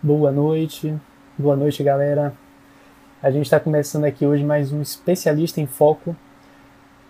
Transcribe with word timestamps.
Boa 0.00 0.30
noite, 0.30 0.96
boa 1.36 1.56
noite 1.56 1.82
galera. 1.82 2.32
A 3.20 3.32
gente 3.32 3.46
está 3.46 3.58
começando 3.58 4.04
aqui 4.04 4.24
hoje 4.24 4.44
mais 4.44 4.72
um 4.72 4.80
especialista 4.80 5.60
em 5.60 5.66
foco 5.66 6.14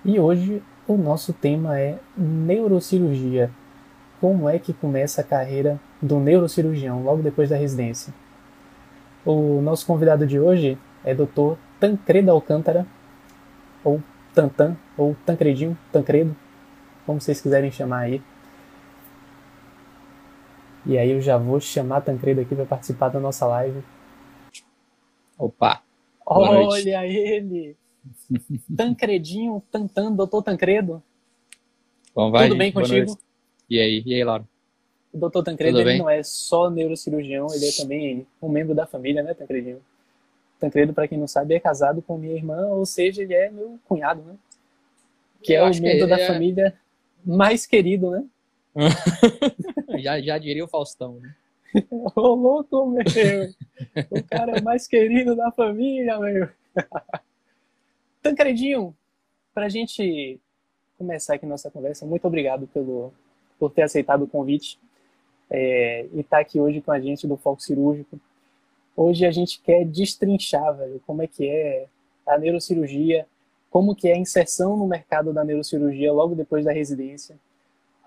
e 0.03 0.19
hoje 0.19 0.63
o 0.87 0.97
nosso 0.97 1.35
tema 1.35 1.79
é 1.79 1.99
neurocirurgia. 2.17 3.51
Como 4.23 4.49
é 4.49 4.59
que 4.59 4.73
começa 4.73 5.21
a 5.21 5.25
carreira 5.25 5.79
do 6.01 6.19
neurocirurgião 6.19 7.03
logo 7.03 7.23
depois 7.23 7.51
da 7.51 7.57
residência? 7.57 8.15
O 9.23 9.61
nosso 9.61 9.87
convidado 9.87 10.27
de 10.27 10.41
hoje 10.41 10.79
é 11.05 11.15
Dr. 11.15 11.59
Tancredo 11.79 12.31
Alcântara, 12.31 12.87
ou 13.85 14.03
Tantan, 14.35 14.79
ou 14.97 15.15
Tancredinho, 15.27 15.77
Tancredo, 15.93 16.35
como 17.05 17.21
vocês 17.21 17.39
quiserem 17.39 17.71
chamar 17.71 17.99
aí. 17.99 18.23
E 20.89 20.97
aí 20.97 21.11
eu 21.11 21.21
já 21.21 21.37
vou 21.37 21.61
chamar 21.61 22.01
Tancredo 22.01 22.41
aqui 22.41 22.55
para 22.55 22.65
participar 22.65 23.11
da 23.11 23.21
nossa 23.21 23.47
live. 23.47 23.83
Opa! 25.39 25.83
Olha 26.25 27.07
ele! 27.07 27.77
Tancredinho, 28.75 29.63
Tantan, 29.71 30.13
doutor 30.13 30.43
Tancredo. 30.43 31.03
Bom, 32.15 32.31
vai, 32.31 32.49
Tudo 32.49 32.57
bem 32.57 32.73
contigo? 32.73 33.19
E 33.69 33.79
aí, 33.79 34.03
e 34.07 34.15
aí, 34.15 34.25
Laura? 34.25 34.49
O 35.13 35.19
doutor 35.19 35.43
Tancredo 35.43 35.79
ele 35.79 35.99
não 35.99 36.09
é 36.09 36.23
só 36.23 36.71
neurocirurgião, 36.71 37.49
ele 37.55 37.67
é 37.67 37.73
também 37.73 38.27
um 38.41 38.49
membro 38.49 38.75
da 38.75 38.87
família, 38.87 39.23
né, 39.23 39.35
Tancredinho? 39.35 39.83
Tancredo, 40.59 40.95
para 40.95 41.07
quem 41.07 41.19
não 41.19 41.29
sabe, 41.29 41.55
é 41.55 41.61
casado 41.61 42.01
com 42.01 42.17
minha 42.17 42.35
irmã, 42.35 42.67
ou 42.69 42.87
seja, 42.87 43.23
ele 43.23 43.35
é 43.35 43.51
meu 43.51 43.79
cunhado, 43.87 44.23
né? 44.23 44.35
Que 45.43 45.53
Eu 45.53 45.67
é 45.67 45.69
o 45.69 45.73
que 45.73 45.81
membro 45.81 46.05
ele 46.05 46.07
da 46.07 46.19
é- 46.19 46.27
família 46.27 46.75
mais 47.25 47.67
querido, 47.67 48.11
né? 48.11 48.25
já, 50.03 50.21
já 50.21 50.39
diria 50.39 50.65
o 50.65 50.69
Faustão, 50.69 51.15
né? 51.21 51.35
Ô, 51.91 52.35
louco, 52.35 52.87
meu! 52.87 53.05
O 54.11 54.23
cara 54.25 54.61
mais 54.63 54.87
querido 54.87 55.37
da 55.37 55.51
família, 55.53 56.19
meu! 56.19 56.49
Tancredinho, 58.23 58.97
pra 59.55 59.69
gente 59.69 60.41
começar 60.97 61.35
aqui 61.35 61.47
nossa 61.47 61.71
conversa, 61.71 62.07
muito 62.07 62.27
obrigado 62.27 62.67
pelo, 62.69 63.13
por 63.59 63.71
ter 63.71 63.83
aceitado 63.83 64.23
o 64.23 64.29
convite 64.29 64.79
é, 65.51 66.07
e 66.13 66.21
estar 66.21 66.41
aqui 66.41 66.61
hoje 66.61 66.81
com 66.81 66.91
a 66.91 67.01
gente 67.01 67.27
do 67.27 67.37
Foco 67.37 67.63
Cirúrgico. 67.63 68.19
Hoje 68.97 69.25
a 69.25 69.31
gente 69.31 69.61
quer 69.61 69.85
destrinchar, 69.85 70.77
velho, 70.77 71.01
como 71.07 71.23
é 71.23 71.27
que 71.27 71.49
é 71.49 71.87
a 72.27 72.37
neurocirurgia, 72.37 73.27
como 73.71 73.95
que 73.95 74.09
é 74.09 74.15
a 74.15 74.19
inserção 74.19 74.77
no 74.77 74.87
mercado 74.87 75.33
da 75.33 75.45
neurocirurgia 75.45 76.13
logo 76.13 76.35
depois 76.35 76.65
da 76.65 76.73
residência. 76.73 77.39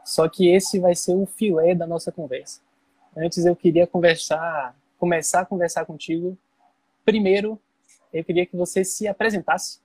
Só 0.04 0.28
que 0.28 0.50
esse 0.50 0.80
vai 0.80 0.96
ser 0.96 1.16
o 1.16 1.26
filé 1.26 1.76
da 1.76 1.86
nossa 1.86 2.12
conversa. 2.12 2.62
Antes 3.16 3.46
eu 3.46 3.56
queria 3.56 3.86
conversar, 3.86 4.76
começar 4.98 5.42
a 5.42 5.46
conversar 5.46 5.86
contigo. 5.86 6.38
Primeiro, 7.06 7.60
eu 8.14 8.24
queria 8.24 8.46
que 8.46 8.56
você 8.56 8.84
se 8.84 9.08
apresentasse, 9.08 9.80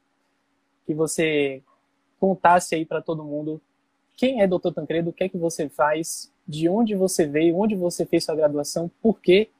que 0.86 0.94
você 0.94 1.62
contasse 2.18 2.74
aí 2.74 2.84
para 2.84 3.02
todo 3.02 3.24
mundo 3.24 3.60
quem 4.16 4.40
é 4.40 4.46
Dr. 4.46 4.72
Tancredo, 4.74 5.10
o 5.10 5.12
que 5.12 5.24
é 5.24 5.28
que 5.28 5.36
você 5.36 5.68
faz, 5.68 6.32
de 6.48 6.68
onde 6.68 6.94
você 6.94 7.26
veio, 7.26 7.58
onde 7.58 7.74
você 7.74 8.06
fez 8.06 8.24
sua 8.24 8.34
graduação, 8.34 8.90
por 9.02 9.20
quê, 9.20 9.50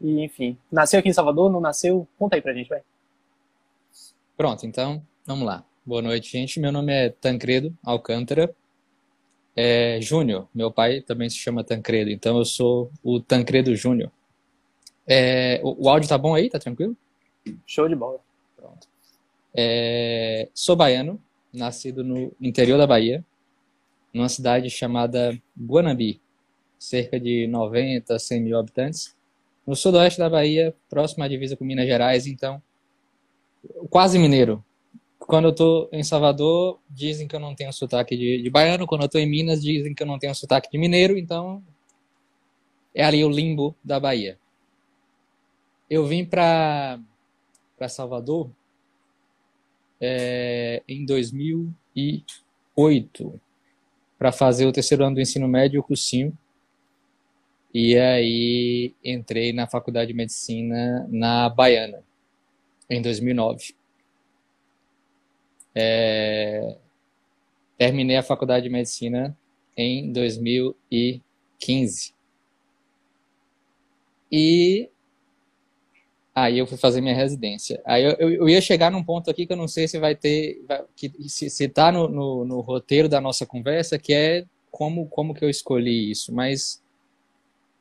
e 0.00 0.24
enfim, 0.24 0.58
nasceu 0.70 0.98
aqui 0.98 1.08
em 1.08 1.12
Salvador, 1.12 1.50
não 1.50 1.60
nasceu? 1.60 2.06
Conta 2.18 2.36
aí 2.36 2.42
pra 2.42 2.52
gente, 2.52 2.68
vai. 2.68 2.82
Pronto, 4.36 4.66
então, 4.66 5.00
vamos 5.24 5.46
lá. 5.46 5.64
Boa 5.86 6.02
noite, 6.02 6.30
gente. 6.30 6.60
Meu 6.60 6.72
nome 6.72 6.92
é 6.92 7.08
Tancredo 7.08 7.76
Alcântara 7.84 8.54
é, 9.60 10.00
Júnior. 10.00 10.46
Meu 10.54 10.70
pai 10.70 11.00
também 11.00 11.28
se 11.28 11.36
chama 11.36 11.64
Tancredo, 11.64 12.10
então 12.10 12.38
eu 12.38 12.44
sou 12.44 12.92
o 13.02 13.18
Tancredo 13.18 13.74
Júnior. 13.74 14.08
É, 15.04 15.60
o, 15.64 15.86
o 15.86 15.88
áudio 15.88 16.08
tá 16.08 16.16
bom 16.16 16.32
aí? 16.32 16.48
Tá 16.48 16.60
tranquilo? 16.60 16.96
Show 17.66 17.88
de 17.88 17.96
bola. 17.96 18.20
Pronto. 18.56 18.86
É, 19.52 20.48
sou 20.54 20.76
baiano, 20.76 21.20
nascido 21.52 22.04
no 22.04 22.32
interior 22.40 22.78
da 22.78 22.86
Bahia, 22.86 23.24
numa 24.14 24.28
cidade 24.28 24.70
chamada 24.70 25.36
Guanabi, 25.60 26.20
cerca 26.78 27.18
de 27.18 27.48
90, 27.48 28.16
100 28.16 28.40
mil 28.40 28.56
habitantes, 28.56 29.16
no 29.66 29.74
sudoeste 29.74 30.20
da 30.20 30.30
Bahia, 30.30 30.72
próximo 30.88 31.24
à 31.24 31.28
divisa 31.28 31.56
com 31.56 31.64
Minas 31.64 31.88
Gerais, 31.88 32.28
então, 32.28 32.62
quase 33.90 34.20
mineiro. 34.20 34.64
Quando 35.28 35.48
eu 35.48 35.54
tô 35.54 35.88
em 35.92 36.02
Salvador, 36.02 36.80
dizem 36.88 37.28
que 37.28 37.36
eu 37.36 37.40
não 37.40 37.54
tenho 37.54 37.70
sotaque 37.70 38.16
de, 38.16 38.42
de 38.42 38.48
baiano, 38.48 38.86
quando 38.86 39.02
eu 39.02 39.10
tô 39.10 39.18
em 39.18 39.28
Minas, 39.28 39.62
dizem 39.62 39.94
que 39.94 40.02
eu 40.02 40.06
não 40.06 40.18
tenho 40.18 40.34
sotaque 40.34 40.70
de 40.70 40.78
mineiro, 40.78 41.18
então 41.18 41.62
é 42.94 43.04
ali 43.04 43.22
o 43.22 43.28
limbo 43.28 43.76
da 43.84 44.00
Bahia. 44.00 44.38
Eu 45.90 46.06
vim 46.06 46.24
para 46.24 46.98
Salvador 47.90 48.50
é, 50.00 50.82
em 50.88 51.04
2008 51.04 53.38
para 54.18 54.32
fazer 54.32 54.64
o 54.64 54.72
terceiro 54.72 55.04
ano 55.04 55.16
do 55.16 55.20
ensino 55.20 55.46
médio, 55.46 55.80
o 55.80 55.84
cursinho. 55.84 56.32
E 57.74 57.98
aí 57.98 58.94
entrei 59.04 59.52
na 59.52 59.66
faculdade 59.66 60.08
de 60.08 60.14
medicina 60.14 61.06
na 61.10 61.50
Baiana 61.50 62.02
em 62.88 63.02
2009. 63.02 63.76
É, 65.80 66.76
terminei 67.76 68.16
a 68.16 68.22
faculdade 68.22 68.64
de 68.64 68.70
medicina 68.70 69.36
em 69.76 70.12
2015. 70.12 72.14
E 74.30 74.90
Aí 76.38 76.56
eu 76.56 76.68
fui 76.68 76.78
fazer 76.78 77.00
minha 77.00 77.16
residência. 77.16 77.82
Aí 77.84 78.04
eu, 78.04 78.12
eu, 78.12 78.30
eu 78.30 78.48
ia 78.48 78.60
chegar 78.60 78.92
num 78.92 79.02
ponto 79.02 79.28
aqui 79.28 79.44
que 79.44 79.52
eu 79.52 79.56
não 79.56 79.66
sei 79.66 79.88
se 79.88 79.98
vai 79.98 80.14
ter, 80.14 80.64
que, 80.94 81.12
se, 81.28 81.50
se 81.50 81.68
tá 81.68 81.90
no, 81.90 82.08
no, 82.08 82.44
no 82.44 82.60
roteiro 82.60 83.08
da 83.08 83.20
nossa 83.20 83.44
conversa, 83.44 83.98
que 83.98 84.14
é 84.14 84.44
como, 84.70 85.08
como 85.08 85.34
que 85.34 85.44
eu 85.44 85.50
escolhi 85.50 86.12
isso, 86.12 86.32
mas 86.32 86.80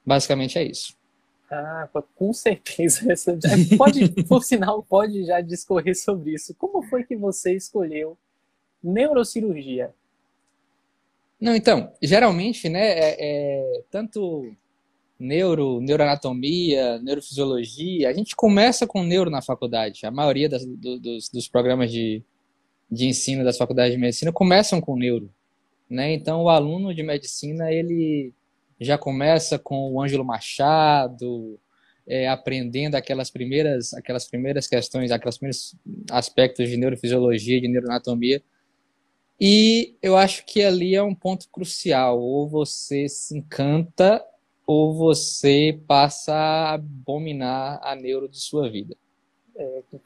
basicamente 0.04 0.58
é 0.58 0.64
isso. 0.64 0.97
Ah, 1.50 1.88
com 2.16 2.34
certeza. 2.34 3.02
Pode, 3.78 4.10
por 4.24 4.44
sinal, 4.44 4.84
pode 4.84 5.24
já 5.26 5.40
discorrer 5.40 5.96
sobre 5.96 6.34
isso. 6.34 6.54
Como 6.56 6.84
foi 6.84 7.04
que 7.06 7.16
você 7.16 7.56
escolheu 7.56 8.18
neurocirurgia? 8.84 9.94
Não, 11.40 11.56
então, 11.56 11.92
geralmente, 12.02 12.68
né, 12.68 12.82
é, 13.00 13.16
é 13.20 13.82
tanto 13.92 14.52
neuro, 15.20 15.80
neuroanatomia, 15.82 17.00
neurofisiologia, 17.00 18.10
a 18.10 18.14
gente 18.14 18.36
começa 18.36 18.86
com 18.88 19.04
neuro 19.04 19.30
na 19.30 19.42
faculdade. 19.42 20.06
A 20.06 20.12
maioria 20.12 20.50
das- 20.50 20.66
do- 20.66 21.00
dos, 21.00 21.30
dos 21.30 21.48
programas 21.48 21.92
de, 21.92 22.22
de 22.92 23.08
ensino 23.08 23.44
das 23.44 23.58
faculdades 23.58 23.94
de 23.94 24.00
medicina 24.00 24.32
começam 24.34 24.82
com 24.82 24.96
neuro, 24.98 25.30
né? 25.90 26.14
Então, 26.14 26.44
o 26.44 26.50
aluno 26.50 26.94
de 26.94 27.04
medicina, 27.04 27.72
ele 27.72 28.34
já 28.80 28.98
começa 28.98 29.58
com 29.58 29.92
o 29.94 30.02
Ângelo 30.02 30.24
Machado, 30.26 31.60
é, 32.06 32.28
aprendendo 32.28 32.96
aquelas 32.96 33.30
primeiras, 33.30 33.94
aquelas 33.94 34.28
primeiras 34.28 34.68
questões, 34.68 35.12
aqueles 35.12 35.38
primeiros 35.38 35.76
aspectos 36.12 36.70
de 36.70 36.78
neurofisiologia, 36.78 37.60
de 37.60 37.68
neuroanatomia. 37.68 38.42
E 39.40 39.96
eu 40.02 40.18
acho 40.18 40.46
que 40.46 40.64
ali 40.64 40.96
é 40.96 41.04
um 41.04 41.14
ponto 41.14 41.48
crucial. 41.50 42.20
Ou 42.20 42.48
você 42.48 43.08
se 43.08 43.38
encanta, 43.38 44.24
ou 44.66 44.94
você 44.94 45.80
passa 45.88 46.34
a 46.34 46.74
abominar 46.74 47.80
a 47.84 47.96
neuro 47.96 48.28
de 48.28 48.40
sua 48.40 48.70
vida. 48.70 48.96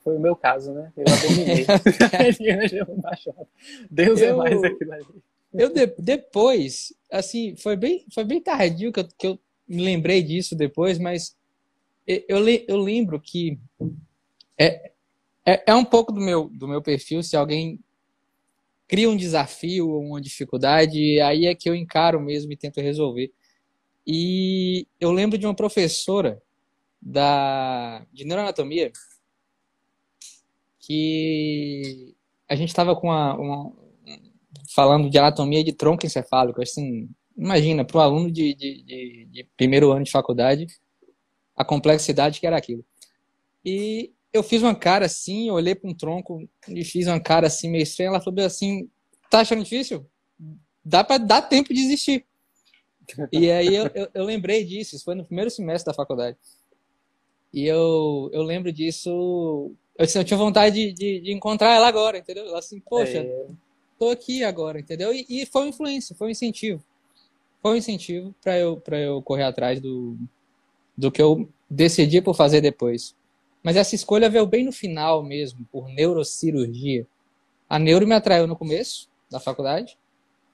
Foi 0.03 0.15
o 0.17 0.19
meu 0.19 0.35
caso, 0.35 0.73
né? 0.73 0.91
Eu 0.95 1.05
abominei. 1.13 1.65
Deus 3.91 4.21
é 4.21 4.31
Eu- 4.31 4.37
mais 4.37 4.63
aquilo 4.63 4.93
ali. 4.93 5.05
Eu 5.53 5.69
de- 5.73 5.95
depois, 5.99 6.93
assim, 7.11 7.55
foi 7.55 7.75
bem, 7.75 8.05
foi 8.13 8.23
bem 8.23 8.41
tardio 8.41 8.91
que 8.91 8.99
eu, 8.99 9.07
que 9.07 9.27
eu 9.27 9.39
me 9.67 9.83
lembrei 9.83 10.23
disso 10.23 10.55
depois, 10.55 10.97
mas 10.97 11.35
eu, 12.07 12.47
eu 12.67 12.77
lembro 12.77 13.19
que 13.21 13.59
é, 14.57 14.91
é, 15.45 15.63
é 15.71 15.75
um 15.75 15.85
pouco 15.85 16.11
do 16.11 16.21
meu, 16.21 16.49
do 16.49 16.67
meu 16.67 16.81
perfil, 16.81 17.23
se 17.23 17.35
alguém 17.37 17.79
cria 18.87 19.09
um 19.09 19.15
desafio 19.15 19.89
ou 19.89 20.01
uma 20.01 20.21
dificuldade, 20.21 21.19
aí 21.21 21.45
é 21.45 21.55
que 21.55 21.69
eu 21.69 21.75
encaro 21.75 22.19
mesmo 22.19 22.51
e 22.51 22.57
tento 22.57 22.81
resolver. 22.81 23.31
E 24.07 24.87
eu 24.99 25.11
lembro 25.11 25.37
de 25.37 25.45
uma 25.47 25.55
professora 25.55 26.41
da, 27.01 28.05
de 28.13 28.25
neuroanatomia 28.25 28.91
que 30.79 32.15
a 32.49 32.55
gente 32.55 32.69
estava 32.69 32.95
com 32.95 33.07
uma, 33.07 33.35
uma- 33.35 33.73
falando 34.73 35.09
de 35.09 35.17
anatomia 35.17 35.63
de 35.63 35.73
tronco 35.73 36.05
encefálico. 36.05 36.61
Assim, 36.61 37.09
imagina, 37.37 37.83
para 37.83 37.97
um 37.97 38.01
aluno 38.01 38.31
de, 38.31 38.53
de, 38.53 38.83
de, 38.83 39.27
de 39.31 39.47
primeiro 39.57 39.91
ano 39.91 40.03
de 40.03 40.11
faculdade, 40.11 40.67
a 41.55 41.65
complexidade 41.65 42.39
que 42.39 42.47
era 42.47 42.57
aquilo. 42.57 42.83
E 43.63 44.11
eu 44.33 44.41
fiz 44.41 44.61
uma 44.61 44.75
cara 44.75 45.05
assim, 45.05 45.49
olhei 45.49 45.75
para 45.75 45.89
um 45.89 45.93
tronco 45.93 46.47
e 46.67 46.83
fiz 46.83 47.07
uma 47.07 47.19
cara 47.19 47.47
assim 47.47 47.69
meio 47.69 47.83
estranha. 47.83 48.09
Ela 48.09 48.21
falou 48.21 48.43
assim: 48.45 48.89
tá 49.29 49.39
achando 49.39 49.63
difícil? 49.63 50.05
Dá 50.83 51.03
para 51.03 51.17
dar 51.17 51.41
tempo 51.43 51.73
de 51.73 51.81
existir. 51.81 52.25
E 53.31 53.51
aí 53.51 53.75
eu, 53.75 53.89
eu, 53.93 54.07
eu 54.13 54.23
lembrei 54.23 54.63
disso, 54.63 54.95
isso 54.95 55.03
foi 55.03 55.15
no 55.15 55.25
primeiro 55.25 55.51
semestre 55.51 55.91
da 55.91 55.93
faculdade. 55.93 56.37
E 57.53 57.65
eu, 57.65 58.29
eu 58.31 58.41
lembro 58.41 58.71
disso. 58.71 59.75
Eu, 59.97 60.05
assim, 60.05 60.19
eu 60.19 60.23
tinha 60.23 60.37
vontade 60.37 60.75
de, 60.75 60.93
de, 60.93 61.19
de, 61.19 61.33
encontrar 61.33 61.75
ela 61.75 61.87
agora, 61.87 62.17
entendeu? 62.17 62.55
Assim, 62.55 62.79
poxa, 62.79 63.17
é... 63.17 63.47
tô 64.01 64.09
aqui 64.09 64.43
agora, 64.43 64.79
entendeu? 64.79 65.13
E, 65.13 65.27
e, 65.29 65.45
foi 65.45 65.61
uma 65.61 65.69
influência, 65.69 66.15
foi 66.15 66.29
um 66.29 66.31
incentivo. 66.31 66.83
Foi 67.61 67.73
um 67.73 67.75
incentivo 67.75 68.33
para 68.41 68.57
eu, 68.57 68.77
pra 68.77 68.99
eu 68.99 69.21
correr 69.21 69.43
atrás 69.43 69.79
do, 69.79 70.17
do 70.97 71.11
que 71.11 71.21
eu 71.21 71.47
decidi 71.69 72.19
por 72.19 72.35
fazer 72.35 72.61
depois. 72.61 73.15
Mas 73.61 73.75
essa 73.75 73.93
escolha 73.93 74.27
veio 74.27 74.47
bem 74.47 74.65
no 74.65 74.71
final 74.71 75.21
mesmo, 75.21 75.67
por 75.71 75.87
neurocirurgia. 75.87 77.05
A 77.69 77.77
neuro 77.77 78.07
me 78.07 78.15
atraiu 78.15 78.47
no 78.47 78.55
começo 78.55 79.07
da 79.29 79.39
faculdade, 79.39 79.95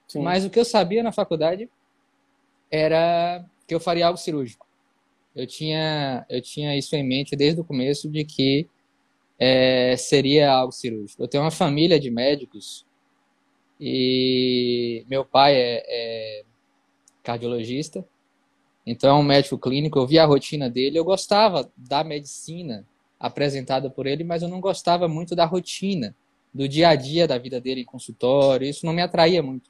Sim. 0.10 0.22
mas 0.22 0.44
o 0.44 0.50
que 0.50 0.60
eu 0.60 0.66
sabia 0.66 1.02
na 1.02 1.14
faculdade 1.14 1.70
era 2.70 3.46
que 3.66 3.74
eu 3.74 3.80
faria 3.80 4.08
algo 4.08 4.20
cirúrgico. 4.20 4.68
Eu 5.34 5.48
tinha, 5.48 6.26
eu 6.30 6.42
tinha 6.42 6.78
isso 6.78 6.94
em 6.98 7.08
mente 7.08 7.34
desde 7.34 7.62
o 7.62 7.64
começo 7.64 8.10
de 8.10 8.26
que 8.26 8.68
é, 9.40 9.96
seria 9.96 10.52
algo 10.52 10.74
cirúrgico. 10.74 11.24
Eu 11.24 11.30
tenho 11.30 11.46
uma 11.46 11.52
família 11.52 11.98
de 11.98 12.12
médicos 12.12 12.86
e 13.80 15.06
meu 15.08 15.24
pai 15.24 15.56
é, 15.56 15.84
é 15.88 16.44
cardiologista, 17.24 18.06
então 18.86 19.18
é 19.18 19.20
um 19.20 19.24
médico 19.24 19.58
clínico. 19.58 20.00
Eu 20.00 20.08
via 20.08 20.24
a 20.24 20.26
rotina 20.26 20.70
dele, 20.70 20.98
eu 20.98 21.04
gostava 21.04 21.70
da 21.76 22.04
medicina 22.04 22.86
apresentada 23.20 23.90
por 23.90 24.08
ele, 24.08 24.24
mas 24.24 24.42
eu 24.42 24.48
não 24.48 24.62
gostava 24.62 25.08
muito 25.08 25.36
da 25.36 25.46
rotina, 25.46 26.16
do 26.54 26.68
dia 26.68 26.90
a 26.90 26.96
dia 26.96 27.28
da 27.28 27.38
vida 27.38 27.60
dele 27.60 27.82
em 27.82 27.86
consultório. 27.86 28.68
Isso 28.68 28.86
não 28.86 28.94
me 28.94 29.02
atraía 29.02 29.44
muito. 29.44 29.70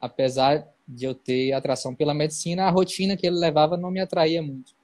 Apesar 0.00 0.68
de 0.86 1.04
eu 1.06 1.14
ter 1.14 1.52
atração 1.52 1.94
pela 1.94 2.14
medicina, 2.14 2.64
a 2.64 2.70
rotina 2.70 3.16
que 3.16 3.26
ele 3.26 3.36
levava 3.36 3.76
não 3.76 3.90
me 3.90 4.00
atraía 4.00 4.42
muito. 4.42 4.76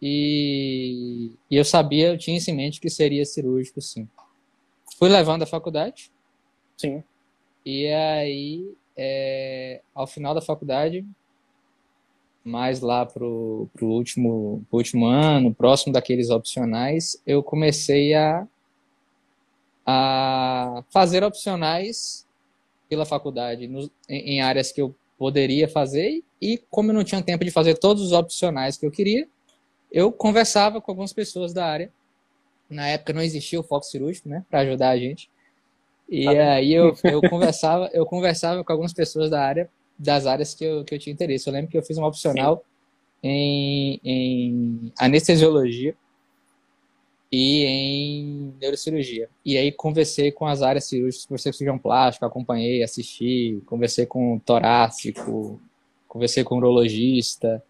E, 0.00 1.32
e 1.50 1.56
eu 1.56 1.64
sabia, 1.64 2.08
eu 2.08 2.18
tinha 2.18 2.38
em 2.38 2.54
mente 2.54 2.80
que 2.80 2.88
seria 2.88 3.24
cirúrgico, 3.24 3.80
sim. 3.80 4.08
Fui 4.96 5.08
levando 5.08 5.42
a 5.42 5.46
faculdade. 5.46 6.12
Sim. 6.78 7.02
E 7.66 7.88
aí, 7.88 8.72
é, 8.96 9.82
ao 9.94 10.06
final 10.06 10.34
da 10.34 10.40
faculdade, 10.40 11.04
mais 12.44 12.80
lá 12.80 13.04
pro, 13.04 13.68
pro 13.74 13.86
último, 13.86 14.64
pro 14.70 14.78
último 14.78 15.06
ano, 15.06 15.54
próximo 15.54 15.92
daqueles 15.92 16.30
opcionais, 16.30 17.20
eu 17.26 17.42
comecei 17.42 18.14
a, 18.14 18.46
a 19.84 20.82
fazer 20.88 21.22
opcionais 21.22 22.26
pela 22.88 23.04
faculdade 23.04 23.68
no, 23.68 23.90
em, 24.08 24.36
em 24.36 24.40
áreas 24.40 24.72
que 24.72 24.80
eu 24.80 24.94
poderia 25.18 25.68
fazer 25.68 26.22
e 26.40 26.56
como 26.70 26.90
eu 26.90 26.94
não 26.94 27.04
tinha 27.04 27.22
tempo 27.22 27.44
de 27.44 27.50
fazer 27.50 27.76
todos 27.76 28.02
os 28.02 28.12
opcionais 28.12 28.76
que 28.76 28.86
eu 28.86 28.90
queria, 28.90 29.28
eu 29.92 30.12
conversava 30.12 30.80
com 30.80 30.90
algumas 30.90 31.12
pessoas 31.12 31.52
da 31.52 31.66
área. 31.66 31.92
Na 32.70 32.86
época 32.86 33.12
não 33.12 33.22
existia 33.22 33.58
o 33.58 33.64
foco 33.64 33.84
cirúrgico, 33.84 34.28
né, 34.28 34.44
para 34.48 34.60
ajudar 34.60 34.90
a 34.90 34.98
gente. 34.98 35.28
E 36.08 36.26
ah, 36.26 36.54
aí 36.54 36.72
eu, 36.72 36.94
eu 37.04 37.20
conversava, 37.28 37.90
eu 37.92 38.06
conversava 38.06 38.64
com 38.64 38.72
algumas 38.72 38.92
pessoas 38.92 39.30
da 39.30 39.42
área 39.42 39.70
das 39.98 40.26
áreas 40.26 40.54
que 40.54 40.64
eu, 40.64 40.84
que 40.84 40.94
eu 40.94 40.98
tinha 40.98 41.12
interesse. 41.12 41.48
Eu 41.48 41.52
lembro 41.52 41.70
que 41.70 41.76
eu 41.76 41.82
fiz 41.82 41.98
um 41.98 42.04
opcional 42.04 42.64
em, 43.22 44.00
em 44.04 44.92
anestesiologia 44.98 45.94
e 47.30 47.64
em 47.64 48.54
neurocirurgia. 48.60 49.28
E 49.44 49.58
aí 49.58 49.72
conversei 49.72 50.30
com 50.32 50.46
as 50.46 50.62
áreas 50.62 50.84
cirúrgicas, 50.84 51.26
conversei 51.26 51.52
com 51.52 51.58
cirurgião 51.58 51.78
plástico, 51.78 52.24
acompanhei, 52.24 52.82
assisti, 52.82 53.60
conversei 53.66 54.06
com 54.06 54.38
torácico, 54.38 55.60
conversei 56.06 56.44
com 56.44 56.56
urologista. 56.56 57.62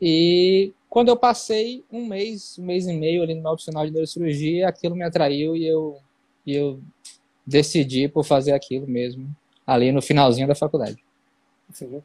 E 0.00 0.72
quando 0.88 1.08
eu 1.08 1.16
passei 1.16 1.84
um 1.92 2.06
mês, 2.06 2.58
um 2.58 2.64
mês 2.64 2.86
e 2.86 2.92
meio 2.92 3.22
ali 3.22 3.34
no 3.34 3.42
meu 3.42 3.52
opcional 3.52 3.84
de 3.84 3.92
neurocirurgia, 3.92 4.68
aquilo 4.68 4.96
me 4.96 5.04
atraiu 5.04 5.54
e 5.54 5.66
eu, 5.66 5.98
e 6.46 6.54
eu 6.54 6.80
decidi 7.46 8.08
por 8.08 8.24
fazer 8.24 8.52
aquilo 8.52 8.86
mesmo, 8.86 9.28
ali 9.66 9.92
no 9.92 10.02
finalzinho 10.02 10.48
da 10.48 10.54
faculdade. 10.54 11.02
Sim. 11.72 12.02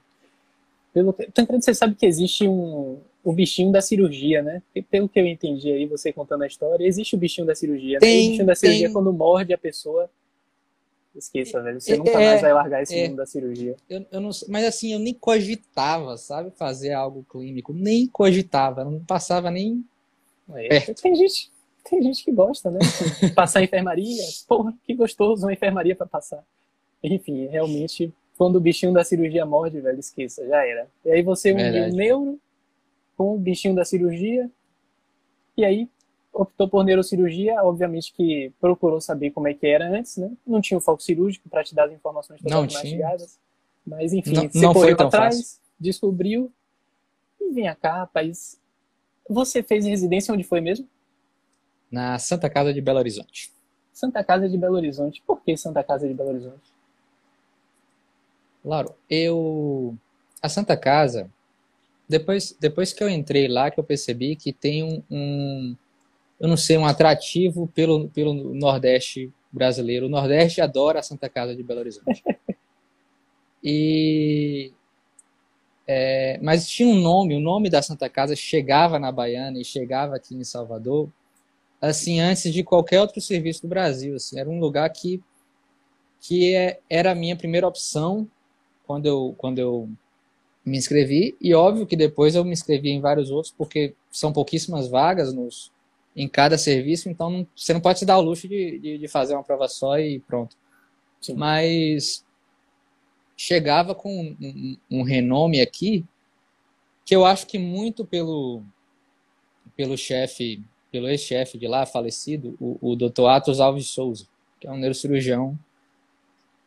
Pelo, 0.93 1.11
Tancredo, 1.11 1.63
você 1.63 1.73
sabe 1.73 1.95
que 1.95 2.05
existe 2.05 2.47
um, 2.47 2.97
o 3.23 3.33
bichinho 3.33 3.71
da 3.71 3.81
cirurgia, 3.81 4.41
né? 4.41 4.61
Pelo 4.89 5.09
que 5.09 5.19
eu 5.19 5.25
entendi 5.25 5.71
aí, 5.71 5.85
você 5.85 6.13
contando 6.13 6.43
a 6.43 6.47
história, 6.47 6.85
existe 6.85 7.15
o 7.15 7.17
bichinho 7.17 7.45
da 7.45 7.55
cirurgia. 7.55 7.99
Tem, 7.99 8.15
né? 8.15 8.25
O 8.25 8.29
bichinho 8.29 8.47
da 8.47 8.55
cirurgia, 8.55 8.87
tem. 8.87 8.93
quando 8.93 9.11
morde 9.11 9.53
a 9.53 9.57
pessoa, 9.57 10.09
esqueça, 11.17 11.61
velho. 11.61 11.81
Você 11.81 11.93
é, 11.93 11.97
nunca 11.97 12.13
mais 12.13 12.41
vai 12.41 12.53
largar 12.53 12.83
esse 12.83 12.95
é, 12.95 13.07
mundo 13.07 13.17
da 13.17 13.25
cirurgia. 13.25 13.75
Eu, 13.89 14.05
eu 14.11 14.21
não, 14.21 14.29
mas 14.47 14.65
assim, 14.65 14.93
eu 14.93 14.99
nem 14.99 15.13
cogitava, 15.13 16.17
sabe, 16.17 16.51
fazer 16.51 16.93
algo 16.93 17.25
clínico. 17.29 17.73
Nem 17.73 18.07
cogitava, 18.07 18.85
não 18.85 18.99
passava 18.99 19.49
nem. 19.49 19.83
É, 20.53 20.79
tem 20.93 21.15
gente, 21.15 21.51
tem 21.89 22.01
gente 22.01 22.23
que 22.23 22.31
gosta, 22.31 22.71
né? 22.71 22.79
passar 23.35 23.63
enfermaria, 23.63 24.23
porra, 24.47 24.73
que 24.83 24.93
gostoso 24.93 25.45
uma 25.45 25.53
enfermaria 25.53 25.95
para 25.95 26.07
passar. 26.07 26.43
Enfim, 27.03 27.47
realmente 27.47 28.13
quando 28.37 28.57
o 28.57 28.59
bichinho 28.59 28.93
da 28.93 29.03
cirurgia 29.03 29.45
morde, 29.45 29.79
velho, 29.79 29.99
esqueça, 29.99 30.45
já 30.45 30.65
era. 30.65 30.87
E 31.05 31.11
aí 31.11 31.21
você 31.21 31.51
uniu 31.53 31.85
o 31.85 31.95
neuro 31.95 32.39
com 33.17 33.35
o 33.35 33.37
bichinho 33.37 33.73
da 33.73 33.85
cirurgia, 33.85 34.49
e 35.55 35.63
aí 35.63 35.89
optou 36.33 36.67
por 36.67 36.83
neurocirurgia, 36.83 37.63
obviamente 37.63 38.13
que 38.13 38.51
procurou 38.59 38.99
saber 38.99 39.31
como 39.31 39.47
é 39.47 39.53
que 39.53 39.65
era 39.65 39.87
antes, 39.87 40.17
né? 40.17 40.29
Não 40.45 40.59
tinha 40.59 40.77
o 40.77 40.81
foco 40.81 41.01
cirúrgico 41.01 41.47
para 41.47 41.63
te 41.63 41.73
dar 41.73 41.85
as 41.85 41.93
informações 41.93 42.41
todas 42.41 42.73
mastigadas. 42.73 43.39
Mas 43.87 44.11
enfim, 44.11 44.33
não, 44.33 44.49
você 44.49 44.61
não 44.61 44.73
correu 44.73 44.95
atrás, 44.99 45.37
fácil. 45.37 45.61
descobriu, 45.79 46.51
e 47.39 47.53
vem 47.53 47.73
cá, 47.75 47.99
rapaz. 47.99 48.59
Você 49.29 49.63
fez 49.63 49.85
residência 49.85 50.33
onde 50.33 50.43
foi 50.43 50.59
mesmo? 50.59 50.87
Na 51.95 52.19
Santa 52.19 52.49
Casa 52.49 52.73
de 52.73 52.81
Belo 52.81 52.99
Horizonte. 52.99 53.49
Santa 53.93 54.21
Casa 54.21 54.49
de 54.49 54.57
Belo 54.57 54.75
Horizonte. 54.75 55.23
Por 55.25 55.39
que 55.41 55.55
Santa 55.55 55.81
Casa 55.81 56.05
de 56.05 56.13
Belo 56.13 56.31
Horizonte? 56.31 56.73
Lauro, 58.65 58.93
eu. 59.09 59.95
A 60.41 60.49
Santa 60.49 60.75
Casa, 60.75 61.31
depois, 62.05 62.53
depois 62.59 62.91
que 62.91 63.01
eu 63.01 63.07
entrei 63.07 63.47
lá, 63.47 63.71
que 63.71 63.79
eu 63.79 63.83
percebi 63.83 64.35
que 64.35 64.51
tem 64.51 64.83
um, 64.83 65.01
um 65.09 65.75
eu 66.37 66.49
não 66.49 66.57
sei, 66.57 66.77
um 66.77 66.85
atrativo 66.85 67.65
pelo, 67.73 68.09
pelo 68.09 68.33
Nordeste 68.33 69.31
brasileiro. 69.49 70.07
O 70.07 70.09
Nordeste 70.09 70.59
adora 70.59 70.99
a 70.99 71.01
Santa 71.03 71.29
Casa 71.29 71.55
de 71.55 71.63
Belo 71.63 71.79
Horizonte. 71.79 72.21
E, 73.67 74.71
é, 75.87 76.37
mas 76.39 76.69
tinha 76.69 76.87
um 76.87 77.01
nome, 77.01 77.35
o 77.35 77.39
nome 77.39 77.67
da 77.67 77.81
Santa 77.81 78.07
Casa 78.07 78.35
chegava 78.35 78.99
na 78.99 79.11
Baiana 79.11 79.59
e 79.59 79.65
chegava 79.65 80.15
aqui 80.15 80.35
em 80.35 80.43
Salvador, 80.43 81.09
assim, 81.81 82.19
antes 82.19 82.53
de 82.53 82.63
qualquer 82.63 83.01
outro 83.01 83.21
serviço 83.21 83.61
do 83.61 83.67
Brasil. 83.67 84.15
Assim, 84.15 84.39
era 84.39 84.49
um 84.49 84.59
lugar 84.59 84.89
que, 84.89 85.21
que 86.19 86.53
é, 86.55 86.79
era 86.89 87.11
a 87.11 87.15
minha 87.15 87.35
primeira 87.35 87.67
opção 87.67 88.27
quando 88.85 89.05
eu, 89.05 89.35
quando 89.37 89.59
eu 89.59 89.89
me 90.65 90.77
inscrevi, 90.77 91.35
e 91.39 91.53
óbvio 91.53 91.85
que 91.85 91.95
depois 91.95 92.35
eu 92.35 92.43
me 92.43 92.51
inscrevi 92.51 92.89
em 92.89 92.99
vários 92.99 93.29
outros, 93.29 93.53
porque 93.55 93.93
são 94.11 94.33
pouquíssimas 94.33 94.87
vagas 94.87 95.31
nos, 95.31 95.71
em 96.15 96.27
cada 96.27 96.57
serviço, 96.57 97.07
então 97.07 97.29
não, 97.29 97.47
você 97.55 97.71
não 97.71 97.81
pode 97.81 97.99
se 97.99 98.05
dar 98.05 98.17
o 98.17 98.21
luxo 98.21 98.47
de, 98.47 98.79
de, 98.79 98.97
de 98.97 99.07
fazer 99.07 99.35
uma 99.35 99.43
prova 99.43 99.67
só 99.67 99.99
e 99.99 100.19
pronto. 100.21 100.57
Sim. 101.21 101.35
Mas 101.35 102.25
chegava 103.37 103.93
com 103.93 104.09
um, 104.09 104.37
um, 104.41 104.77
um, 104.99 105.03
renome 105.03 105.61
aqui 105.61 106.05
que 107.03 107.15
eu 107.15 107.25
acho 107.25 107.45
que 107.45 107.59
muito 107.59 108.05
pelo 108.05 108.63
pelo 109.75 109.97
chefe, 109.97 110.63
pelo 110.95 111.09
ex-chefe 111.09 111.57
de 111.57 111.67
lá, 111.67 111.85
falecido, 111.85 112.55
o, 112.57 112.77
o 112.81 112.95
Dr. 112.95 113.25
Atos 113.25 113.59
Alves 113.59 113.87
Souza, 113.87 114.25
que 114.57 114.65
é 114.65 114.71
um 114.71 114.77
neurocirurgião 114.77 115.59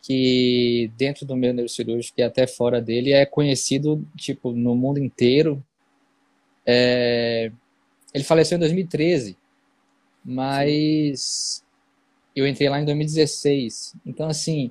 que 0.02 0.90
dentro 0.98 1.24
do 1.24 1.34
meio 1.34 1.54
neurocirúrgico 1.54 2.20
e 2.20 2.22
até 2.22 2.46
fora 2.46 2.78
dele 2.78 3.12
é 3.12 3.24
conhecido 3.24 4.06
tipo 4.18 4.52
no 4.52 4.74
mundo 4.74 4.98
inteiro. 4.98 5.64
É... 6.66 7.50
Ele 8.12 8.22
faleceu 8.22 8.56
em 8.56 8.58
2013, 8.58 9.34
mas 10.22 11.64
eu 12.36 12.46
entrei 12.46 12.68
lá 12.68 12.82
em 12.82 12.84
2016. 12.84 13.94
Então 14.04 14.28
assim 14.28 14.70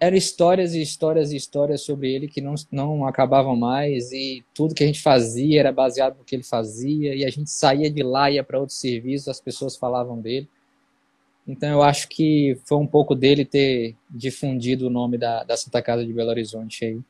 eram 0.00 0.16
histórias 0.16 0.74
e 0.74 0.82
histórias 0.82 1.32
e 1.32 1.36
histórias 1.36 1.82
sobre 1.82 2.12
ele 2.12 2.28
que 2.28 2.40
não, 2.40 2.54
não 2.70 3.06
acabavam 3.06 3.56
mais 3.56 4.12
e 4.12 4.44
tudo 4.54 4.74
que 4.74 4.84
a 4.84 4.86
gente 4.86 5.02
fazia 5.02 5.60
era 5.60 5.72
baseado 5.72 6.18
no 6.18 6.24
que 6.24 6.36
ele 6.36 6.44
fazia 6.44 7.14
e 7.14 7.24
a 7.24 7.30
gente 7.30 7.50
saía 7.50 7.90
de 7.90 8.02
lá 8.02 8.30
ia 8.30 8.44
para 8.44 8.60
outros 8.60 8.78
serviços 8.78 9.28
as 9.28 9.40
pessoas 9.40 9.76
falavam 9.76 10.20
dele 10.20 10.48
então 11.48 11.70
eu 11.70 11.82
acho 11.82 12.08
que 12.10 12.60
foi 12.66 12.76
um 12.76 12.86
pouco 12.86 13.14
dele 13.14 13.42
ter 13.42 13.96
difundido 14.10 14.86
o 14.86 14.90
nome 14.90 15.16
da, 15.16 15.42
da 15.44 15.56
Santa 15.56 15.80
Casa 15.80 16.04
de 16.04 16.12
Belo 16.12 16.28
Horizonte 16.28 16.84
aí. 16.84 17.00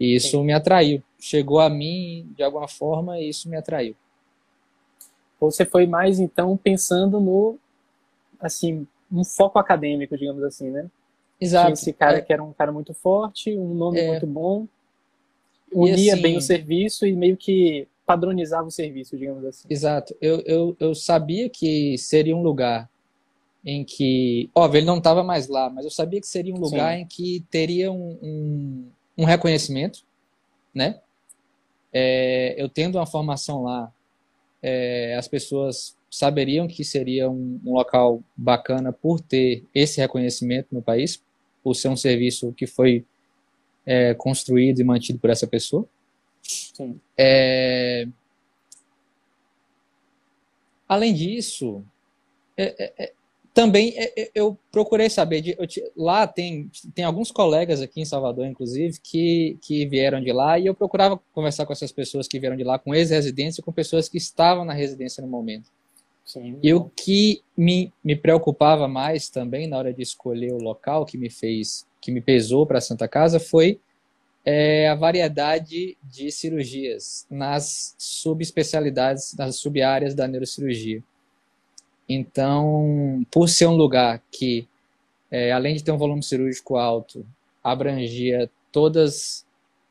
E 0.00 0.16
isso 0.16 0.30
Sim. 0.30 0.44
me 0.44 0.54
atraiu. 0.54 1.02
Chegou 1.20 1.60
a 1.60 1.68
mim 1.68 2.26
de 2.34 2.42
alguma 2.42 2.66
forma 2.66 3.20
e 3.20 3.28
isso 3.28 3.50
me 3.50 3.56
atraiu. 3.56 3.94
Você 5.38 5.66
foi 5.66 5.86
mais 5.86 6.18
então 6.18 6.56
pensando 6.56 7.20
no 7.20 7.58
assim, 8.40 8.86
um 9.12 9.22
foco 9.22 9.58
acadêmico, 9.58 10.16
digamos 10.16 10.42
assim, 10.42 10.70
né? 10.70 10.90
Exato. 11.40 11.66
Tinha 11.66 11.74
esse 11.74 11.92
cara 11.92 12.18
é. 12.18 12.20
que 12.20 12.32
era 12.32 12.42
um 12.42 12.52
cara 12.52 12.72
muito 12.72 12.94
forte, 12.94 13.56
um 13.56 13.74
nome 13.74 14.00
é. 14.00 14.08
muito 14.08 14.26
bom, 14.26 14.66
unia 15.72 16.14
assim, 16.14 16.22
bem 16.22 16.36
o 16.36 16.40
serviço 16.40 17.06
e 17.06 17.14
meio 17.14 17.36
que 17.36 17.86
padronizava 18.06 18.68
o 18.68 18.70
serviço, 18.70 19.16
digamos 19.16 19.44
assim. 19.44 19.66
Exato. 19.68 20.16
Eu, 20.20 20.40
eu, 20.42 20.76
eu 20.78 20.94
sabia 20.94 21.48
que 21.50 21.98
seria 21.98 22.36
um 22.36 22.42
lugar 22.42 22.88
em 23.64 23.84
que, 23.84 24.48
óbvio, 24.54 24.78
ele 24.78 24.86
não 24.86 24.98
estava 24.98 25.24
mais 25.24 25.48
lá, 25.48 25.68
mas 25.68 25.84
eu 25.84 25.90
sabia 25.90 26.20
que 26.20 26.26
seria 26.26 26.54
um 26.54 26.58
lugar 26.60 26.94
Sim. 26.94 27.02
em 27.02 27.06
que 27.06 27.44
teria 27.50 27.90
um, 27.90 28.16
um, 28.22 28.84
um 29.18 29.24
reconhecimento, 29.24 30.04
né? 30.72 31.00
É, 31.92 32.54
eu 32.56 32.68
tendo 32.68 32.96
uma 32.96 33.06
formação 33.06 33.64
lá, 33.64 33.92
é, 34.62 35.16
as 35.16 35.26
pessoas 35.26 35.96
saberiam 36.08 36.68
que 36.68 36.84
seria 36.84 37.28
um, 37.28 37.60
um, 37.64 37.72
local 37.72 38.22
bacana 38.36 38.92
por 38.92 39.20
ter 39.20 39.64
esse 39.74 40.00
reconhecimento 40.00 40.68
no 40.70 40.80
país, 40.80 41.22
por 41.66 41.74
ser 41.74 41.88
um 41.88 41.96
serviço 41.96 42.52
que 42.52 42.64
foi 42.64 43.04
é, 43.84 44.14
construído 44.14 44.78
e 44.78 44.84
mantido 44.84 45.18
por 45.18 45.30
essa 45.30 45.48
pessoa. 45.48 45.84
Sim. 46.40 47.00
É... 47.18 48.06
Além 50.88 51.12
disso, 51.12 51.84
é, 52.56 52.84
é, 52.84 53.04
é 53.04 53.12
também 53.52 53.94
eu 54.32 54.56
procurei 54.70 55.10
saber, 55.10 55.40
de, 55.40 55.56
eu, 55.58 55.66
lá 55.96 56.24
tem, 56.24 56.70
tem 56.94 57.04
alguns 57.04 57.32
colegas 57.32 57.82
aqui 57.82 58.00
em 58.00 58.04
Salvador, 58.04 58.46
inclusive, 58.46 59.00
que, 59.02 59.58
que 59.60 59.86
vieram 59.86 60.20
de 60.20 60.32
lá, 60.32 60.60
e 60.60 60.66
eu 60.66 60.74
procurava 60.74 61.20
conversar 61.32 61.66
com 61.66 61.72
essas 61.72 61.90
pessoas 61.90 62.28
que 62.28 62.38
vieram 62.38 62.56
de 62.56 62.62
lá, 62.62 62.78
com 62.78 62.94
ex-residentes 62.94 63.58
e 63.58 63.62
com 63.62 63.72
pessoas 63.72 64.08
que 64.08 64.18
estavam 64.18 64.64
na 64.64 64.72
residência 64.72 65.20
no 65.20 65.28
momento. 65.28 65.68
Sim. 66.26 66.58
E 66.60 66.74
o 66.74 66.90
que 66.90 67.40
me, 67.56 67.92
me 68.02 68.16
preocupava 68.16 68.88
mais 68.88 69.28
também 69.28 69.68
na 69.68 69.78
hora 69.78 69.94
de 69.94 70.02
escolher 70.02 70.52
o 70.52 70.58
local 70.58 71.06
que 71.06 71.16
me 71.16 71.30
fez, 71.30 71.86
que 72.00 72.10
me 72.10 72.20
pesou 72.20 72.66
para 72.66 72.78
a 72.78 72.80
Santa 72.80 73.06
Casa 73.06 73.38
foi 73.38 73.80
é, 74.44 74.88
a 74.88 74.96
variedade 74.96 75.96
de 76.02 76.30
cirurgias 76.32 77.26
nas 77.30 77.94
subespecialidades, 77.96 79.34
nas 79.36 79.56
subáreas 79.56 80.14
da 80.14 80.26
neurocirurgia. 80.26 81.02
Então, 82.08 83.24
por 83.30 83.48
ser 83.48 83.66
um 83.66 83.76
lugar 83.76 84.20
que, 84.30 84.66
é, 85.30 85.52
além 85.52 85.76
de 85.76 85.84
ter 85.84 85.92
um 85.92 85.98
volume 85.98 86.22
cirúrgico 86.22 86.76
alto, 86.76 87.24
abrangia 87.62 88.50
todas 88.72 89.46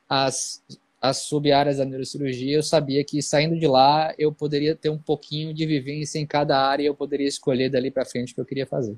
as 0.07 0.61
as 1.01 1.23
sub-áreas 1.23 1.77
da 1.77 1.85
neurocirurgia, 1.85 2.55
eu 2.55 2.63
sabia 2.63 3.03
que 3.03 3.21
saindo 3.21 3.59
de 3.59 3.67
lá 3.67 4.13
eu 4.17 4.31
poderia 4.33 4.75
ter 4.75 4.89
um 4.89 4.97
pouquinho 4.97 5.53
de 5.53 5.65
vivência 5.65 6.19
em 6.19 6.25
cada 6.25 6.57
área 6.57 6.83
e 6.83 6.85
eu 6.87 6.95
poderia 6.95 7.27
escolher 7.27 7.69
dali 7.69 7.91
para 7.91 8.05
frente 8.05 8.31
o 8.31 8.35
que 8.35 8.41
eu 8.41 8.45
queria 8.45 8.65
fazer. 8.65 8.95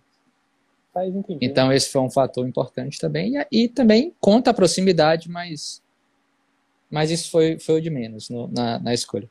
Então 1.42 1.72
esse 1.72 1.92
foi 1.92 2.02
um 2.02 2.10
fator 2.10 2.48
importante 2.48 2.98
também 2.98 3.34
e, 3.38 3.64
e, 3.64 3.70
também 3.70 4.14
conta 4.20 4.52
a 4.52 4.54
proximidade, 4.54 5.30
mas 5.30 5.84
mas 6.90 7.12
isso 7.12 7.30
foi 7.30 7.60
foi 7.60 7.76
o 7.76 7.82
de 7.82 7.90
menos 7.90 8.30
no, 8.30 8.48
na, 8.48 8.80
na 8.80 8.94
escolha. 8.94 9.30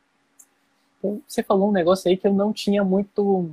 Então, 0.99 1.20
você 1.26 1.42
falou 1.42 1.68
um 1.68 1.73
negócio 1.73 2.08
aí 2.08 2.16
que 2.16 2.26
eu 2.26 2.32
não 2.32 2.52
tinha 2.52 2.85
muito 2.85 3.50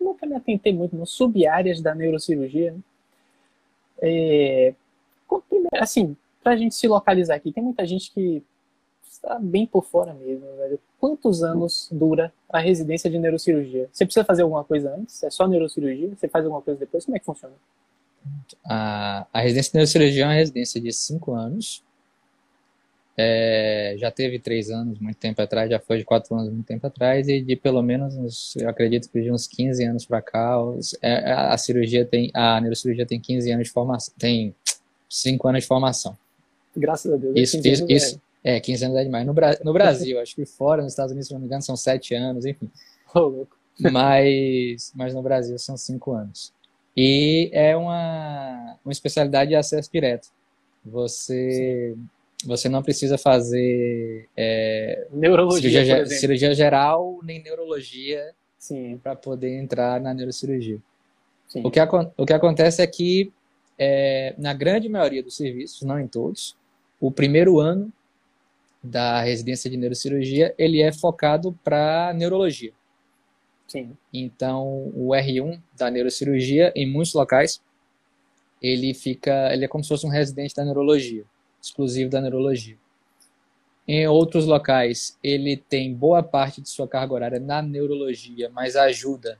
nunca 0.00 0.24
me 0.26 0.36
atentei 0.36 0.72
muito 0.72 0.94
no 0.96 1.06
sub-áreas 1.06 1.80
da 1.80 1.94
neurocirurgia. 1.94 2.72
Né? 2.72 2.80
É, 4.00 4.74
assim, 5.74 6.16
para 6.46 6.54
a 6.54 6.56
gente 6.56 6.76
se 6.76 6.86
localizar 6.86 7.34
aqui, 7.34 7.50
tem 7.50 7.60
muita 7.60 7.84
gente 7.84 8.12
que 8.12 8.40
está 9.02 9.36
bem 9.36 9.66
por 9.66 9.84
fora 9.84 10.14
mesmo, 10.14 10.46
velho. 10.56 10.78
Quantos 11.00 11.42
anos 11.42 11.88
dura 11.90 12.32
a 12.48 12.60
residência 12.60 13.10
de 13.10 13.18
neurocirurgia? 13.18 13.88
Você 13.90 14.04
precisa 14.04 14.24
fazer 14.24 14.42
alguma 14.42 14.62
coisa 14.62 14.94
antes? 14.94 15.24
É 15.24 15.28
só 15.28 15.48
neurocirurgia? 15.48 16.08
Você 16.14 16.28
faz 16.28 16.44
alguma 16.44 16.62
coisa 16.62 16.78
depois? 16.78 17.04
Como 17.04 17.16
é 17.16 17.18
que 17.18 17.26
funciona? 17.26 17.54
A, 18.64 19.26
a 19.32 19.40
residência 19.40 19.72
de 19.72 19.74
neurocirurgia 19.74 20.22
é 20.22 20.26
uma 20.26 20.34
residência 20.34 20.80
de 20.80 20.92
cinco 20.92 21.34
anos. 21.34 21.82
É, 23.18 23.96
já 23.98 24.12
teve 24.12 24.38
três 24.38 24.70
anos, 24.70 25.00
muito 25.00 25.16
tempo 25.16 25.42
atrás, 25.42 25.68
já 25.68 25.80
foi 25.80 25.98
de 25.98 26.04
quatro 26.04 26.32
anos, 26.36 26.52
muito 26.52 26.66
tempo 26.66 26.86
atrás, 26.86 27.26
e 27.26 27.40
de 27.40 27.56
pelo 27.56 27.82
menos, 27.82 28.14
uns, 28.14 28.54
eu 28.54 28.68
acredito 28.68 29.10
que 29.10 29.20
de 29.20 29.32
uns 29.32 29.48
15 29.48 29.84
anos 29.84 30.06
para 30.06 30.22
cá, 30.22 30.62
os, 30.62 30.96
é, 31.02 31.32
a 31.32 31.58
cirurgia 31.58 32.04
tem, 32.04 32.30
a 32.32 32.60
neurocirurgia 32.60 33.04
tem 33.04 33.18
15 33.18 33.50
anos 33.50 33.66
de 33.66 33.72
formação, 33.72 34.14
tem 34.16 34.54
cinco 35.08 35.48
anos 35.48 35.62
de 35.62 35.66
formação. 35.66 36.16
Graças 36.76 37.12
a 37.12 37.16
Deus. 37.16 37.34
Isso, 37.36 37.56
isso, 37.66 37.86
isso 37.88 38.20
é, 38.44 38.60
15 38.60 38.84
anos 38.84 38.96
é 38.98 39.04
demais. 39.04 39.26
No, 39.26 39.34
Bra 39.34 39.58
no 39.64 39.72
Brasil, 39.72 40.20
acho 40.20 40.36
que 40.36 40.46
fora, 40.46 40.82
nos 40.82 40.92
Estados 40.92 41.10
Unidos, 41.10 41.26
se 41.26 41.34
não 41.34 41.40
me 41.40 41.46
engano, 41.46 41.62
são 41.62 41.76
7 41.76 42.14
anos, 42.14 42.46
enfim. 42.46 42.70
Oh, 43.14 43.20
louco. 43.20 43.56
mas, 43.80 44.92
mas 44.94 45.14
no 45.14 45.22
Brasil 45.22 45.58
são 45.58 45.74
5 45.74 46.12
anos. 46.12 46.52
E 46.94 47.48
é 47.52 47.74
uma, 47.74 48.76
uma 48.84 48.92
especialidade 48.92 49.50
de 49.50 49.56
acesso 49.56 49.90
direto. 49.90 50.28
Você, 50.84 51.96
você 52.44 52.68
não 52.68 52.82
precisa 52.82 53.16
fazer 53.16 54.28
é, 54.36 55.06
neurologia, 55.10 55.70
cirurgia, 55.70 56.06
cirurgia, 56.06 56.54
geral 56.54 57.20
nem 57.22 57.42
neurologia 57.42 58.34
para 59.02 59.16
poder 59.16 59.56
entrar 59.56 60.00
na 60.00 60.12
neurocirurgia. 60.12 60.78
O 61.54 61.70
que, 61.70 61.80
o 62.16 62.26
que 62.26 62.32
acontece 62.32 62.82
é 62.82 62.86
que, 62.86 63.32
é, 63.78 64.34
na 64.36 64.52
grande 64.52 64.88
maioria 64.88 65.22
dos 65.22 65.36
serviços, 65.36 65.82
não 65.82 65.98
em 65.98 66.06
todos, 66.08 66.56
o 67.00 67.10
primeiro 67.10 67.58
ano 67.58 67.92
da 68.82 69.20
residência 69.20 69.68
de 69.68 69.76
neurocirurgia 69.76 70.54
ele 70.56 70.80
é 70.80 70.92
focado 70.92 71.58
para 71.64 72.12
neurologia. 72.14 72.72
Sim. 73.66 73.96
Então, 74.12 74.92
o 74.94 75.08
R1 75.08 75.60
da 75.76 75.90
neurocirurgia, 75.90 76.72
em 76.74 76.88
muitos 76.88 77.14
locais, 77.14 77.60
ele 78.62 78.94
fica, 78.94 79.52
ele 79.52 79.64
é 79.64 79.68
como 79.68 79.82
se 79.82 79.88
fosse 79.88 80.06
um 80.06 80.10
residente 80.10 80.54
da 80.54 80.64
neurologia, 80.64 81.24
exclusivo 81.60 82.08
da 82.08 82.20
neurologia. 82.20 82.76
Em 83.88 84.06
outros 84.06 84.46
locais, 84.46 85.18
ele 85.22 85.56
tem 85.56 85.92
boa 85.92 86.22
parte 86.22 86.60
de 86.60 86.68
sua 86.68 86.88
carga 86.88 87.14
horária 87.14 87.40
na 87.40 87.60
neurologia, 87.60 88.48
mas 88.50 88.76
ajuda 88.76 89.38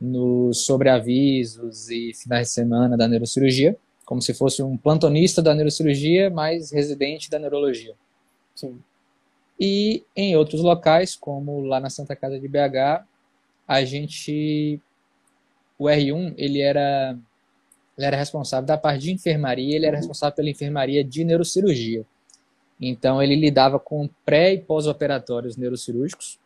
nos 0.00 0.64
sobreavisos 0.64 1.88
e 1.88 2.12
finais 2.14 2.48
de 2.48 2.54
semana 2.54 2.96
da 2.96 3.06
neurocirurgia 3.06 3.76
como 4.12 4.20
se 4.20 4.34
fosse 4.34 4.62
um 4.62 4.76
plantonista 4.76 5.40
da 5.40 5.54
neurocirurgia, 5.54 6.28
mais 6.28 6.70
residente 6.70 7.30
da 7.30 7.38
neurologia. 7.38 7.94
Sim. 8.54 8.78
E 9.58 10.04
em 10.14 10.36
outros 10.36 10.60
locais, 10.60 11.16
como 11.16 11.62
lá 11.62 11.80
na 11.80 11.88
Santa 11.88 12.14
Casa 12.14 12.38
de 12.38 12.46
BH, 12.46 13.06
a 13.66 13.82
gente 13.86 14.78
o 15.78 15.84
R1, 15.84 16.34
ele 16.36 16.60
era 16.60 17.16
ele 17.96 18.06
era 18.06 18.14
responsável 18.14 18.66
da 18.66 18.76
parte 18.76 19.00
de 19.00 19.12
enfermaria, 19.12 19.76
ele 19.76 19.86
era 19.86 19.96
responsável 19.96 20.36
pela 20.36 20.50
enfermaria 20.50 21.02
de 21.02 21.24
neurocirurgia. 21.24 22.04
Então 22.78 23.22
ele 23.22 23.34
lidava 23.34 23.80
com 23.80 24.10
pré 24.26 24.52
e 24.52 24.58
pós-operatórios 24.58 25.56
neurocirúrgicos. 25.56 26.38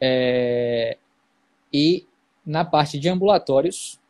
É, 0.00 0.98
e 1.72 2.04
na 2.44 2.64
parte 2.64 2.98
de 2.98 3.08
ambulatórios, 3.08 4.01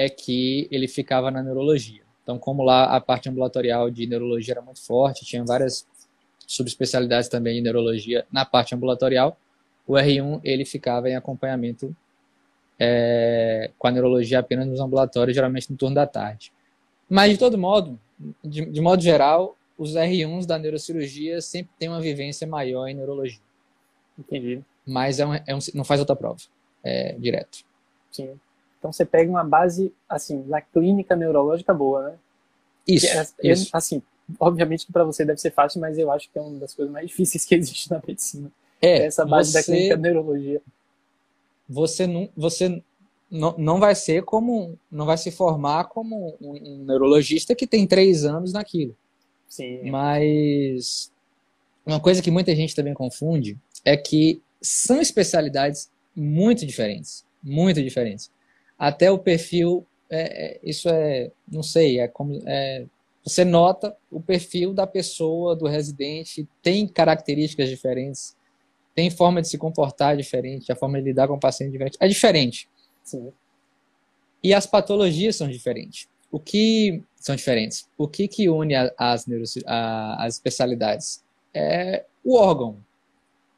é 0.00 0.08
que 0.08 0.66
ele 0.70 0.88
ficava 0.88 1.30
na 1.30 1.42
neurologia. 1.42 2.00
Então, 2.22 2.38
como 2.38 2.62
lá 2.62 2.84
a 2.84 3.00
parte 3.00 3.28
ambulatorial 3.28 3.90
de 3.90 4.06
neurologia 4.06 4.54
era 4.54 4.62
muito 4.62 4.80
forte, 4.82 5.26
tinha 5.26 5.44
várias 5.44 5.86
subespecialidades 6.46 7.28
também 7.28 7.56
de 7.56 7.60
neurologia 7.60 8.26
na 8.32 8.46
parte 8.46 8.74
ambulatorial, 8.74 9.36
o 9.86 9.92
R1 9.92 10.40
ele 10.42 10.64
ficava 10.64 11.10
em 11.10 11.16
acompanhamento 11.16 11.94
é, 12.78 13.70
com 13.78 13.88
a 13.88 13.90
neurologia 13.90 14.38
apenas 14.38 14.66
nos 14.66 14.80
ambulatórios, 14.80 15.34
geralmente 15.34 15.70
no 15.70 15.76
turno 15.76 15.94
da 15.94 16.06
tarde. 16.06 16.50
Mas, 17.06 17.32
de 17.32 17.38
todo 17.38 17.58
modo, 17.58 18.00
de, 18.42 18.64
de 18.64 18.80
modo 18.80 19.02
geral, 19.02 19.54
os 19.76 19.96
R1s 19.96 20.46
da 20.46 20.58
neurocirurgia 20.58 21.42
sempre 21.42 21.72
têm 21.78 21.90
uma 21.90 22.00
vivência 22.00 22.46
maior 22.46 22.88
em 22.88 22.94
neurologia. 22.94 23.40
Entendi. 24.18 24.62
Mas 24.86 25.20
é 25.20 25.26
um, 25.26 25.34
é 25.34 25.54
um, 25.54 25.58
não 25.74 25.84
faz 25.84 26.00
outra 26.00 26.16
prova, 26.16 26.40
é 26.82 27.12
direto. 27.18 27.58
Sim. 28.10 28.40
Então 28.80 28.90
você 28.90 29.04
pega 29.04 29.30
uma 29.30 29.44
base, 29.44 29.92
assim, 30.08 30.42
na 30.46 30.60
clínica 30.60 31.14
neurológica 31.14 31.72
boa, 31.72 32.08
né? 32.08 32.14
Isso, 32.88 33.06
é, 33.06 33.26
é, 33.42 33.52
isso. 33.52 33.68
Assim, 33.74 34.02
obviamente 34.40 34.86
que 34.86 34.92
para 34.92 35.04
você 35.04 35.22
deve 35.22 35.38
ser 35.38 35.50
fácil, 35.50 35.82
mas 35.82 35.98
eu 35.98 36.10
acho 36.10 36.30
que 36.30 36.38
é 36.38 36.40
uma 36.40 36.58
das 36.58 36.74
coisas 36.74 36.90
mais 36.90 37.06
difíceis 37.08 37.44
que 37.44 37.54
existe 37.54 37.90
na 37.90 38.00
medicina. 38.04 38.50
É, 38.80 39.04
essa 39.04 39.26
base 39.26 39.52
você, 39.52 39.58
da 39.58 39.64
clínica 39.64 39.96
neurologia. 39.98 40.62
Você 41.68 42.06
não, 42.06 42.28
você 42.34 42.82
não, 43.30 43.54
não 43.58 43.78
vai 43.78 43.94
ser 43.94 44.24
como, 44.24 44.78
não 44.90 45.04
vai 45.04 45.18
se 45.18 45.30
formar 45.30 45.84
como 45.84 46.34
um, 46.40 46.52
um 46.52 46.84
neurologista 46.84 47.54
que 47.54 47.66
tem 47.66 47.86
três 47.86 48.24
anos 48.24 48.54
naquilo. 48.54 48.96
Sim. 49.46 49.90
Mas 49.90 51.12
uma 51.84 52.00
coisa 52.00 52.22
que 52.22 52.30
muita 52.30 52.56
gente 52.56 52.74
também 52.74 52.94
confunde 52.94 53.58
é 53.84 53.94
que 53.94 54.40
são 54.62 55.02
especialidades 55.02 55.90
muito 56.16 56.64
diferentes, 56.64 57.26
muito 57.42 57.82
diferentes 57.82 58.30
até 58.80 59.10
o 59.10 59.18
perfil, 59.18 59.86
é, 60.08 60.54
é, 60.54 60.60
isso 60.62 60.88
é, 60.88 61.30
não 61.46 61.62
sei, 61.62 62.00
é 62.00 62.08
como, 62.08 62.40
é, 62.46 62.86
você 63.22 63.44
nota 63.44 63.94
o 64.10 64.22
perfil 64.22 64.72
da 64.72 64.86
pessoa, 64.86 65.54
do 65.54 65.66
residente, 65.66 66.48
tem 66.62 66.88
características 66.88 67.68
diferentes, 67.68 68.34
tem 68.94 69.10
forma 69.10 69.42
de 69.42 69.48
se 69.48 69.58
comportar 69.58 70.16
diferente, 70.16 70.72
a 70.72 70.74
forma 70.74 70.98
de 70.98 71.04
lidar 71.04 71.28
com 71.28 71.34
o 71.34 71.38
paciente 71.38 71.72
diferente, 71.72 71.98
é 72.00 72.08
diferente. 72.08 72.70
Sim. 73.04 73.30
E 74.42 74.54
as 74.54 74.66
patologias 74.66 75.36
são 75.36 75.46
diferentes. 75.46 76.08
O 76.32 76.40
que 76.40 77.02
são 77.16 77.36
diferentes? 77.36 77.86
O 77.98 78.08
que 78.08 78.26
que 78.26 78.48
une 78.48 78.74
as, 78.74 79.26
as 79.36 80.34
especialidades? 80.34 81.22
É 81.52 82.06
o 82.24 82.34
órgão. 82.34 82.78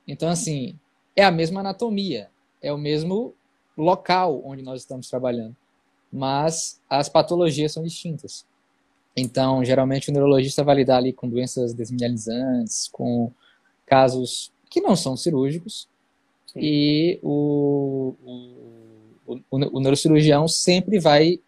Então, 0.09 0.29
assim, 0.29 0.77
é 1.15 1.23
a 1.23 1.31
mesma 1.31 1.61
anatomia, 1.61 2.29
é 2.61 2.73
o 2.73 2.79
mesmo 2.79 3.37
local 3.77 4.43
onde 4.45 4.63
nós 4.63 4.83
estamos 4.83 5.09
trabalhando, 5.09 5.57
mas 6.13 6.81
as 6.89 7.09
patologias 7.09 7.73
são 7.73 7.83
distintas. 7.83 8.45
Então, 9.17 9.65
geralmente 9.65 10.11
o 10.11 10.13
neurologista 10.13 10.65
vai 10.65 10.77
lidar 10.77 10.99
ali 10.99 11.13
com 11.13 11.29
doenças 11.29 11.75
desmineralizantes, 11.75 12.89
com 12.89 13.31
casos 13.87 14.53
que 14.71 14.81
não 14.81 14.97
são 14.97 15.17
cirúrgicos, 15.17 15.89
Sim. 16.47 16.61
e 16.63 17.21
o, 17.23 18.15
o, 18.25 19.35
o, 19.35 19.41
o, 19.51 19.81
neurocirurgião 19.81 20.49
sempre 20.49 20.99
vai 20.99 21.41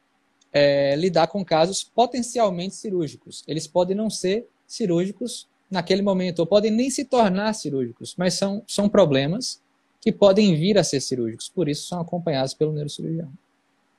é, 0.52 0.94
lidar 0.94 1.26
com 1.28 1.44
casos 1.44 1.82
potencialmente 1.82 2.74
cirúrgicos. 2.74 3.42
Eles 3.48 3.66
podem 3.66 3.96
não 3.96 4.10
ser 4.10 4.46
cirúrgicos 4.66 5.48
naquele 5.70 6.02
momento, 6.02 6.40
ou 6.40 6.46
podem 6.46 6.70
nem 6.70 6.90
se 6.90 7.04
tornar 7.04 7.54
cirúrgicos, 7.54 8.14
mas 8.16 8.34
são, 8.34 8.62
são 8.66 8.88
problemas 8.88 9.62
que 10.04 10.12
podem 10.12 10.54
vir 10.54 10.76
a 10.76 10.84
ser 10.84 11.00
cirúrgicos, 11.00 11.48
por 11.48 11.66
isso 11.66 11.88
são 11.88 11.98
acompanhados 11.98 12.52
pelo 12.52 12.74
neurocirurgião. 12.74 13.32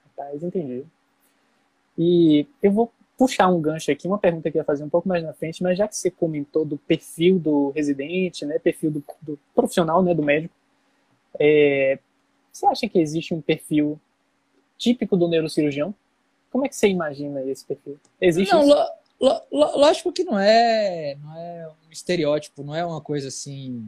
Rapaz, 0.06 0.44
entendi. 0.44 0.84
E 1.98 2.46
eu 2.62 2.72
vou 2.72 2.92
puxar 3.18 3.48
um 3.48 3.60
gancho 3.60 3.92
aqui, 3.92 4.08
uma 4.08 4.20
pergunta 4.20 4.52
que 4.52 4.58
eu 4.58 4.60
ia 4.60 4.66
fazer 4.66 4.84
um 4.84 4.90
pouco 4.90 5.10
mais 5.10 5.24
na 5.24 5.34
frente, 5.34 5.64
mas 5.64 5.80
já 5.80 5.88
que 5.88 5.98
você 5.98 6.12
comentou 6.12 6.64
do 6.64 6.78
perfil 6.78 7.40
do 7.40 7.72
residente, 7.72 8.46
né, 8.46 8.60
perfil 8.60 8.92
do, 8.92 9.04
do 9.20 9.40
profissional, 9.56 10.04
né, 10.04 10.14
do 10.14 10.22
médico, 10.22 10.54
é, 11.40 11.98
você 12.54 12.68
acha 12.68 12.88
que 12.88 13.00
existe 13.00 13.34
um 13.34 13.42
perfil 13.42 14.00
típico 14.78 15.18
do 15.18 15.28
neurocirurgião? 15.28 15.92
Como 16.52 16.68
é 16.68 16.70
que 16.70 16.76
você 16.76 16.88
imagina 16.88 17.42
esse 17.46 17.66
perfil? 17.66 18.00
Existe 18.22 18.54
não, 18.54 18.68
lo, 18.68 19.42
lo, 19.52 19.78
lógico 19.78 20.12
que 20.12 20.24
não 20.24 20.38
é, 20.38 21.18
não 21.20 21.36
é 21.36 21.68
um 21.68 21.92
estereótipo, 21.92 22.64
não 22.64 22.76
é 22.76 22.86
uma 22.86 23.02
coisa 23.02 23.30
assim 23.30 23.84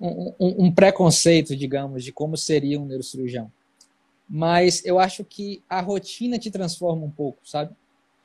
um, 0.00 0.34
um, 0.66 0.72
preconceito, 0.72 1.56
digamos, 1.56 2.04
de 2.04 2.12
como 2.12 2.36
seria 2.36 2.80
um 2.80 2.84
neurocirurgião. 2.84 3.50
Mas 4.28 4.84
eu 4.84 4.98
acho 4.98 5.24
que 5.24 5.62
a 5.68 5.80
rotina 5.80 6.38
te 6.38 6.50
transforma 6.50 7.04
um 7.04 7.10
pouco, 7.10 7.38
sabe? 7.44 7.74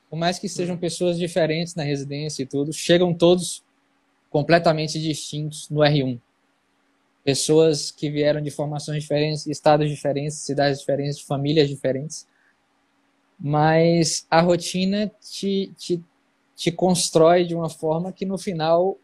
Por 0.09 0.17
mais 0.17 0.39
que 0.39 0.49
sejam 0.49 0.77
pessoas 0.77 1.17
diferentes 1.17 1.75
na 1.75 1.83
residência 1.83 2.43
e 2.43 2.45
tudo, 2.45 2.73
chegam 2.73 3.13
todos 3.13 3.63
completamente 4.29 4.99
distintos 4.99 5.69
no 5.69 5.81
R1 5.81 6.19
pessoas 7.23 7.91
que 7.91 8.09
vieram 8.09 8.41
de 8.41 8.49
formações 8.49 9.03
diferentes, 9.03 9.45
estados 9.45 9.89
diferentes, 9.89 10.37
cidades 10.37 10.79
diferentes, 10.79 11.19
famílias 11.19 11.67
diferentes 11.67 12.25
mas 13.39 14.27
a 14.29 14.41
rotina 14.41 15.09
te, 15.21 15.71
te, 15.77 16.03
te 16.55 16.71
constrói 16.71 17.45
de 17.45 17.55
uma 17.55 17.69
forma 17.69 18.11
que 18.11 18.25
no 18.25 18.37
final 18.37 18.97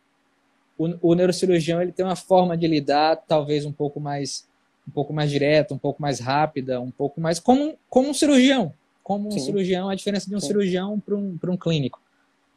o, 0.77 1.11
o 1.11 1.15
neurocirurgião 1.15 1.81
ele 1.81 1.91
tem 1.91 2.05
uma 2.05 2.15
forma 2.15 2.57
de 2.57 2.67
lidar 2.67 3.17
talvez 3.27 3.65
um 3.65 3.71
pouco 3.71 3.99
mais 3.99 4.47
um 4.87 4.91
pouco 4.91 5.11
mais 5.11 5.31
direta, 5.31 5.73
um 5.73 5.79
pouco 5.79 5.99
mais 5.99 6.19
rápida, 6.19 6.79
um 6.79 6.91
pouco 6.91 7.19
mais 7.19 7.39
como, 7.39 7.75
como 7.89 8.09
um 8.09 8.13
cirurgião. 8.13 8.71
Como 9.03 9.29
um 9.29 9.31
Sim. 9.31 9.39
cirurgião, 9.39 9.89
a 9.89 9.95
diferença 9.95 10.29
de 10.29 10.35
um 10.35 10.39
Sim. 10.39 10.47
cirurgião 10.47 10.99
para 10.99 11.15
um, 11.15 11.39
um 11.43 11.57
clínico. 11.57 11.99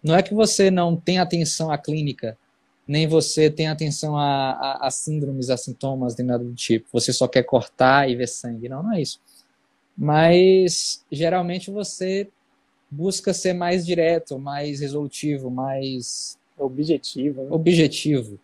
Não 0.02 0.14
é 0.14 0.22
que 0.22 0.34
você 0.34 0.70
não 0.70 0.94
tem 0.94 1.18
atenção 1.18 1.70
à 1.70 1.78
clínica, 1.78 2.36
nem 2.86 3.06
você 3.06 3.50
tem 3.50 3.68
atenção 3.68 4.14
a, 4.14 4.50
a, 4.50 4.86
a 4.86 4.90
síndromes, 4.90 5.48
a 5.48 5.56
sintomas, 5.56 6.16
nem 6.16 6.26
nada 6.26 6.44
do 6.44 6.54
tipo. 6.54 6.86
Você 6.92 7.14
só 7.14 7.26
quer 7.26 7.44
cortar 7.44 8.10
e 8.10 8.14
ver 8.14 8.28
sangue. 8.28 8.68
Não, 8.68 8.82
não 8.82 8.92
é 8.92 9.00
isso 9.00 9.20
mas 9.98 11.04
geralmente 11.10 11.72
você 11.72 12.28
busca 12.88 13.34
ser 13.34 13.52
mais 13.52 13.84
direto, 13.84 14.38
mais 14.38 14.78
resolutivo, 14.78 15.50
mais 15.50 16.38
objetivo. 16.58 17.42
Né? 17.42 17.48
Objetivo. 17.50 18.38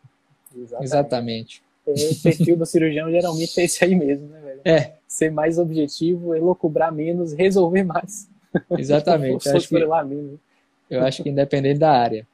Exatamente. 0.57 0.85
Exatamente. 0.85 1.63
É, 1.87 1.93
o 1.93 2.23
perfil 2.23 2.57
do 2.57 2.65
cirurgião 2.65 3.11
geralmente 3.11 3.61
é 3.61 3.65
esse 3.65 3.85
aí 3.85 3.95
mesmo, 3.95 4.29
né, 4.29 4.41
velho? 4.41 4.61
É. 4.65 4.95
Ser 5.07 5.31
mais 5.31 5.59
objetivo, 5.59 6.35
elocubrar 6.35 6.93
menos, 6.93 7.33
resolver 7.33 7.83
mais. 7.83 8.29
Exatamente. 8.71 9.49
acho 9.51 9.69
que, 9.69 9.79
lá 9.79 10.03
mesmo. 10.03 10.41
Eu 10.89 11.03
acho 11.03 11.23
que 11.23 11.29
independente 11.29 11.79
da 11.79 11.91
área. 11.91 12.27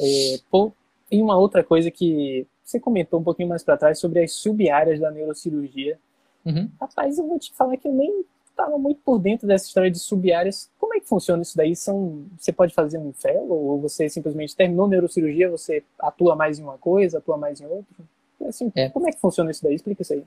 É, 0.00 0.38
pô, 0.50 0.72
e 1.10 1.22
uma 1.22 1.36
outra 1.38 1.62
coisa 1.62 1.90
que 1.90 2.46
você 2.62 2.78
comentou 2.78 3.20
um 3.20 3.22
pouquinho 3.22 3.48
mais 3.48 3.62
para 3.62 3.76
trás 3.76 3.98
sobre 3.98 4.22
as 4.22 4.32
sub-áreas 4.32 5.00
da 5.00 5.10
neurocirurgia 5.10 5.98
Uhum. 6.44 6.68
Rapaz, 6.80 7.18
eu 7.18 7.26
vou 7.26 7.38
te 7.38 7.52
falar 7.54 7.76
que 7.76 7.86
eu 7.86 7.92
nem 7.92 8.24
estava 8.52 8.78
muito 8.78 9.00
por 9.04 9.18
dentro 9.18 9.46
dessa 9.46 9.66
história 9.66 9.90
de 9.90 9.98
sub-áreas. 9.98 10.70
Como 10.78 10.94
é 10.94 11.00
que 11.00 11.08
funciona 11.08 11.42
isso 11.42 11.56
daí? 11.56 11.74
São, 11.74 12.24
você 12.38 12.52
pode 12.52 12.72
fazer 12.72 12.98
um 12.98 13.12
fellow 13.12 13.50
ou 13.50 13.80
você 13.80 14.08
simplesmente 14.08 14.54
terminou 14.54 14.86
neurocirurgia, 14.88 15.50
você 15.50 15.82
atua 15.98 16.36
mais 16.36 16.58
em 16.58 16.62
uma 16.62 16.78
coisa, 16.78 17.18
atua 17.18 17.36
mais 17.36 17.60
em 17.60 17.66
outra? 17.66 18.04
Assim, 18.46 18.72
é. 18.74 18.88
Como 18.88 19.08
é 19.08 19.12
que 19.12 19.20
funciona 19.20 19.50
isso 19.50 19.62
daí? 19.62 19.74
Explica 19.74 20.02
isso 20.02 20.12
aí. 20.12 20.24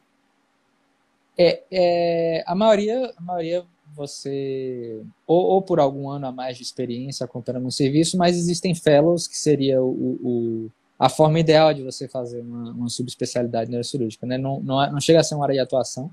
É, 1.38 1.63
é, 1.71 2.43
a 2.45 2.55
maioria, 2.55 3.13
a 3.17 3.21
maioria 3.21 3.65
você 3.95 5.01
ou, 5.27 5.45
ou, 5.45 5.61
por 5.61 5.79
algum 5.79 6.09
ano 6.09 6.27
a 6.27 6.31
mais 6.31 6.57
de 6.57 6.63
experiência 6.63 7.23
acompanhando 7.23 7.65
um 7.65 7.71
serviço, 7.71 8.17
mas 8.17 8.38
existem 8.38 8.73
fellows 8.73 9.27
que 9.27 9.38
seria 9.38 9.81
o, 9.81 10.19
o 10.23 10.71
a 10.97 11.09
forma 11.09 11.39
ideal 11.39 11.73
de 11.73 11.83
você 11.83 12.07
fazer 12.07 12.41
uma, 12.41 12.71
uma 12.71 12.89
subespecialidade 12.89 13.69
neurocirúrgica, 13.69 14.25
né? 14.25 14.38
Não, 14.38 14.61
não, 14.61 14.91
não, 14.91 15.01
chega 15.01 15.19
a 15.19 15.23
ser 15.23 15.35
uma 15.35 15.43
área 15.43 15.55
de 15.55 15.59
atuação, 15.59 16.09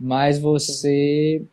mas 0.00 0.38
você 0.38 1.44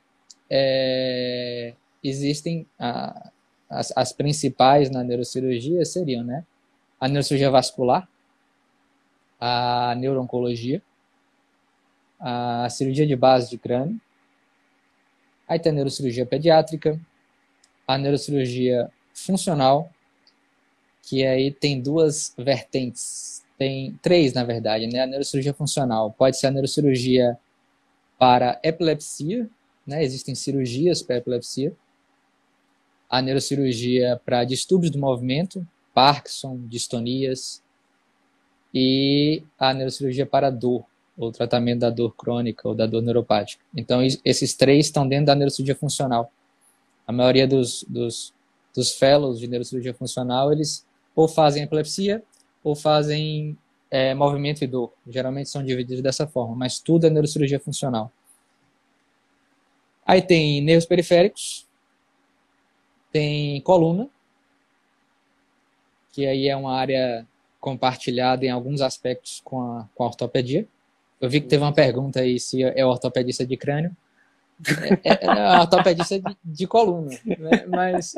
é, 0.50 1.74
existem 2.02 2.66
a, 2.80 3.30
as, 3.70 3.92
as 3.94 4.14
principais 4.14 4.90
na 4.90 5.04
neurocirurgia 5.04 5.84
seriam, 5.84 6.24
né? 6.24 6.46
A 6.98 7.10
neurocirurgia 7.10 7.52
vascular, 7.52 8.08
a 9.38 9.94
neurooncologia, 9.98 10.82
a 12.18 12.70
cirurgia 12.70 13.06
de 13.06 13.18
base 13.18 13.50
de 13.50 13.58
crânio, 13.58 14.00
aí 15.46 15.60
tem 15.60 15.74
a 15.74 15.76
neurocirurgia 15.76 16.26
pediátrica, 16.26 16.98
a 17.86 17.98
neurocirurgia 17.98 18.90
funcional, 19.14 19.92
que 21.04 21.26
aí 21.26 21.52
tem 21.52 21.82
duas 21.82 22.34
vertentes, 22.38 23.46
tem 23.58 24.00
três 24.02 24.34
na 24.34 24.46
verdade, 24.46 24.88
né? 24.88 25.02
A 25.02 25.06
neurocirurgia 25.06 25.54
funcional 25.54 26.12
pode 26.12 26.40
ser 26.40 26.48
a 26.48 26.52
neurocirurgia 26.52 27.38
para 28.18 28.60
epilepsia, 28.64 29.50
né? 29.86 30.04
Existem 30.04 30.36
cirurgias 30.36 31.02
para 31.02 31.18
epilepsia. 31.18 31.74
A 33.10 33.22
neurocirurgia 33.22 34.20
para 34.26 34.44
distúrbios 34.44 34.92
do 34.92 35.00
movimento, 35.00 35.66
Parkinson, 35.94 36.60
distonias 36.68 37.64
e 38.74 39.42
a 39.58 39.74
neurocirurgia 39.74 40.26
para 40.26 40.50
dor, 40.50 40.84
ou 41.18 41.32
tratamento 41.32 41.80
da 41.80 41.90
dor 41.90 42.14
crônica 42.16 42.68
ou 42.68 42.76
da 42.76 42.86
dor 42.86 43.02
neuropática. 43.02 43.64
Então, 43.76 44.02
esses 44.26 44.54
três 44.54 44.88
estão 44.88 45.08
dentro 45.08 45.28
da 45.28 45.36
neurocirurgia 45.36 45.76
funcional. 45.76 46.32
A 47.08 47.12
maioria 47.14 47.48
dos, 47.48 47.86
dos, 47.88 48.34
dos 48.76 48.92
fellows 48.92 49.40
de 49.40 49.48
neurocirurgia 49.48 49.94
funcional, 49.94 50.52
eles 50.52 50.86
ou 51.16 51.28
fazem 51.28 51.64
epilepsia 51.64 52.22
ou 52.64 52.76
fazem 52.76 53.58
é, 53.90 54.14
movimento 54.14 54.64
e 54.64 54.68
dor. 54.68 54.94
Geralmente 55.08 55.50
são 55.50 55.64
divididos 55.64 56.02
dessa 56.02 56.28
forma, 56.28 56.56
mas 56.56 56.80
tudo 56.80 57.08
é 57.08 57.10
neurocirurgia 57.10 57.60
funcional. 57.60 58.12
Aí 60.06 60.22
tem 60.22 60.62
nervos 60.62 60.86
periféricos, 60.86 61.68
tem 63.12 63.60
coluna, 63.62 64.10
que 66.12 66.26
aí 66.26 66.48
é 66.48 66.56
uma 66.56 66.74
área 66.74 67.28
compartilhada 67.60 68.46
em 68.46 68.50
alguns 68.50 68.82
aspectos 68.82 69.42
com 69.44 69.62
a, 69.62 69.90
com 69.94 70.04
a 70.04 70.08
ortopedia. 70.08 70.68
Eu 71.20 71.30
vi 71.30 71.42
que 71.42 71.48
teve 71.48 71.64
uma 71.64 71.74
pergunta 71.74 72.22
aí 72.22 72.40
se 72.40 72.64
é 72.64 72.86
ortopedista 72.86 73.46
de 73.46 73.58
crânio. 73.58 73.96
É, 75.04 75.10
é, 75.14 75.26
é 75.26 75.60
ortopedista 75.60 76.20
de, 76.20 76.38
de 76.44 76.68
coluna, 76.68 77.12
né? 77.26 77.66
mas 77.68 78.16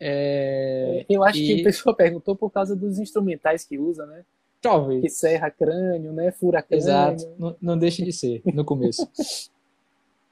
é, 0.00 1.06
eu 1.08 1.22
acho 1.22 1.38
e... 1.38 1.46
que 1.46 1.60
a 1.60 1.64
pessoa 1.64 1.94
perguntou 1.94 2.34
por 2.34 2.50
causa 2.50 2.74
dos 2.74 2.98
instrumentais 2.98 3.64
que 3.64 3.78
usa, 3.78 4.04
né? 4.06 4.24
Talvez. 4.64 5.02
Que 5.02 5.10
serra 5.10 5.50
crânio, 5.50 6.10
né? 6.10 6.30
Fura 6.32 6.62
crânio. 6.62 6.82
Exato. 6.82 7.22
Não, 7.38 7.54
não 7.60 7.78
deixa 7.78 8.02
de 8.02 8.14
ser, 8.14 8.40
no 8.46 8.64
começo. 8.64 9.06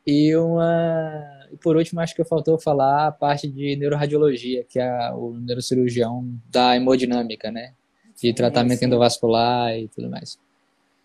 e 0.07 0.35
uma. 0.35 1.23
E 1.53 1.57
por 1.59 1.77
último, 1.77 2.01
acho 2.01 2.17
que 2.17 2.25
faltou 2.25 2.59
falar 2.59 3.09
a 3.09 3.13
parte 3.13 3.47
de 3.47 3.77
neuroradiologia, 3.77 4.65
que 4.65 4.81
é 4.81 5.13
o 5.13 5.35
neurocirurgião 5.35 6.27
da 6.51 6.75
hemodinâmica, 6.75 7.51
né? 7.51 7.75
De 8.19 8.33
tratamento 8.33 8.79
sim. 8.79 8.87
endovascular 8.87 9.77
e 9.77 9.87
tudo 9.89 10.09
mais. 10.09 10.39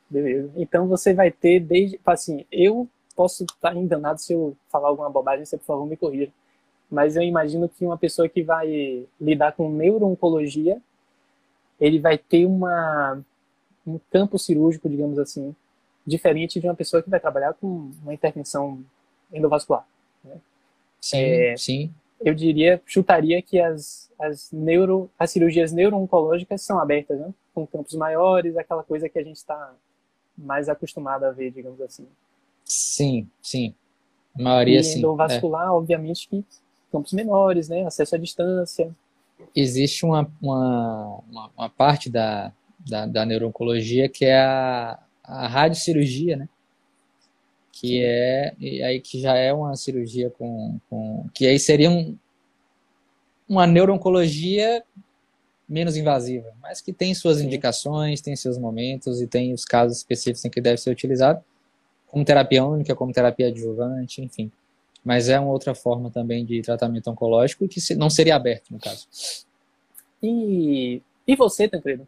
Beleza. 0.09 0.49
Então 0.55 0.87
você 0.87 1.13
vai 1.13 1.29
ter 1.29 1.59
desde. 1.59 1.99
Assim, 2.05 2.45
eu 2.49 2.87
posso 3.13 3.43
estar 3.43 3.75
enganado 3.75 4.21
se 4.21 4.31
eu 4.31 4.55
falar 4.69 4.87
alguma 4.87 5.09
bobagem, 5.09 5.43
você 5.43 5.57
por 5.57 5.65
favor 5.65 5.85
me 5.85 5.97
corrija 5.97 6.31
mas 6.89 7.15
eu 7.15 7.21
imagino 7.21 7.67
que 7.67 7.85
uma 7.85 7.97
pessoa 7.97 8.29
que 8.29 8.41
vai 8.41 9.05
lidar 9.19 9.51
com 9.51 9.69
neurooncologia, 9.69 10.81
ele 11.79 11.99
vai 11.99 12.17
ter 12.17 12.45
uma, 12.45 13.21
um 13.85 13.99
campo 14.11 14.37
cirúrgico, 14.37 14.89
digamos 14.89 15.19
assim, 15.19 15.55
diferente 16.05 16.59
de 16.59 16.67
uma 16.67 16.75
pessoa 16.75 17.03
que 17.03 17.09
vai 17.09 17.19
trabalhar 17.19 17.53
com 17.53 17.91
uma 18.01 18.13
intervenção 18.13 18.83
endovascular. 19.31 19.85
Né? 20.23 20.35
Sim, 21.01 21.17
é, 21.17 21.57
sim. 21.57 21.93
eu 22.21 22.33
diria, 22.33 22.81
chutaria 22.85 23.41
que 23.41 23.59
as, 23.59 24.11
as, 24.19 24.51
neuro, 24.51 25.09
as 25.17 25.31
cirurgias 25.31 25.71
neuro-oncológicas 25.71 26.61
são 26.61 26.79
abertas, 26.79 27.19
né? 27.19 27.33
Com 27.53 27.67
campos 27.67 27.93
maiores, 27.95 28.57
aquela 28.57 28.83
coisa 28.83 29.09
que 29.09 29.19
a 29.19 29.23
gente 29.23 29.37
está 29.37 29.73
mais 30.37 30.69
acostumado 30.69 31.23
a 31.25 31.31
ver, 31.31 31.51
digamos 31.51 31.81
assim. 31.81 32.07
Sim, 32.63 33.27
sim. 33.41 33.73
A 34.35 34.41
maioria, 34.41 34.79
e 34.79 34.83
sim. 34.83 34.99
endovascular, 34.99 35.67
é. 35.67 35.71
obviamente, 35.71 36.27
que 36.27 36.45
campos 36.91 37.13
menores, 37.13 37.69
né? 37.69 37.85
Acesso 37.85 38.15
à 38.15 38.17
distância. 38.17 38.95
Existe 39.55 40.05
uma, 40.05 40.31
uma, 40.41 41.23
uma, 41.57 41.69
parte 41.69 42.09
da, 42.09 42.51
da, 42.79 43.05
da 43.05 43.25
neuro-oncologia 43.25 44.07
que 44.09 44.25
é 44.25 44.39
a, 44.39 44.99
a 45.23 45.47
radiocirurgia, 45.47 46.37
né? 46.37 46.49
que 47.79 48.03
é 48.03 48.55
e 48.59 48.81
aí 48.81 48.99
que 48.99 49.19
já 49.19 49.35
é 49.35 49.53
uma 49.53 49.75
cirurgia 49.75 50.31
com, 50.31 50.79
com 50.89 51.27
que 51.33 51.45
aí 51.45 51.59
seria 51.59 51.91
um, 51.91 52.17
uma 53.47 53.67
neurooncologia 53.67 54.83
menos 55.69 55.95
invasiva, 55.95 56.51
mas 56.61 56.81
que 56.81 56.91
tem 56.91 57.13
suas 57.13 57.37
Sim. 57.37 57.45
indicações, 57.45 58.21
tem 58.21 58.35
seus 58.35 58.57
momentos 58.57 59.21
e 59.21 59.27
tem 59.27 59.53
os 59.53 59.63
casos 59.63 59.97
específicos 59.97 60.43
em 60.45 60.49
que 60.49 60.61
deve 60.61 60.77
ser 60.77 60.89
utilizado, 60.89 61.43
como 62.07 62.25
terapia 62.25 62.65
única, 62.65 62.95
como 62.95 63.11
terapia 63.11 63.47
adjuvante, 63.47 64.21
enfim. 64.21 64.51
Mas 65.07 65.29
é 65.29 65.39
uma 65.39 65.53
outra 65.53 65.73
forma 65.73 66.11
também 66.11 66.43
de 66.43 66.61
tratamento 66.61 67.09
oncológico 67.09 67.65
que 67.65 67.79
não 67.95 68.09
seria 68.09 68.35
aberto, 68.35 68.71
no 68.71 68.77
caso. 68.77 69.07
E, 70.21 71.01
e 71.25 71.33
você, 71.33 71.65
Tancredo? 71.65 72.05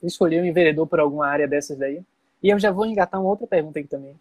Escolheu 0.00 0.44
um 0.44 0.86
por 0.86 1.00
alguma 1.00 1.26
área 1.26 1.48
dessas 1.48 1.76
daí? 1.76 2.04
E 2.40 2.48
eu 2.48 2.56
já 2.56 2.70
vou 2.70 2.86
engatar 2.86 3.20
uma 3.20 3.30
outra 3.30 3.48
pergunta 3.48 3.80
aqui 3.80 3.88
também. 3.88 4.14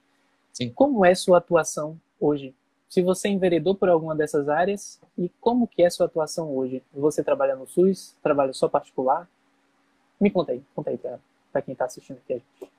Sim. 0.52 0.72
Como 0.72 1.06
é 1.06 1.14
sua 1.14 1.38
atuação 1.38 2.02
hoje? 2.20 2.52
Se 2.90 3.00
você 3.04 3.30
enveredou 3.30 3.76
por 3.76 3.90
alguma 3.90 4.16
dessas 4.16 4.50
áreas 4.50 5.00
e 5.16 5.30
como 5.40 5.68
que 5.68 5.84
é 5.84 5.90
sua 5.92 6.08
atuação 6.08 6.50
hoje? 6.50 6.82
Você 6.96 7.24
trabalha 7.24 7.56
no 7.56 7.68
SUS? 7.68 8.16
Trabalha 8.24 8.54
só 8.54 8.68
particular? 8.68 9.30
Me 10.20 10.32
conta 10.32 10.52
aí, 10.52 10.64
conta 10.74 10.90
aí 10.90 10.98
para 10.98 11.62
quem 11.62 11.74
está 11.74 11.86
assistindo 11.86 12.18
aqui 12.18 12.34
a 12.34 12.38
gente. 12.38 12.74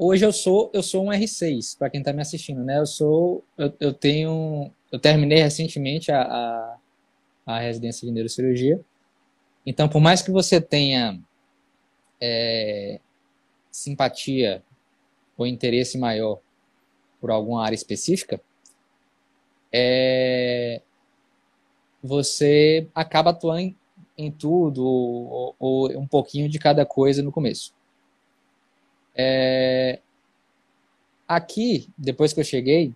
Hoje 0.00 0.24
eu 0.24 0.32
sou 0.32 0.70
eu 0.72 0.80
sou 0.80 1.04
um 1.04 1.10
R6 1.10 1.76
para 1.76 1.90
quem 1.90 2.00
está 2.00 2.12
me 2.12 2.22
assistindo, 2.22 2.62
né? 2.62 2.78
Eu 2.78 2.86
sou 2.86 3.44
eu, 3.58 3.74
eu 3.80 3.92
tenho 3.92 4.70
eu 4.92 4.98
terminei 5.00 5.38
recentemente 5.42 6.12
a, 6.12 6.22
a, 6.22 6.78
a 7.44 7.58
residência 7.58 8.06
de 8.06 8.12
neurocirurgia. 8.12 8.80
Então, 9.66 9.88
por 9.88 10.00
mais 10.00 10.22
que 10.22 10.30
você 10.30 10.60
tenha 10.60 11.20
é, 12.20 13.00
simpatia 13.72 14.62
ou 15.36 15.46
interesse 15.46 15.98
maior 15.98 16.40
por 17.20 17.30
alguma 17.32 17.64
área 17.64 17.74
específica, 17.74 18.40
é, 19.72 20.80
você 22.02 22.88
acaba 22.94 23.30
atuando 23.30 23.58
em, 23.58 23.76
em 24.16 24.30
tudo 24.30 24.86
ou, 24.86 25.56
ou, 25.58 25.98
um 25.98 26.06
pouquinho 26.06 26.48
de 26.48 26.58
cada 26.60 26.86
coisa 26.86 27.20
no 27.20 27.32
começo. 27.32 27.74
É, 29.18 29.98
aqui, 31.26 31.88
depois 31.98 32.32
que 32.32 32.40
eu 32.40 32.44
cheguei, 32.44 32.94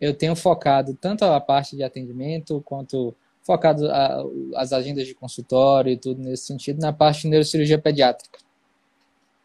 eu 0.00 0.14
tenho 0.14 0.36
focado 0.36 0.94
tanto 0.94 1.24
a 1.24 1.40
parte 1.40 1.76
de 1.76 1.82
atendimento 1.82 2.62
quanto 2.64 3.14
focado 3.42 3.90
a, 3.90 4.24
as 4.54 4.72
agendas 4.72 5.06
de 5.06 5.14
consultório 5.14 5.92
e 5.92 5.96
tudo 5.96 6.22
nesse 6.22 6.46
sentido 6.46 6.80
na 6.80 6.92
parte 6.92 7.22
de 7.22 7.28
neurocirurgia 7.28 7.78
pediátrica. 7.78 8.38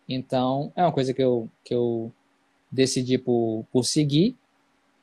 Então, 0.07 0.71
é 0.75 0.83
uma 0.83 0.91
coisa 0.91 1.13
que 1.13 1.23
eu, 1.23 1.49
que 1.63 1.73
eu 1.73 2.11
decidi 2.71 3.17
por, 3.17 3.65
por 3.71 3.83
seguir 3.83 4.35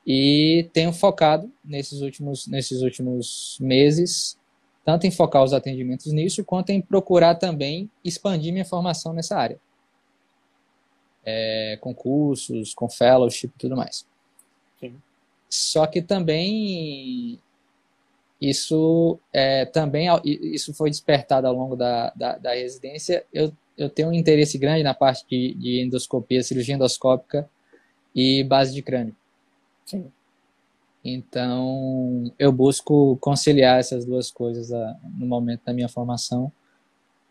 e 0.07 0.69
tenho 0.73 0.93
focado 0.93 1.51
nesses 1.63 2.01
últimos, 2.01 2.47
nesses 2.47 2.81
últimos 2.81 3.57
meses, 3.59 4.37
tanto 4.85 5.05
em 5.05 5.11
focar 5.11 5.43
os 5.43 5.53
atendimentos 5.53 6.11
nisso, 6.11 6.43
quanto 6.43 6.69
em 6.69 6.81
procurar 6.81 7.35
também 7.35 7.89
expandir 8.03 8.51
minha 8.51 8.65
formação 8.65 9.13
nessa 9.13 9.37
área. 9.37 9.59
É, 11.25 11.77
com 11.79 11.93
cursos, 11.93 12.73
com 12.73 12.89
fellowship 12.89 13.47
e 13.47 13.59
tudo 13.59 13.77
mais. 13.77 14.05
Sim. 14.79 14.95
Só 15.49 15.87
que 15.87 16.01
também 16.01 17.39
isso 18.41 19.17
é, 19.31 19.65
também 19.65 20.07
isso 20.25 20.73
foi 20.73 20.89
despertado 20.89 21.47
ao 21.47 21.53
longo 21.53 21.75
da, 21.77 22.11
da, 22.15 22.37
da 22.37 22.53
residência. 22.53 23.25
Eu, 23.33 23.53
eu 23.77 23.89
tenho 23.89 24.09
um 24.09 24.13
interesse 24.13 24.57
grande 24.57 24.83
na 24.83 24.93
parte 24.93 25.25
de, 25.29 25.53
de 25.53 25.81
endoscopia, 25.81 26.43
cirurgia 26.43 26.75
endoscópica 26.75 27.49
e 28.13 28.43
base 28.43 28.73
de 28.73 28.81
crânio. 28.81 29.15
Sim. 29.85 30.11
Então, 31.03 32.31
eu 32.39 32.51
busco 32.51 33.17
conciliar 33.21 33.79
essas 33.79 34.05
duas 34.05 34.31
coisas 34.31 34.71
ah, 34.71 34.97
no 35.17 35.25
momento 35.25 35.61
da 35.65 35.73
minha 35.73 35.89
formação 35.89 36.51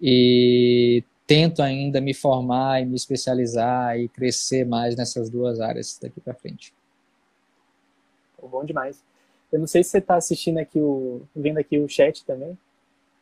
e 0.00 1.02
tento 1.32 1.62
ainda 1.62 1.98
me 1.98 2.12
formar 2.12 2.82
e 2.82 2.84
me 2.84 2.94
especializar 2.94 3.98
e 3.98 4.06
crescer 4.06 4.66
mais 4.66 4.94
nessas 4.94 5.30
duas 5.30 5.62
áreas 5.62 5.98
daqui 5.98 6.20
para 6.20 6.34
frente. 6.34 6.74
Bom 8.42 8.62
demais. 8.66 9.02
Eu 9.50 9.58
não 9.58 9.66
sei 9.66 9.82
se 9.82 9.88
você 9.88 9.98
está 9.98 10.16
assistindo 10.16 10.58
aqui 10.58 10.78
o, 10.78 11.22
vendo 11.34 11.56
aqui 11.56 11.78
o 11.78 11.88
chat 11.88 12.22
também. 12.26 12.58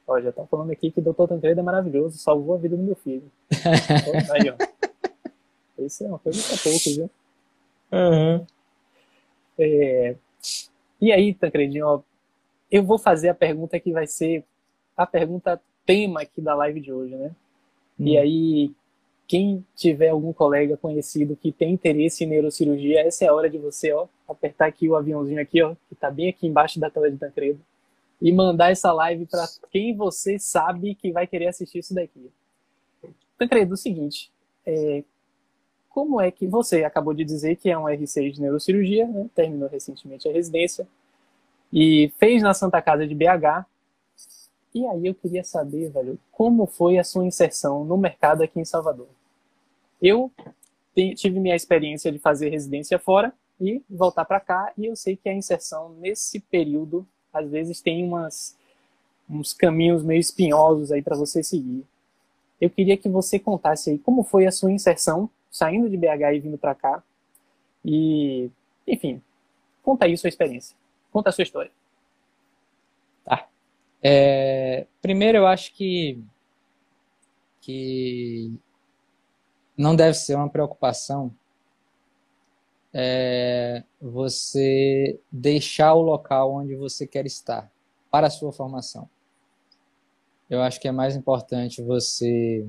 Ó, 0.09 0.21
já 0.21 0.31
estão 0.31 0.45
falando 0.45 0.73
aqui 0.73 0.91
que 0.91 0.99
o 0.99 1.03
Dr. 1.05 1.29
Tancredo 1.29 1.61
é 1.61 1.63
maravilhoso, 1.63 2.19
salvou 2.19 2.57
a 2.57 2.59
vida 2.59 2.77
do 2.77 2.83
meu 2.83 2.97
filho. 2.97 3.31
Aí, 4.33 4.51
ó. 4.51 4.57
Isso 5.79 6.03
é 6.03 6.09
uma 6.09 6.19
coisa 6.19 6.43
para 6.43 6.59
pouco, 6.65 6.91
viu? 6.91 7.11
Uhum. 7.93 8.45
É, 9.57 10.17
e 11.01 11.13
aí, 11.13 11.33
Tancredinho, 11.33 12.03
eu 12.73 12.83
vou 12.83 12.99
fazer 12.99 13.29
a 13.29 13.35
pergunta 13.35 13.79
que 13.79 13.93
vai 13.93 14.09
ser 14.09 14.45
a 14.97 15.07
pergunta 15.07 15.61
tema 15.87 16.23
aqui 16.23 16.41
da 16.41 16.57
live 16.57 16.81
de 16.81 16.93
hoje, 16.93 17.15
né? 17.15 17.31
Hum. 18.01 18.07
E 18.07 18.19
aí, 18.19 18.73
quem 19.29 19.65
tiver 19.77 20.09
algum 20.09 20.33
colega 20.33 20.77
conhecido 20.77 21.37
que 21.37 21.53
tem 21.53 21.75
interesse 21.75 22.25
em 22.25 22.27
neurocirurgia, 22.27 23.01
essa 23.01 23.25
é 23.25 23.29
a 23.29 23.35
hora 23.35 23.51
de 23.51 23.59
você, 23.59 23.93
ó, 23.93 24.07
apertar 24.27 24.67
aqui 24.67 24.89
o 24.89 24.97
aviãozinho 24.97 25.41
aqui, 25.41 25.63
ó, 25.63 25.75
que 25.89 25.95
tá 25.95 26.11
bem 26.11 26.31
aqui 26.31 26.47
embaixo 26.47 26.81
da 26.81 26.91
tela 26.91 27.11
de 27.11 27.19
Tancredo, 27.19 27.61
e 28.21 28.33
mandar 28.33 28.71
essa 28.71 28.93
live 28.93 29.27
para 29.27 29.47
quem 29.71 29.95
você 29.95 30.39
sabe 30.39 30.95
que 30.95 31.13
vai 31.13 31.27
querer 31.27 31.49
assistir 31.49 31.79
isso 31.79 31.95
daqui. 31.95 32.31
Tancredo, 33.39 33.75
o 33.75 33.77
seguinte, 33.77 34.31
é, 34.67 35.03
como 35.89 36.21
é 36.21 36.31
que 36.31 36.47
você 36.47 36.85
acabou 36.85 37.13
de 37.13 37.25
dizer 37.25 37.57
que 37.57 37.69
é 37.69 37.77
um 37.77 37.85
R6 37.85 38.33
de 38.33 38.41
neurocirurgia, 38.41 39.07
né? 39.07 39.29
terminou 39.35 39.69
recentemente 39.69 40.29
a 40.29 40.33
residência 40.33 40.87
e 41.73 42.13
fez 42.19 42.43
na 42.43 42.55
Santa 42.55 42.81
Casa 42.81 43.07
de 43.07 43.15
BH. 43.15 43.67
E 44.75 44.87
aí 44.87 45.07
eu 45.07 45.15
queria 45.15 45.43
saber, 45.43 45.91
velho, 45.91 46.19
como 46.31 46.67
foi 46.67 46.99
a 46.99 47.05
sua 47.05 47.25
inserção 47.25 47.85
no 47.85 47.97
mercado 47.97 48.43
aqui 48.43 48.61
em 48.61 48.65
Salvador? 48.65 49.09
Eu 50.01 50.31
tive 51.17 51.41
minha 51.41 51.57
experiência 51.57 52.11
de 52.13 52.19
fazer 52.19 52.51
residência 52.51 52.99
fora 52.99 53.33
e 53.61 53.83
voltar 53.89 54.25
para 54.25 54.41
cá 54.41 54.73
e 54.77 54.87
eu 54.87 54.97
sei 54.97 55.17
que 55.17 55.29
a 55.29 55.35
inserção 55.35 55.91
nesse 55.99 56.41
período 56.41 57.07
às 57.33 57.49
vezes 57.49 57.81
tem 57.81 58.05
umas 58.05 58.57
uns 59.29 59.53
caminhos 59.53 60.03
meio 60.03 60.19
espinhosos 60.19 60.91
aí 60.91 61.03
para 61.03 61.17
você 61.17 61.43
seguir. 61.43 61.85
Eu 62.61 62.69
queria 62.69 62.97
que 62.97 63.09
você 63.09 63.39
contasse 63.39 63.91
aí 63.91 63.99
como 63.99 64.25
foi 64.25 64.47
a 64.47 64.53
sua 64.53 64.73
inserção 64.73 65.31
saindo 65.51 65.89
de 65.89 65.97
BH 65.97 66.35
e 66.35 66.41
vindo 66.41 66.59
para 66.59 66.75
cá. 66.75 67.03
E, 67.85 68.51
enfim, 68.87 69.23
conta 69.83 70.05
aí 70.05 70.17
sua 70.17 70.29
experiência. 70.29 70.77
Conta 71.13 71.31
a 71.31 71.33
sua 71.33 71.43
história. 71.43 71.71
É, 74.03 74.87
primeiro, 75.03 75.39
eu 75.39 75.47
acho 75.47 75.73
que, 75.75 76.23
que 77.61 78.53
não 79.77 79.95
deve 79.95 80.15
ser 80.15 80.35
uma 80.35 80.49
preocupação 80.49 81.35
é, 82.93 83.85
você 84.01 85.21
deixar 85.31 85.95
o 85.95 86.03
local 86.03 86.55
onde 86.55 86.75
você 86.75 87.07
quer 87.07 87.27
estar 87.27 87.71
para 88.11 88.27
a 88.27 88.31
sua 88.31 88.53
formação. 88.53 89.09
Eu 90.49 90.61
acho 90.63 90.81
que 90.81 90.89
é 90.89 90.93
mais 90.93 91.15
importante 91.15 91.83
você 91.83 92.67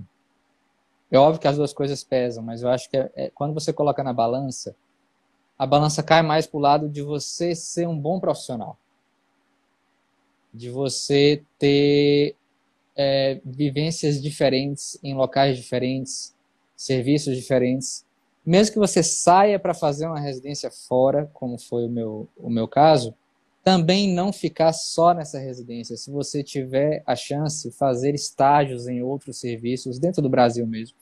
é 1.12 1.18
óbvio 1.18 1.42
que 1.42 1.48
as 1.48 1.58
duas 1.58 1.74
coisas 1.74 2.04
pesam, 2.06 2.42
mas 2.42 2.64
eu 2.64 2.70
acho 2.70 2.90
que 2.90 2.96
é, 2.96 3.12
é, 3.16 3.30
quando 3.32 3.54
você 3.54 3.74
coloca 3.74 4.02
na 4.02 4.14
balança, 4.14 4.74
a 5.60 5.68
balança 5.68 6.02
cai 6.02 6.22
mais 6.22 6.48
para 6.48 6.58
o 6.58 6.62
lado 6.62 6.90
de 6.90 7.02
você 7.02 7.54
ser 7.54 7.86
um 7.88 8.00
bom 8.00 8.18
profissional. 8.20 8.78
De 10.54 10.70
você 10.70 11.44
ter 11.58 12.36
é, 12.96 13.40
vivências 13.46 14.22
diferentes 14.22 15.00
em 15.04 15.14
locais 15.14 15.58
diferentes, 15.58 16.36
serviços 16.76 17.36
diferentes. 17.36 18.06
Mesmo 18.46 18.74
que 18.74 18.80
você 18.80 19.04
saia 19.04 19.60
para 19.60 19.74
fazer 19.74 20.08
uma 20.08 20.20
residência 20.20 20.70
fora, 20.72 21.30
como 21.34 21.58
foi 21.58 21.86
o 21.86 21.90
meu, 21.90 22.28
o 22.38 22.50
meu 22.50 22.68
caso, 22.68 23.14
também 23.64 24.12
não 24.12 24.34
ficar 24.34 24.74
só 24.74 25.14
nessa 25.14 25.40
residência. 25.40 25.96
Se 25.96 26.10
você 26.10 26.44
tiver 26.44 27.04
a 27.06 27.16
chance, 27.16 27.72
fazer 27.72 28.16
estágios 28.16 28.88
em 28.88 29.04
outros 29.04 29.40
serviços, 29.40 30.00
dentro 30.00 30.22
do 30.22 30.30
Brasil 30.30 30.66
mesmo, 30.66 30.98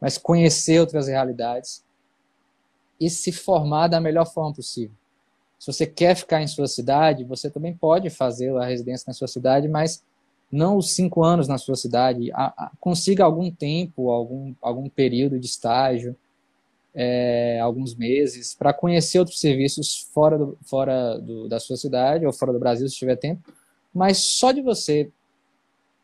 mas 0.00 0.18
conhecer 0.18 0.80
outras 0.80 1.08
realidades 1.08 1.82
e 3.00 3.08
se 3.08 3.32
formar 3.32 3.88
da 3.88 4.00
melhor 4.00 4.26
forma 4.26 4.54
possível. 4.54 4.94
Se 5.58 5.72
você 5.72 5.86
quer 5.86 6.14
ficar 6.14 6.42
em 6.42 6.46
sua 6.46 6.66
cidade, 6.66 7.24
você 7.24 7.48
também 7.48 7.74
pode 7.74 8.10
fazer 8.10 8.54
a 8.56 8.66
residência 8.66 9.04
na 9.08 9.14
sua 9.14 9.28
cidade, 9.28 9.68
mas 9.68 10.02
não 10.50 10.76
os 10.76 10.90
cinco 10.90 11.22
anos 11.22 11.48
na 11.48 11.58
sua 11.58 11.74
cidade. 11.74 12.30
A, 12.32 12.46
a, 12.64 12.70
consiga 12.80 13.24
algum 13.24 13.50
tempo, 13.50 14.10
algum, 14.10 14.54
algum 14.60 14.88
período 14.88 15.38
de 15.38 15.46
estágio, 15.46 16.16
é, 16.94 17.58
alguns 17.60 17.94
meses, 17.94 18.54
para 18.54 18.72
conhecer 18.72 19.18
outros 19.18 19.40
serviços 19.40 20.08
fora, 20.12 20.38
do, 20.38 20.56
fora 20.62 21.18
do, 21.18 21.48
da 21.48 21.58
sua 21.58 21.76
cidade 21.76 22.24
ou 22.24 22.32
fora 22.32 22.52
do 22.52 22.58
Brasil, 22.58 22.88
se 22.88 22.96
tiver 22.96 23.16
tempo. 23.16 23.42
Mas 23.92 24.18
só 24.18 24.52
de 24.52 24.62
você 24.62 25.10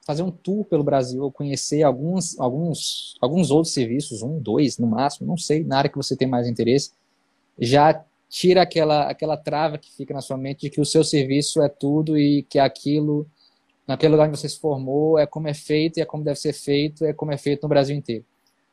fazer 0.04 0.22
um 0.22 0.30
tour 0.30 0.64
pelo 0.64 0.82
Brasil 0.82 1.22
ou 1.22 1.30
conhecer 1.30 1.82
alguns, 1.82 2.38
alguns, 2.40 3.16
alguns 3.20 3.50
outros 3.50 3.72
serviços, 3.72 4.22
um, 4.22 4.40
dois 4.40 4.78
no 4.78 4.86
máximo, 4.86 5.28
não 5.28 5.36
sei, 5.36 5.62
na 5.62 5.78
área 5.78 5.90
que 5.90 5.96
você 5.96 6.16
tem 6.16 6.26
mais 6.26 6.48
interesse, 6.48 6.90
já 7.58 8.04
tira 8.30 8.62
aquela, 8.62 9.10
aquela 9.10 9.36
trava 9.36 9.76
que 9.76 9.92
fica 9.92 10.14
na 10.14 10.20
sua 10.20 10.36
mente 10.36 10.60
de 10.60 10.70
que 10.70 10.80
o 10.80 10.84
seu 10.84 11.02
serviço 11.02 11.60
é 11.60 11.68
tudo 11.68 12.16
e 12.16 12.44
que 12.44 12.60
aquilo, 12.60 13.26
naquele 13.86 14.12
lugar 14.12 14.28
onde 14.28 14.38
você 14.38 14.48
se 14.48 14.60
formou, 14.60 15.18
é 15.18 15.26
como 15.26 15.48
é 15.48 15.52
feito 15.52 15.98
e 15.98 16.00
é 16.00 16.04
como 16.06 16.22
deve 16.22 16.38
ser 16.38 16.52
feito, 16.52 17.04
é 17.04 17.12
como 17.12 17.32
é 17.32 17.36
feito 17.36 17.64
no 17.64 17.68
Brasil 17.68 17.96
inteiro. 17.96 18.24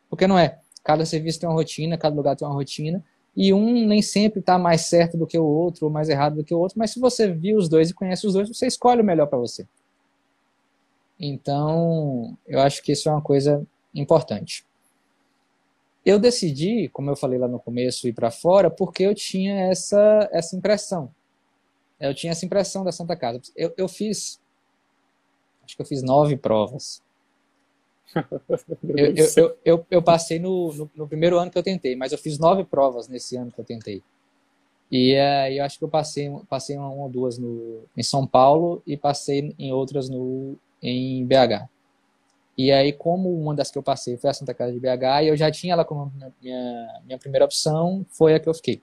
Porque 0.09 0.27
não 0.27 0.37
é. 0.37 0.59
Cada 0.83 1.05
serviço 1.05 1.39
tem 1.39 1.49
uma 1.49 1.55
rotina, 1.55 1.97
cada 1.97 2.15
lugar 2.15 2.35
tem 2.35 2.47
uma 2.47 2.53
rotina, 2.53 3.03
e 3.35 3.51
um 3.51 3.85
nem 3.85 4.01
sempre 4.01 4.39
está 4.39 4.59
mais 4.59 4.81
certo 4.81 5.17
do 5.17 5.25
que 5.25 5.37
o 5.37 5.45
outro, 5.45 5.87
ou 5.87 5.91
mais 5.91 6.07
errado 6.07 6.35
do 6.35 6.43
que 6.43 6.53
o 6.53 6.59
outro, 6.59 6.77
mas 6.77 6.91
se 6.91 6.99
você 6.99 7.27
viu 7.31 7.57
os 7.57 7.67
dois 7.67 7.89
e 7.89 7.93
conhece 7.93 8.27
os 8.27 8.33
dois, 8.33 8.47
você 8.47 8.67
escolhe 8.67 9.01
o 9.01 9.05
melhor 9.05 9.25
para 9.25 9.39
você. 9.39 9.67
Então, 11.19 12.37
eu 12.47 12.59
acho 12.59 12.81
que 12.83 12.91
isso 12.91 13.09
é 13.09 13.11
uma 13.11 13.21
coisa 13.21 13.65
importante. 13.93 14.63
Eu 16.07 16.17
decidi, 16.17 16.87
como 16.93 17.11
eu 17.11 17.17
falei 17.17 17.37
lá 17.37 17.49
no 17.49 17.59
começo, 17.59 18.07
ir 18.07 18.13
para 18.13 18.31
fora 18.31 18.69
porque 18.69 19.03
eu 19.03 19.13
tinha 19.13 19.69
essa, 19.69 20.29
essa 20.31 20.55
impressão. 20.55 21.13
Eu 21.99 22.15
tinha 22.15 22.31
essa 22.31 22.45
impressão 22.45 22.81
da 22.81 22.93
Santa 22.93 23.13
Casa. 23.13 23.41
Eu, 23.57 23.73
eu 23.75 23.89
fiz, 23.89 24.39
acho 25.65 25.75
que 25.75 25.81
eu 25.81 25.85
fiz 25.85 26.01
nove 26.01 26.37
provas. 26.37 27.03
eu, 28.15 29.13
eu, 29.35 29.57
eu, 29.65 29.85
eu, 29.91 30.01
passei 30.01 30.39
no, 30.39 30.71
no, 30.71 30.91
no, 30.95 31.07
primeiro 31.09 31.37
ano 31.37 31.51
que 31.51 31.57
eu 31.57 31.63
tentei, 31.63 31.93
mas 31.93 32.13
eu 32.13 32.17
fiz 32.17 32.39
nove 32.39 32.63
provas 32.63 33.09
nesse 33.09 33.35
ano 33.35 33.51
que 33.51 33.59
eu 33.59 33.65
tentei. 33.65 34.01
E 34.89 35.13
uh, 35.13 35.51
eu 35.51 35.65
acho 35.65 35.77
que 35.77 35.83
eu 35.83 35.89
passei, 35.89 36.31
passei 36.47 36.77
uma, 36.77 36.87
uma 36.87 37.03
ou 37.03 37.09
duas 37.09 37.37
no, 37.37 37.83
em 37.97 38.03
São 38.03 38.25
Paulo 38.25 38.81
e 38.87 38.95
passei 38.95 39.53
em 39.59 39.73
outras 39.73 40.07
no, 40.07 40.55
em 40.81 41.25
BH. 41.25 41.67
E 42.57 42.71
aí, 42.71 42.91
como 42.91 43.39
uma 43.39 43.53
das 43.53 43.69
que 43.69 43.77
eu 43.77 43.83
passei 43.83 44.17
foi 44.17 44.29
a 44.31 44.33
Santa 44.33 44.53
Casa 44.53 44.73
de 44.73 44.79
BH, 44.79 45.23
e 45.23 45.27
eu 45.27 45.37
já 45.37 45.51
tinha 45.51 45.73
ela 45.73 45.85
como 45.85 46.11
minha, 46.41 47.01
minha 47.05 47.19
primeira 47.19 47.45
opção, 47.45 48.05
foi 48.09 48.33
a 48.33 48.39
que 48.39 48.49
eu 48.49 48.53
fiquei. 48.53 48.81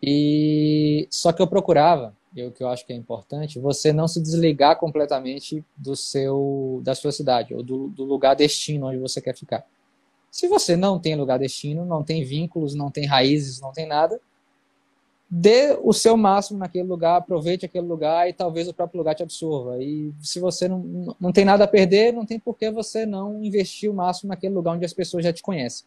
E 0.00 1.08
só 1.10 1.32
que 1.32 1.42
eu 1.42 1.46
procurava, 1.46 2.14
o 2.36 2.50
que 2.50 2.62
eu 2.62 2.68
acho 2.68 2.86
que 2.86 2.92
é 2.92 2.96
importante, 2.96 3.58
você 3.58 3.92
não 3.92 4.06
se 4.06 4.20
desligar 4.20 4.76
completamente 4.78 5.64
do 5.76 5.96
seu 5.96 6.80
da 6.84 6.94
sua 6.94 7.10
cidade 7.10 7.54
ou 7.54 7.62
do, 7.62 7.88
do 7.88 8.04
lugar 8.04 8.34
destino 8.34 8.86
onde 8.88 8.98
você 8.98 9.20
quer 9.20 9.34
ficar. 9.34 9.64
Se 10.30 10.48
você 10.48 10.76
não 10.76 10.98
tem 10.98 11.14
lugar 11.14 11.38
destino, 11.38 11.84
não 11.84 12.02
tem 12.02 12.24
vínculos, 12.24 12.74
não 12.74 12.90
tem 12.90 13.06
raízes, 13.06 13.60
não 13.60 13.72
tem 13.72 13.86
nada, 13.86 14.20
dê 15.30 15.76
o 15.82 15.92
seu 15.92 16.16
máximo 16.16 16.58
naquele 16.58 16.86
lugar, 16.86 17.16
aproveite 17.16 17.66
aquele 17.66 17.86
lugar 17.86 18.28
e 18.28 18.32
talvez 18.32 18.68
o 18.68 18.74
próprio 18.74 18.98
lugar 18.98 19.14
te 19.14 19.22
absorva. 19.22 19.82
E 19.82 20.12
se 20.20 20.38
você 20.38 20.68
não, 20.68 21.16
não 21.20 21.32
tem 21.32 21.44
nada 21.44 21.64
a 21.64 21.68
perder, 21.68 22.12
não 22.12 22.26
tem 22.26 22.38
por 22.38 22.56
que 22.56 22.70
você 22.70 23.04
não 23.06 23.42
investir 23.42 23.90
o 23.90 23.94
máximo 23.94 24.28
naquele 24.28 24.54
lugar 24.54 24.74
onde 24.74 24.84
as 24.84 24.92
pessoas 24.92 25.24
já 25.24 25.32
te 25.32 25.42
conhecem. 25.42 25.86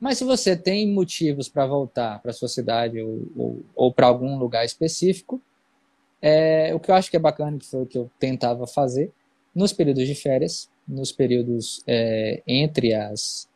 Mas 0.00 0.18
se 0.18 0.24
você 0.24 0.56
tem 0.56 0.92
motivos 0.92 1.48
para 1.48 1.66
voltar 1.66 2.20
para 2.20 2.32
sua 2.32 2.48
cidade 2.48 3.00
ou, 3.00 3.22
ou, 3.36 3.62
ou 3.74 3.92
para 3.92 4.06
algum 4.06 4.36
lugar 4.36 4.64
específico, 4.64 5.40
é, 6.20 6.74
o 6.74 6.80
que 6.80 6.90
eu 6.90 6.94
acho 6.94 7.10
que 7.10 7.16
é 7.16 7.20
bacana, 7.20 7.58
que 7.58 7.66
foi 7.66 7.82
o 7.82 7.86
que 7.86 7.98
eu 7.98 8.10
tentava 8.18 8.66
fazer, 8.66 9.10
nos 9.54 9.72
períodos 9.72 10.06
de 10.06 10.14
férias, 10.14 10.68
nos 10.86 11.12
períodos 11.12 11.82
é, 11.86 12.42
entre 12.46 12.92
as 12.92 13.48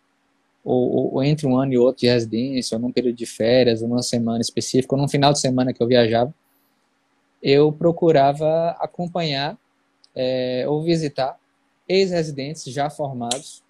ou, 0.64 1.14
ou, 1.14 1.22
entre 1.22 1.46
um 1.46 1.56
ano 1.56 1.72
e 1.72 1.78
outro 1.78 2.00
de 2.00 2.08
residência, 2.08 2.76
ou 2.76 2.82
num 2.82 2.92
período 2.92 3.16
de 3.16 3.26
férias, 3.26 3.82
ou 3.82 3.88
numa 3.88 4.02
semana 4.02 4.40
específica, 4.40 4.94
ou 4.94 5.00
num 5.00 5.08
final 5.08 5.32
de 5.32 5.40
semana 5.40 5.72
que 5.72 5.82
eu 5.82 5.86
viajava, 5.86 6.34
eu 7.42 7.72
procurava 7.72 8.70
acompanhar 8.80 9.56
é, 10.14 10.64
ou 10.66 10.82
visitar 10.82 11.38
ex-residentes 11.88 12.64
já 12.64 12.90
formados 12.90 13.62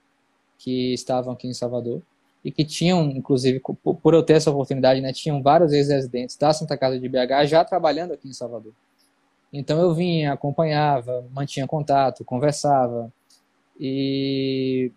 que 0.58 0.92
estavam 0.92 1.32
aqui 1.32 1.46
em 1.46 1.54
Salvador 1.54 2.02
e 2.44 2.50
que 2.50 2.64
tinham, 2.64 3.04
inclusive, 3.10 3.60
por 3.60 4.14
eu 4.14 4.22
ter 4.22 4.34
essa 4.34 4.50
oportunidade, 4.50 5.00
né, 5.00 5.12
tinham 5.12 5.42
vários 5.42 5.72
ex-residentes 5.72 6.36
da 6.36 6.52
Santa 6.52 6.76
Casa 6.76 6.98
de 6.98 7.08
BH 7.08 7.46
já 7.46 7.64
trabalhando 7.64 8.12
aqui 8.12 8.28
em 8.28 8.32
Salvador. 8.32 8.72
Então 9.52 9.80
eu 9.80 9.94
vinha, 9.94 10.32
acompanhava, 10.32 11.26
mantinha 11.32 11.66
contato, 11.66 12.24
conversava 12.24 13.12
e 13.78 14.92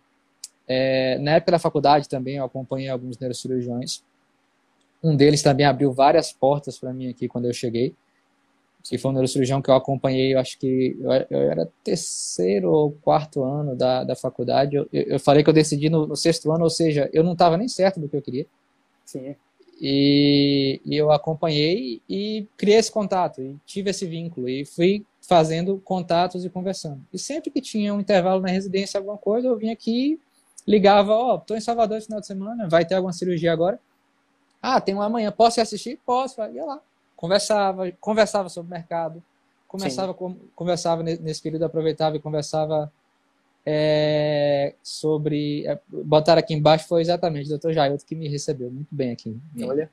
é, 0.68 1.18
na 1.20 1.32
época 1.32 1.54
da 1.54 1.60
faculdade 1.60 2.08
também 2.08 2.38
eu 2.38 2.46
acompanhei 2.46 2.90
alguns 2.90 3.18
neurocirurgiões. 3.18 4.04
Um 5.04 5.16
deles 5.16 5.42
também 5.42 5.66
abriu 5.66 5.92
várias 5.92 6.32
portas 6.32 6.78
para 6.78 6.94
mim 6.94 7.10
aqui 7.10 7.28
quando 7.28 7.46
eu 7.46 7.54
cheguei. 7.54 7.94
Que 8.84 8.98
foi 8.98 9.12
um 9.12 9.14
neurocirurgião 9.14 9.62
que 9.62 9.70
eu 9.70 9.76
acompanhei, 9.76 10.34
eu 10.34 10.40
acho 10.40 10.58
que 10.58 10.98
eu, 11.00 11.12
eu 11.30 11.52
era 11.52 11.70
terceiro 11.84 12.72
ou 12.72 12.92
quarto 13.02 13.44
ano 13.44 13.76
da, 13.76 14.04
da 14.04 14.16
faculdade. 14.16 14.76
Eu, 14.76 14.88
eu 14.92 15.20
falei 15.20 15.44
que 15.44 15.50
eu 15.50 15.54
decidi 15.54 15.90
no, 15.90 16.08
no 16.08 16.16
sexto 16.16 16.52
ano, 16.52 16.64
ou 16.64 16.70
seja, 16.70 17.10
eu 17.14 17.24
não 17.24 17.34
estava 17.34 17.58
nem 17.58 17.68
certo 17.68 18.00
do 18.00 18.10
que 18.10 18.16
eu 18.16 18.22
queria. 18.22 18.48
Sim. 19.06 19.36
E, 19.80 20.80
e, 20.86 20.96
eu 20.96 21.12
acompanhei 21.12 22.02
e 22.08 22.48
criei 22.56 22.78
esse 22.78 22.92
contato, 22.92 23.42
e 23.42 23.56
tive 23.66 23.90
esse 23.90 24.06
vínculo, 24.06 24.48
e 24.48 24.64
fui 24.64 25.04
fazendo 25.22 25.82
contatos 25.84 26.46
e 26.46 26.50
conversando. 26.50 27.02
E 27.12 27.18
sempre 27.18 27.50
que 27.50 27.60
tinha 27.60 27.94
um 27.94 28.00
intervalo 28.00 28.42
na 28.42 28.50
residência, 28.50 29.00
alguma 29.00 29.18
coisa, 29.18 29.48
eu 29.48 29.58
vinha 29.58 29.74
aqui 29.74 30.20
ligava, 30.68 31.14
ó, 31.14 31.36
oh, 31.36 31.40
tô 31.40 31.56
em 31.56 31.62
Salvador 31.62 31.98
esse 31.98 32.08
final 32.08 32.20
de 32.22 32.28
semana, 32.28 32.68
vai 32.70 32.86
ter 32.86 32.96
alguma 32.96 33.14
cirurgia 33.14 33.52
agora? 33.52 33.80
Ah, 34.62 34.80
tem 34.80 34.94
uma 34.94 35.06
amanhã, 35.06 35.32
posso 35.32 35.60
assistir? 35.60 36.00
Posso, 36.06 36.42
ia 36.42 36.64
lá. 36.64 36.80
Conversava, 37.16 37.92
conversava 38.00 38.50
sobre 38.50 38.68
o 38.70 38.74
mercado, 38.74 39.24
conversava, 39.68 40.14
com, 40.14 40.36
conversava 40.56 41.04
nesse 41.04 41.42
período, 41.42 41.64
aproveitava 41.64 42.16
e 42.16 42.20
conversava 42.20 42.92
é, 43.66 44.74
sobre. 44.82 45.66
É, 45.68 45.80
botar 45.88 46.38
aqui 46.38 46.54
embaixo 46.54 46.88
foi 46.88 47.02
exatamente 47.02 47.46
o 47.46 47.50
doutor 47.50 47.74
Jailton 47.74 48.06
que 48.06 48.16
me 48.16 48.28
recebeu 48.28 48.72
muito 48.72 48.88
bem 48.92 49.12
aqui. 49.12 49.38
Olha. 49.64 49.90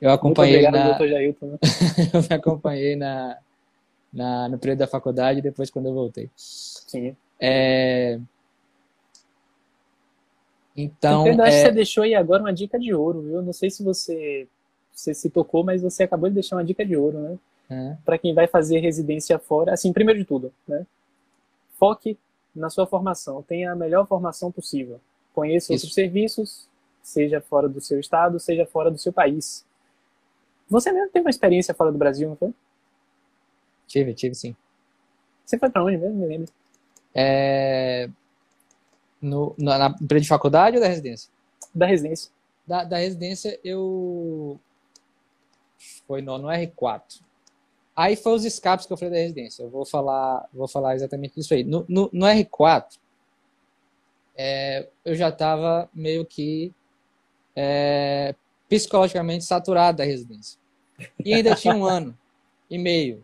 Eu 0.00 0.10
acompanhei 0.10 0.66
obrigado, 0.66 0.74
na. 0.74 0.88
Doutor 0.90 1.08
Jailton, 1.08 1.46
né? 1.46 1.58
eu 2.14 2.22
me 2.22 2.34
acompanhei 2.34 2.96
na, 2.96 3.38
na, 4.12 4.48
no 4.48 4.58
período 4.58 4.78
da 4.78 4.86
faculdade 4.86 5.38
e 5.38 5.42
depois 5.42 5.70
quando 5.70 5.86
eu 5.86 5.94
voltei. 5.94 6.28
Sim. 6.36 7.14
É, 7.38 8.18
então, 10.84 11.24
acho 11.24 11.40
é... 11.40 11.44
que 11.44 11.66
você 11.66 11.72
deixou 11.72 12.04
aí 12.04 12.14
agora 12.14 12.42
uma 12.42 12.52
dica 12.52 12.78
de 12.78 12.92
ouro, 12.94 13.22
viu? 13.22 13.42
Não 13.42 13.52
sei 13.52 13.70
se 13.70 13.82
você, 13.82 14.46
você 14.92 15.14
se 15.14 15.30
tocou, 15.30 15.64
mas 15.64 15.82
você 15.82 16.02
acabou 16.02 16.28
de 16.28 16.34
deixar 16.34 16.56
uma 16.56 16.64
dica 16.64 16.84
de 16.84 16.96
ouro, 16.96 17.18
né? 17.18 17.38
É. 17.70 17.96
Para 18.04 18.18
quem 18.18 18.34
vai 18.34 18.46
fazer 18.46 18.80
residência 18.80 19.38
fora, 19.38 19.72
assim, 19.72 19.92
primeiro 19.92 20.18
de 20.18 20.24
tudo, 20.24 20.52
né? 20.66 20.86
Foque 21.78 22.18
na 22.54 22.68
sua 22.68 22.86
formação, 22.86 23.42
tenha 23.42 23.72
a 23.72 23.76
melhor 23.76 24.06
formação 24.06 24.50
possível. 24.50 25.00
Conheça 25.32 25.72
Isso. 25.72 25.84
outros 25.84 25.94
serviços, 25.94 26.68
seja 27.02 27.40
fora 27.40 27.68
do 27.68 27.80
seu 27.80 27.98
estado, 28.00 28.38
seja 28.40 28.66
fora 28.66 28.90
do 28.90 28.98
seu 28.98 29.12
país. 29.12 29.64
Você 30.68 30.92
mesmo 30.92 31.10
teve 31.10 31.24
uma 31.24 31.30
experiência 31.30 31.74
fora 31.74 31.90
do 31.90 31.98
Brasil, 31.98 32.28
não 32.28 32.36
foi? 32.36 32.52
Tive, 33.86 34.14
tive 34.14 34.34
sim. 34.34 34.54
Você 35.44 35.58
foi 35.58 35.68
para 35.68 35.84
onde 35.84 35.96
mesmo? 35.96 36.16
Me 36.16 36.26
lembro. 36.26 36.52
É... 37.14 38.08
No, 39.20 39.54
na, 39.58 39.78
na 39.78 39.90
período 39.90 40.22
de 40.22 40.28
faculdade 40.28 40.76
ou 40.76 40.82
da 40.82 40.88
residência? 40.88 41.30
Da 41.74 41.86
residência. 41.86 42.30
Da, 42.66 42.84
da 42.84 42.96
residência 42.98 43.58
eu. 43.62 44.58
Foi 46.06 46.22
no, 46.22 46.38
no 46.38 46.48
R4. 46.48 47.20
Aí 47.94 48.16
foi 48.16 48.32
os 48.32 48.44
escapes 48.44 48.86
que 48.86 48.92
eu 48.92 48.96
falei 48.96 49.12
da 49.12 49.20
residência. 49.20 49.62
Eu 49.62 49.70
vou 49.70 49.84
falar, 49.84 50.48
vou 50.52 50.66
falar 50.66 50.94
exatamente 50.94 51.38
isso 51.38 51.52
aí. 51.52 51.64
No, 51.64 51.84
no, 51.88 52.08
no 52.12 52.26
R4, 52.26 52.98
é, 54.36 54.88
eu 55.04 55.14
já 55.14 55.28
estava 55.28 55.88
meio 55.92 56.24
que 56.24 56.72
é, 57.54 58.34
psicologicamente 58.68 59.44
saturado 59.44 59.98
da 59.98 60.04
residência. 60.04 60.58
E 61.24 61.34
ainda 61.34 61.54
tinha 61.54 61.74
um 61.74 61.84
ano 61.84 62.16
e 62.70 62.78
meio. 62.78 63.22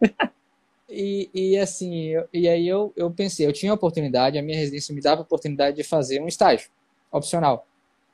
E, 0.88 1.30
e 1.32 1.58
assim, 1.58 2.08
eu, 2.08 2.28
e 2.32 2.48
aí 2.48 2.68
eu, 2.68 2.92
eu 2.96 3.10
pensei, 3.10 3.46
eu 3.46 3.52
tinha 3.52 3.72
a 3.72 3.74
oportunidade, 3.74 4.38
a 4.38 4.42
minha 4.42 4.58
residência 4.58 4.94
me 4.94 5.00
dava 5.00 5.22
a 5.22 5.24
oportunidade 5.24 5.76
de 5.76 5.84
fazer 5.84 6.20
um 6.20 6.28
estágio 6.28 6.70
opcional, 7.10 7.66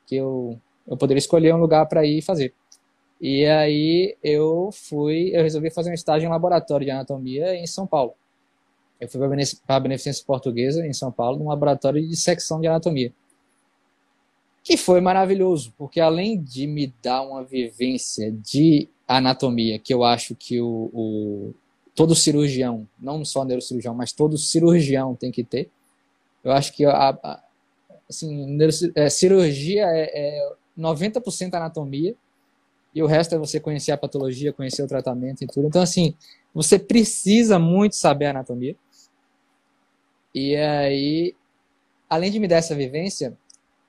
que 0.07 0.17
eu, 0.17 0.61
eu 0.87 0.97
poderia 0.97 1.19
escolher 1.19 1.55
um 1.55 1.59
lugar 1.59 1.87
para 1.87 2.07
ir 2.07 2.23
fazer. 2.23 2.55
E 3.21 3.45
aí 3.47 4.17
eu 4.23 4.71
fui, 4.73 5.31
eu 5.35 5.43
resolvi 5.43 5.71
fazer 5.71 5.91
um 5.91 5.95
estágio 5.95 6.27
em 6.27 6.31
laboratório 6.31 6.85
de 6.85 6.91
anatomia 6.91 7.55
em 7.57 7.67
São 7.67 7.87
Paulo. 7.87 8.15
Eu 9.01 9.09
fui 9.09 9.21
para 9.67 9.77
a 9.77 9.81
Beneficência 9.81 10.25
Portuguesa, 10.27 10.87
em 10.87 10.93
São 10.93 11.11
Paulo, 11.11 11.39
num 11.39 11.49
laboratório 11.49 12.07
de 12.07 12.17
secção 12.17 12.61
de 12.61 12.67
anatomia. 12.69 13.13
que 14.63 14.77
foi 14.77 15.01
maravilhoso, 15.01 15.73
porque 15.79 16.01
além 16.01 16.41
de 16.41 16.67
me 16.67 16.93
dar 17.03 17.23
uma 17.23 17.43
vivência 17.43 18.31
de 18.31 18.89
anatomia, 19.07 19.79
que 19.79 19.95
eu 19.95 20.05
acho 20.05 20.35
que 20.35 20.61
o, 20.61 20.91
o 20.93 21.55
todo 21.99 22.15
cirurgião, 22.15 22.87
não 22.97 23.25
só 23.25 23.45
neurocirurgião, 23.45 23.93
mas 23.93 24.13
todo 24.13 24.39
cirurgião 24.39 25.17
tem 25.17 25.33
que 25.33 25.43
ter. 25.43 25.69
Eu 26.45 26.53
acho 26.53 26.73
que 26.73 26.85
a, 26.85 27.09
a 27.11 27.43
assim, 28.09 28.57
é, 28.95 29.11
cirurgia 29.11 29.85
é, 29.87 30.39
é 30.39 30.53
90% 30.79 31.55
anatomia 31.55 32.15
e 32.95 33.03
o 33.03 33.07
resto 33.07 33.35
é 33.35 33.39
você 33.39 33.59
conhecer 33.59 33.91
a 33.91 33.99
patologia, 33.99 34.53
conhecer 34.53 34.81
o 34.81 34.87
tratamento 34.87 35.43
e 35.43 35.49
tudo. 35.49 35.67
Então, 35.67 35.83
assim, 35.83 36.15
você 36.55 36.79
precisa 36.79 37.59
muito 37.59 37.97
saber 37.97 38.27
anatomia. 38.27 38.77
E 40.33 40.55
aí, 40.55 41.35
além 42.09 42.31
de 42.31 42.39
me 42.39 42.47
dar 42.47 42.59
essa 42.59 42.77
vivência, 42.77 43.37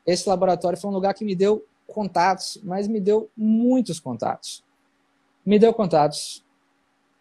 esse 0.03 0.27
laboratório 0.27 0.79
foi 0.79 0.89
um 0.89 0.93
lugar 0.95 1.13
que 1.13 1.23
me 1.23 1.35
deu 1.35 1.63
contatos, 1.85 2.59
mas 2.63 2.87
me 2.87 2.99
deu 2.99 3.29
muitos 3.37 3.99
contatos. 3.99 4.63
Me 5.45 5.59
deu 5.59 5.71
contatos 5.75 6.43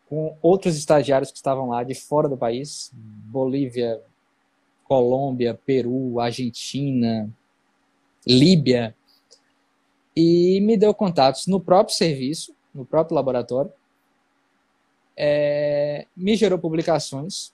com 0.09 0.37
outros 0.41 0.77
estagiários 0.77 1.31
que 1.31 1.37
estavam 1.37 1.69
lá 1.69 1.85
de 1.85 1.95
fora 1.95 2.29
do 2.29 2.37
país, 2.37 2.91
Bolívia, 2.95 4.01
Colômbia, 4.85 5.59
Peru, 5.67 6.19
Argentina, 6.19 7.29
Líbia, 8.27 8.95
e 10.17 10.61
me 10.63 10.77
deu 10.77 10.95
contatos 10.95 11.47
no 11.47 11.61
próprio 11.61 11.95
serviço, 11.95 12.55
no 12.75 12.85
próprio 12.85 13.15
laboratório, 13.15 13.71
é, 15.17 16.07
me 16.17 16.35
gerou 16.37 16.59
publicações 16.59 17.53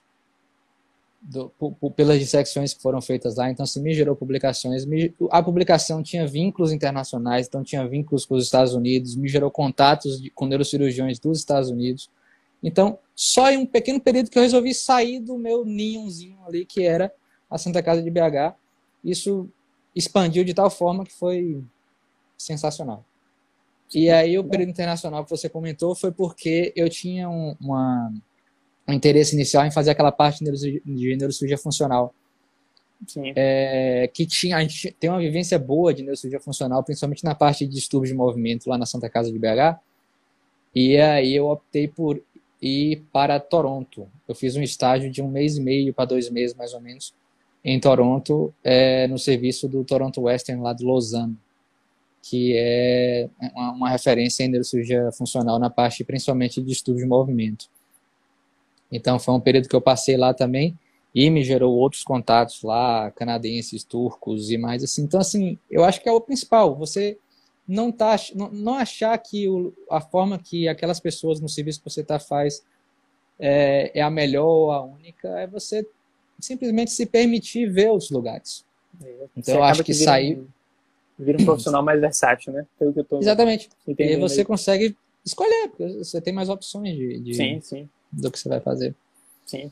do, 1.21 1.51
pelas 1.95 2.19
dissecções 2.19 2.73
que 2.73 2.81
foram 2.81 3.01
feitas 3.01 3.35
lá, 3.35 3.49
então 3.49 3.63
assim, 3.63 3.81
me 3.81 3.93
gerou 3.93 4.15
publicações, 4.15 4.85
me, 4.85 5.13
a 5.31 5.41
publicação 5.41 6.01
tinha 6.03 6.25
vínculos 6.25 6.71
internacionais, 6.71 7.47
então 7.47 7.63
tinha 7.63 7.87
vínculos 7.87 8.25
com 8.25 8.35
os 8.35 8.45
Estados 8.45 8.73
Unidos, 8.73 9.15
me 9.15 9.27
gerou 9.27 9.51
contatos 9.51 10.21
de, 10.21 10.29
com 10.29 10.45
neurocirurgiões 10.45 11.19
dos 11.19 11.39
Estados 11.39 11.69
Unidos, 11.69 12.09
então 12.65 12.97
só 13.15 13.51
em 13.51 13.57
um 13.57 13.65
pequeno 13.65 14.01
período 14.01 14.29
que 14.29 14.37
eu 14.37 14.43
resolvi 14.43 14.73
sair 14.73 15.19
do 15.19 15.37
meu 15.37 15.63
ninhozinho 15.63 16.39
ali, 16.45 16.65
que 16.65 16.83
era 16.83 17.13
a 17.49 17.57
Santa 17.57 17.81
Casa 17.83 18.01
de 18.01 18.09
BH, 18.09 18.55
isso 19.03 19.47
expandiu 19.95 20.43
de 20.43 20.53
tal 20.53 20.69
forma 20.69 21.05
que 21.05 21.13
foi 21.13 21.63
sensacional. 22.35 23.05
E 23.93 24.09
aí 24.09 24.37
o 24.37 24.43
período 24.43 24.69
internacional 24.69 25.23
que 25.23 25.29
você 25.29 25.47
comentou 25.47 25.95
foi 25.95 26.11
porque 26.11 26.73
eu 26.75 26.89
tinha 26.89 27.29
um, 27.29 27.55
uma 27.61 28.11
um 28.87 28.93
interesse 28.93 29.35
inicial 29.35 29.65
em 29.65 29.71
fazer 29.71 29.91
aquela 29.91 30.11
parte 30.11 30.43
de 30.43 30.81
neurocirurgia 30.85 31.57
funcional. 31.57 32.13
É, 33.35 34.09
que 34.13 34.25
tinha, 34.25 34.57
a 34.57 34.61
gente 34.61 34.91
tem 34.93 35.09
uma 35.09 35.19
vivência 35.19 35.59
boa 35.59 35.93
de 35.93 36.01
neurocirurgia 36.01 36.39
funcional, 36.39 36.83
principalmente 36.83 37.23
na 37.23 37.35
parte 37.35 37.65
de 37.65 37.73
distúrbios 37.73 38.09
de 38.09 38.15
movimento 38.15 38.67
lá 38.69 38.77
na 38.77 38.85
Santa 38.85 39.09
Casa 39.09 39.31
de 39.31 39.37
BH. 39.37 39.79
E 40.73 40.97
aí 40.97 41.35
eu 41.35 41.47
optei 41.47 41.87
por 41.87 42.21
ir 42.61 43.03
para 43.11 43.39
Toronto. 43.39 44.07
Eu 44.27 44.35
fiz 44.35 44.55
um 44.55 44.61
estágio 44.61 45.11
de 45.11 45.21
um 45.21 45.27
mês 45.27 45.57
e 45.57 45.61
meio 45.61 45.93
para 45.93 46.05
dois 46.05 46.29
meses, 46.29 46.55
mais 46.55 46.73
ou 46.73 46.81
menos, 46.81 47.13
em 47.63 47.79
Toronto, 47.79 48.53
é, 48.63 49.07
no 49.07 49.17
serviço 49.17 49.67
do 49.67 49.83
Toronto 49.83 50.21
Western 50.21 50.61
lá 50.61 50.73
de 50.73 50.85
Lausanne, 50.85 51.35
que 52.21 52.53
é 52.55 53.27
uma, 53.53 53.71
uma 53.71 53.89
referência 53.89 54.43
em 54.43 54.47
neurocirurgia 54.47 55.11
funcional 55.11 55.59
na 55.59 55.69
parte 55.69 56.03
principalmente 56.03 56.61
de 56.61 56.67
distúrbios 56.67 57.03
de 57.03 57.09
movimento. 57.09 57.67
Então 58.91 59.19
foi 59.19 59.33
um 59.33 59.39
período 59.39 59.67
que 59.67 59.75
eu 59.75 59.81
passei 59.81 60.15
lá 60.15 60.33
também 60.33 60.77
e 61.13 61.29
me 61.29 61.43
gerou 61.43 61.75
outros 61.75 62.03
contatos 62.03 62.61
lá, 62.61 63.09
canadenses, 63.11 63.83
turcos 63.83 64.51
e 64.51 64.57
mais 64.57 64.83
assim. 64.83 65.03
Então 65.03 65.19
assim, 65.19 65.57
eu 65.69 65.83
acho 65.83 66.01
que 66.01 66.09
é 66.09 66.11
o 66.11 66.21
principal, 66.21 66.75
você 66.75 67.17
não 67.67 67.91
tá 67.91 68.15
não, 68.35 68.51
não 68.51 68.73
achar 68.75 69.17
que 69.17 69.47
o, 69.47 69.73
a 69.89 69.99
forma 69.99 70.37
que 70.37 70.67
aquelas 70.67 70.99
pessoas 70.99 71.39
no 71.39 71.49
serviço 71.49 71.79
que 71.79 71.89
você 71.89 72.03
tá 72.03 72.19
faz 72.19 72.63
é, 73.39 73.91
é 73.93 74.01
a 74.01 74.09
melhor 74.09 74.45
ou 74.45 74.71
a 74.71 74.83
única, 74.83 75.27
é 75.39 75.47
você 75.47 75.87
simplesmente 76.39 76.91
se 76.91 77.05
permitir 77.05 77.69
ver 77.69 77.91
os 77.91 78.09
lugares. 78.09 78.65
É, 79.03 79.27
então 79.35 79.55
eu 79.55 79.63
acho 79.63 79.83
que, 79.83 79.91
que 79.91 79.97
vira, 79.97 80.11
sair 80.11 80.47
vira 81.17 81.41
um 81.41 81.45
profissional 81.45 81.83
mais 81.83 81.99
versátil, 81.99 82.53
né? 82.53 82.65
Tô 82.77 83.19
Exatamente. 83.19 83.69
E 83.87 84.03
aí 84.03 84.17
você 84.17 84.41
aí. 84.41 84.45
consegue 84.45 84.95
escolher, 85.25 85.69
porque 85.69 85.87
você 85.97 86.21
tem 86.21 86.33
mais 86.33 86.49
opções 86.49 86.95
de, 86.95 87.19
de, 87.19 87.33
sim, 87.33 87.59
sim 87.61 87.89
do 88.11 88.31
que 88.31 88.39
você 88.39 88.47
vai 88.47 88.59
fazer. 88.59 88.95
Sim. 89.45 89.71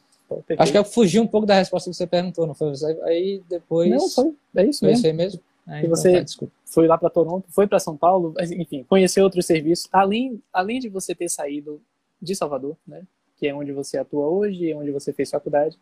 Acho 0.57 0.71
que 0.71 0.77
eu 0.77 0.85
fugi 0.85 1.19
um 1.19 1.27
pouco 1.27 1.45
da 1.45 1.55
resposta 1.55 1.89
que 1.89 1.95
você 1.95 2.07
perguntou, 2.07 2.47
não 2.47 2.55
foi? 2.55 2.73
Aí 3.03 3.41
depois. 3.47 3.89
Não, 3.89 4.09
foi. 4.09 4.33
É 4.55 4.65
isso 4.65 4.83
mesmo. 4.83 5.01
Foi 5.01 5.13
mesmo? 5.13 5.39
Ah, 5.65 5.79
então 5.79 5.89
você 5.89 6.23
tá, 6.25 6.47
foi 6.65 6.87
lá 6.87 6.97
para 6.97 7.09
Toronto, 7.09 7.45
foi 7.49 7.67
para 7.67 7.79
São 7.79 7.95
Paulo, 7.95 8.33
enfim, 8.39 8.83
conheceu 8.83 9.23
outros 9.23 9.45
serviços. 9.45 9.87
Além, 9.91 10.41
além 10.51 10.79
de 10.79 10.89
você 10.89 11.15
ter 11.15 11.29
saído 11.29 11.81
de 12.21 12.35
Salvador, 12.35 12.75
né, 12.85 13.03
que 13.37 13.47
é 13.47 13.53
onde 13.53 13.71
você 13.71 13.97
atua 13.97 14.27
hoje, 14.27 14.71
é 14.71 14.75
onde 14.75 14.91
você 14.91 15.13
fez 15.13 15.29
faculdade, 15.29 15.77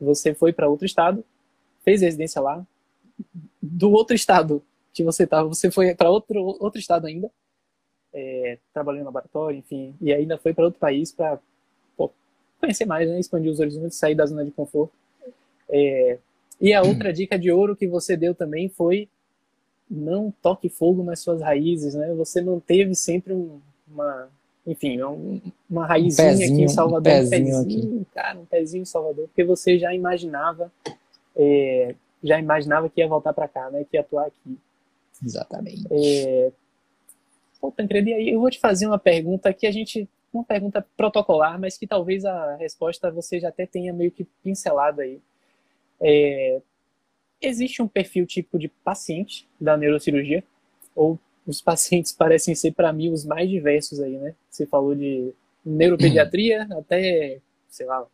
você 0.00 0.34
foi 0.34 0.52
para 0.52 0.68
outro 0.68 0.86
estado, 0.86 1.24
fez 1.84 2.00
residência 2.00 2.40
lá. 2.40 2.64
Do 3.60 3.90
outro 3.90 4.14
estado 4.14 4.62
que 4.94 5.02
você 5.02 5.24
estava, 5.24 5.48
você 5.48 5.70
foi 5.70 5.94
para 5.94 6.10
outro 6.10 6.40
outro 6.60 6.78
estado 6.78 7.06
ainda, 7.06 7.30
é, 8.12 8.58
trabalhando 8.72 9.00
no 9.00 9.06
laboratório, 9.06 9.58
enfim, 9.58 9.94
e 10.00 10.12
ainda 10.12 10.38
foi 10.38 10.54
para 10.54 10.64
outro 10.64 10.78
país 10.78 11.10
para 11.12 11.40
conhecer 12.60 12.84
mais, 12.84 13.08
né? 13.08 13.18
expandir 13.18 13.50
os 13.50 13.60
horizontes, 13.60 13.96
sair 13.96 14.14
da 14.14 14.26
zona 14.26 14.44
de 14.44 14.50
conforto. 14.50 14.92
É... 15.68 16.18
E 16.60 16.74
a 16.74 16.82
outra 16.82 17.12
dica 17.12 17.38
de 17.38 17.50
ouro 17.52 17.76
que 17.76 17.86
você 17.86 18.16
deu 18.16 18.34
também 18.34 18.68
foi 18.68 19.08
não 19.90 20.32
toque 20.42 20.68
fogo 20.68 21.02
nas 21.02 21.20
suas 21.20 21.40
raízes, 21.40 21.94
né? 21.94 22.12
Você 22.14 22.42
manteve 22.42 22.94
sempre 22.94 23.32
um, 23.32 23.60
uma, 23.86 24.28
enfim, 24.66 25.02
um, 25.02 25.40
uma 25.68 25.86
raizinha 25.86 26.28
um 26.28 26.30
pezinho, 26.30 26.52
aqui 26.52 26.62
em 26.64 26.68
Salvador, 26.68 27.12
um 27.12 27.30
pezinho, 27.30 27.58
um 27.58 27.64
pezinho 27.64 28.06
cara, 28.14 28.38
um 28.38 28.44
pezinho 28.44 28.82
em 28.82 28.84
Salvador, 28.84 29.28
porque 29.28 29.44
você 29.44 29.78
já 29.78 29.94
imaginava, 29.94 30.70
é, 31.34 31.94
já 32.22 32.38
imaginava 32.38 32.88
que 32.88 33.00
ia 33.00 33.08
voltar 33.08 33.32
para 33.32 33.48
cá, 33.48 33.70
né? 33.70 33.84
Que 33.90 33.96
ia 33.96 34.00
atuar 34.00 34.26
aqui. 34.26 34.58
Exatamente. 35.24 35.86
É... 35.90 36.52
Pô, 37.60 37.72
Tancredo, 37.72 38.08
e 38.08 38.14
aí 38.14 38.28
eu 38.30 38.40
vou 38.40 38.50
te 38.50 38.60
fazer 38.60 38.86
uma 38.86 38.98
pergunta 38.98 39.52
que 39.52 39.66
a 39.66 39.70
gente 39.72 40.08
uma 40.32 40.44
pergunta 40.44 40.86
protocolar, 40.96 41.58
mas 41.58 41.78
que 41.78 41.86
talvez 41.86 42.24
a 42.24 42.56
resposta 42.56 43.10
você 43.10 43.40
já 43.40 43.48
até 43.48 43.66
tenha 43.66 43.92
meio 43.92 44.10
que 44.10 44.24
pincelado 44.42 45.00
aí. 45.00 45.20
É, 46.00 46.60
existe 47.40 47.82
um 47.82 47.88
perfil 47.88 48.26
tipo 48.26 48.58
de 48.58 48.68
paciente 48.68 49.48
da 49.60 49.76
neurocirurgia? 49.76 50.44
Ou 50.94 51.18
os 51.46 51.60
pacientes 51.60 52.12
parecem 52.16 52.54
ser, 52.54 52.72
para 52.72 52.92
mim, 52.92 53.10
os 53.10 53.24
mais 53.24 53.48
diversos 53.48 54.00
aí, 54.00 54.16
né? 54.16 54.34
Você 54.50 54.66
falou 54.66 54.94
de 54.94 55.32
neuropediatria 55.64 56.66
até, 56.78 57.40
sei 57.68 57.86
lá. 57.86 58.06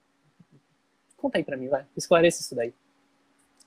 Conta 1.16 1.38
aí 1.38 1.44
para 1.44 1.56
mim, 1.56 1.68
vai. 1.68 1.84
Esclarece 1.96 2.42
isso 2.42 2.54
daí. 2.54 2.72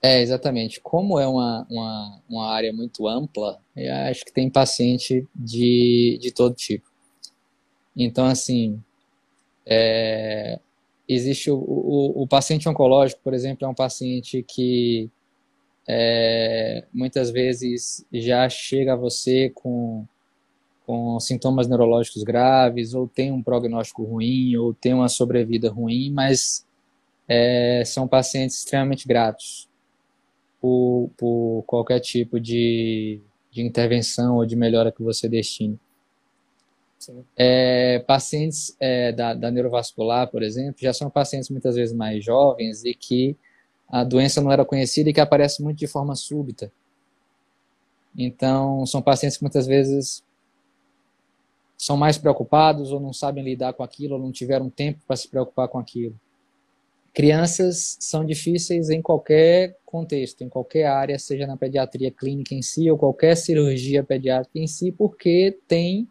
É, 0.00 0.20
exatamente. 0.20 0.80
Como 0.80 1.18
é 1.18 1.26
uma, 1.26 1.66
uma, 1.68 2.22
uma 2.28 2.52
área 2.52 2.72
muito 2.72 3.08
ampla, 3.08 3.60
eu 3.74 3.92
acho 3.92 4.24
que 4.24 4.32
tem 4.32 4.48
paciente 4.48 5.26
de, 5.34 6.18
de 6.20 6.32
todo 6.32 6.54
tipo. 6.54 6.88
Então, 7.96 8.26
assim, 8.26 8.80
é, 9.66 10.60
existe 11.08 11.50
o, 11.50 11.56
o, 11.56 12.22
o, 12.22 12.28
paciente 12.28 12.68
oncológico, 12.68 13.20
por 13.22 13.32
exemplo, 13.32 13.66
é 13.66 13.68
um 13.68 13.74
paciente 13.74 14.44
que 14.46 15.10
é, 15.88 16.84
muitas 16.92 17.30
vezes 17.30 18.04
já 18.12 18.46
chega 18.48 18.92
a 18.92 18.96
você 18.96 19.50
com, 19.54 20.04
com 20.86 21.18
sintomas 21.18 21.66
neurológicos 21.66 22.22
graves, 22.22 22.92
ou 22.92 23.08
tem 23.08 23.32
um 23.32 23.42
prognóstico 23.42 24.04
ruim, 24.04 24.54
ou 24.56 24.74
tem 24.74 24.92
uma 24.92 25.08
sobrevida 25.08 25.70
ruim, 25.70 26.10
mas 26.10 26.66
é, 27.26 27.82
são 27.86 28.06
pacientes 28.06 28.58
extremamente 28.58 29.08
gratos 29.08 29.68
por, 30.60 31.10
por 31.16 31.64
qualquer 31.66 32.00
tipo 32.00 32.38
de, 32.38 33.22
de 33.50 33.62
intervenção 33.62 34.36
ou 34.36 34.44
de 34.44 34.56
melhora 34.56 34.92
que 34.92 35.02
você 35.02 35.26
destine. 35.26 35.78
É, 37.36 38.00
pacientes 38.00 38.76
é, 38.80 39.12
da, 39.12 39.34
da 39.34 39.50
neurovascular, 39.50 40.28
por 40.28 40.42
exemplo, 40.42 40.76
já 40.80 40.92
são 40.92 41.08
pacientes 41.08 41.48
muitas 41.48 41.76
vezes 41.76 41.94
mais 41.94 42.24
jovens 42.24 42.84
e 42.84 42.92
que 42.94 43.36
a 43.88 44.04
doença 44.04 44.40
não 44.40 44.52
era 44.52 44.64
conhecida 44.64 45.08
e 45.08 45.12
que 45.12 45.20
aparece 45.20 45.62
muito 45.62 45.78
de 45.78 45.86
forma 45.86 46.14
súbita. 46.14 46.70
Então, 48.16 48.84
são 48.84 49.00
pacientes 49.00 49.38
que 49.38 49.44
muitas 49.44 49.66
vezes 49.66 50.24
são 51.76 51.96
mais 51.96 52.18
preocupados 52.18 52.90
ou 52.90 52.98
não 52.98 53.12
sabem 53.12 53.44
lidar 53.44 53.72
com 53.72 53.84
aquilo 53.84 54.14
ou 54.14 54.20
não 54.20 54.32
tiveram 54.32 54.68
tempo 54.68 54.98
para 55.06 55.16
se 55.16 55.28
preocupar 55.28 55.68
com 55.68 55.78
aquilo. 55.78 56.18
Crianças 57.14 57.96
são 58.00 58.24
difíceis 58.24 58.90
em 58.90 59.00
qualquer 59.00 59.76
contexto, 59.86 60.42
em 60.42 60.48
qualquer 60.48 60.86
área, 60.86 61.18
seja 61.18 61.46
na 61.46 61.56
pediatria 61.56 62.10
clínica 62.10 62.54
em 62.54 62.62
si 62.62 62.90
ou 62.90 62.98
qualquer 62.98 63.36
cirurgia 63.36 64.02
pediátrica 64.04 64.58
em 64.58 64.66
si, 64.66 64.92
porque 64.92 65.56
tem 65.66 66.08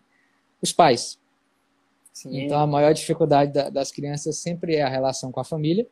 os 0.61 0.71
pais. 0.71 1.19
Sim. 2.13 2.45
Então, 2.45 2.59
a 2.59 2.65
maior 2.65 2.93
dificuldade 2.93 3.53
da, 3.53 3.69
das 3.69 3.91
crianças 3.91 4.37
sempre 4.37 4.75
é 4.75 4.81
a 4.81 4.89
relação 4.89 5.31
com 5.31 5.39
a 5.39 5.43
família, 5.43 5.87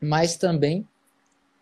mas 0.00 0.36
também 0.36 0.86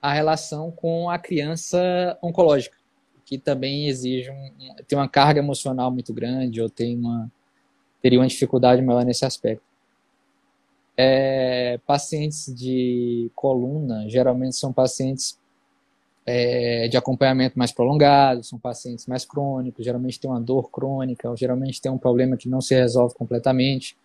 a 0.03 0.13
relação 0.13 0.71
com 0.71 1.09
a 1.09 1.19
criança 1.19 2.19
oncológica. 2.23 2.77
que 3.25 3.39
também 3.39 3.89
exige 3.89 4.31
um, 4.31 4.51
tem 4.87 4.97
uma 4.97 5.09
carga 5.09 5.41
emocional 5.41 5.91
muito 5.91 6.15
grande 6.15 6.61
ou 6.61 6.71
tem 6.71 6.97
uma 6.97 7.31
teria 8.01 8.21
uma 8.21 8.27
dificuldade 8.27 8.81
maior 8.83 9.05
nesse 9.05 9.25
aspecto. 9.25 9.65
É, 10.97 11.79
pacientes 11.85 12.55
de 12.55 13.31
coluna 13.35 14.09
geralmente 14.09 14.55
são 14.55 14.73
pacientes 14.73 15.39
é, 16.27 16.89
de 16.89 16.97
acompanhamento 16.97 17.57
mais 17.57 17.71
prolongado, 17.71 18.43
são 18.43 18.59
pacientes 18.59 19.07
mais 19.07 19.25
crônicos, 19.25 19.85
geralmente 19.85 20.19
tem 20.19 20.29
uma 20.29 20.41
dor 20.41 20.69
crônica, 20.71 21.31
ou 21.31 21.37
geralmente 21.37 21.81
tem 21.81 21.91
um 21.91 21.97
problema 21.97 22.37
que 22.37 22.49
não 22.49 22.61
se 22.61 22.75
resolve 22.75 23.15
completamente. 23.15 23.97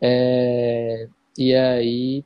É, 0.00 1.06
e 1.36 1.54
aí 1.54 2.24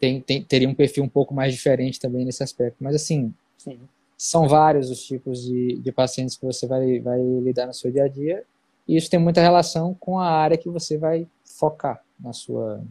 tem, 0.00 0.20
tem, 0.20 0.42
teria 0.42 0.68
um 0.68 0.74
perfil 0.74 1.04
um 1.04 1.08
pouco 1.08 1.32
mais 1.32 1.54
diferente 1.54 2.00
também 2.00 2.24
nesse 2.24 2.42
aspecto. 2.42 2.76
Mas 2.80 2.96
assim, 2.96 3.32
Sim. 3.56 3.78
são 4.18 4.48
vários 4.48 4.90
os 4.90 5.04
tipos 5.04 5.44
de, 5.44 5.78
de 5.78 5.92
pacientes 5.92 6.36
que 6.36 6.44
você 6.44 6.66
vai, 6.66 6.98
vai 6.98 7.22
lidar 7.22 7.68
no 7.68 7.72
seu 7.72 7.92
dia 7.92 8.04
a 8.04 8.08
dia, 8.08 8.42
e 8.88 8.96
isso 8.96 9.08
tem 9.08 9.20
muita 9.20 9.40
relação 9.40 9.94
com 9.94 10.18
a 10.18 10.28
área 10.28 10.58
que 10.58 10.68
você 10.68 10.98
vai 10.98 11.28
focar 11.44 12.02
na 12.18 12.32
sua, 12.32 12.82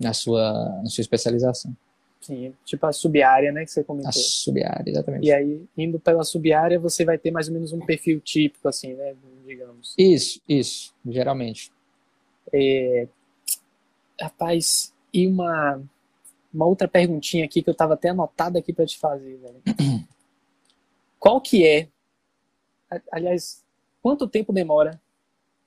na 0.00 0.12
sua, 0.12 0.80
na 0.82 0.86
sua 0.86 1.02
especialização. 1.02 1.72
Sim, 2.26 2.52
tipo 2.64 2.84
a 2.84 2.92
subárea, 2.92 3.52
né, 3.52 3.64
que 3.64 3.70
você 3.70 3.84
comentou. 3.84 4.08
A 4.08 4.12
subárea, 4.12 4.90
exatamente. 4.90 5.24
E 5.24 5.32
aí, 5.32 5.64
indo 5.78 6.00
pela 6.00 6.24
subárea, 6.24 6.76
você 6.76 7.04
vai 7.04 7.16
ter 7.16 7.30
mais 7.30 7.46
ou 7.46 7.54
menos 7.54 7.72
um 7.72 7.78
perfil 7.78 8.20
típico, 8.20 8.66
assim, 8.66 8.94
né, 8.94 9.14
digamos. 9.46 9.94
Isso, 9.96 10.40
isso, 10.48 10.92
geralmente. 11.06 11.70
É... 12.52 13.06
Rapaz, 14.20 14.92
e 15.14 15.24
uma, 15.28 15.80
uma 16.52 16.66
outra 16.66 16.88
perguntinha 16.88 17.44
aqui 17.44 17.62
que 17.62 17.70
eu 17.70 17.72
estava 17.72 17.94
até 17.94 18.08
anotado 18.08 18.58
aqui 18.58 18.72
para 18.72 18.86
te 18.86 18.98
fazer, 18.98 19.36
velho. 19.36 19.62
Qual 21.20 21.40
que 21.40 21.64
é, 21.64 21.86
aliás, 23.12 23.64
quanto 24.02 24.26
tempo 24.26 24.52
demora 24.52 25.00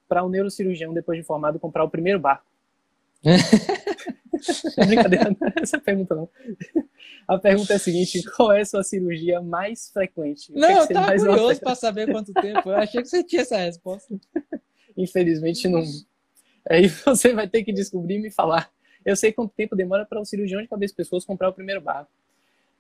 para 0.09 0.25
um 0.25 0.29
neurocirurgião, 0.29 0.93
depois 0.93 1.17
de 1.17 1.23
formado, 1.23 1.57
comprar 1.57 1.85
o 1.85 1.89
primeiro 1.89 2.19
barco? 2.19 2.48
É 4.77 4.85
brincadeira, 4.85 5.25
não 5.25 5.47
é 5.47 5.53
essa 5.61 5.79
pergunta 5.79 6.15
não. 6.15 6.29
A 7.27 7.37
pergunta 7.37 7.73
é 7.73 7.75
a 7.75 7.79
seguinte: 7.79 8.23
qual 8.35 8.51
é 8.53 8.61
a 8.61 8.65
sua 8.65 8.83
cirurgia 8.83 9.41
mais 9.41 9.89
frequente? 9.89 10.51
Não, 10.53 10.69
eu 10.69 10.87
tava 10.87 11.15
curioso 11.15 11.59
para 11.59 11.75
saber 11.75 12.11
quanto 12.11 12.33
tempo. 12.33 12.69
Eu 12.69 12.75
achei 12.77 13.01
que 13.01 13.07
você 13.07 13.23
tinha 13.23 13.41
essa 13.41 13.57
resposta. 13.57 14.15
Infelizmente 14.97 15.67
não. 15.67 15.83
Aí 16.69 16.87
você 16.87 17.33
vai 17.33 17.47
ter 17.47 17.63
que 17.63 17.73
descobrir 17.73 18.15
e 18.15 18.19
me 18.19 18.31
falar. 18.31 18.71
Eu 19.05 19.15
sei 19.15 19.31
quanto 19.31 19.53
tempo 19.53 19.75
demora 19.75 20.05
para 20.05 20.19
um 20.19 20.25
cirurgião 20.25 20.61
de 20.61 20.67
cabeça 20.67 20.93
e 20.93 20.97
pessoas 20.97 21.25
comprar 21.25 21.49
o 21.49 21.53
primeiro 21.53 21.81
barco. 21.81 22.11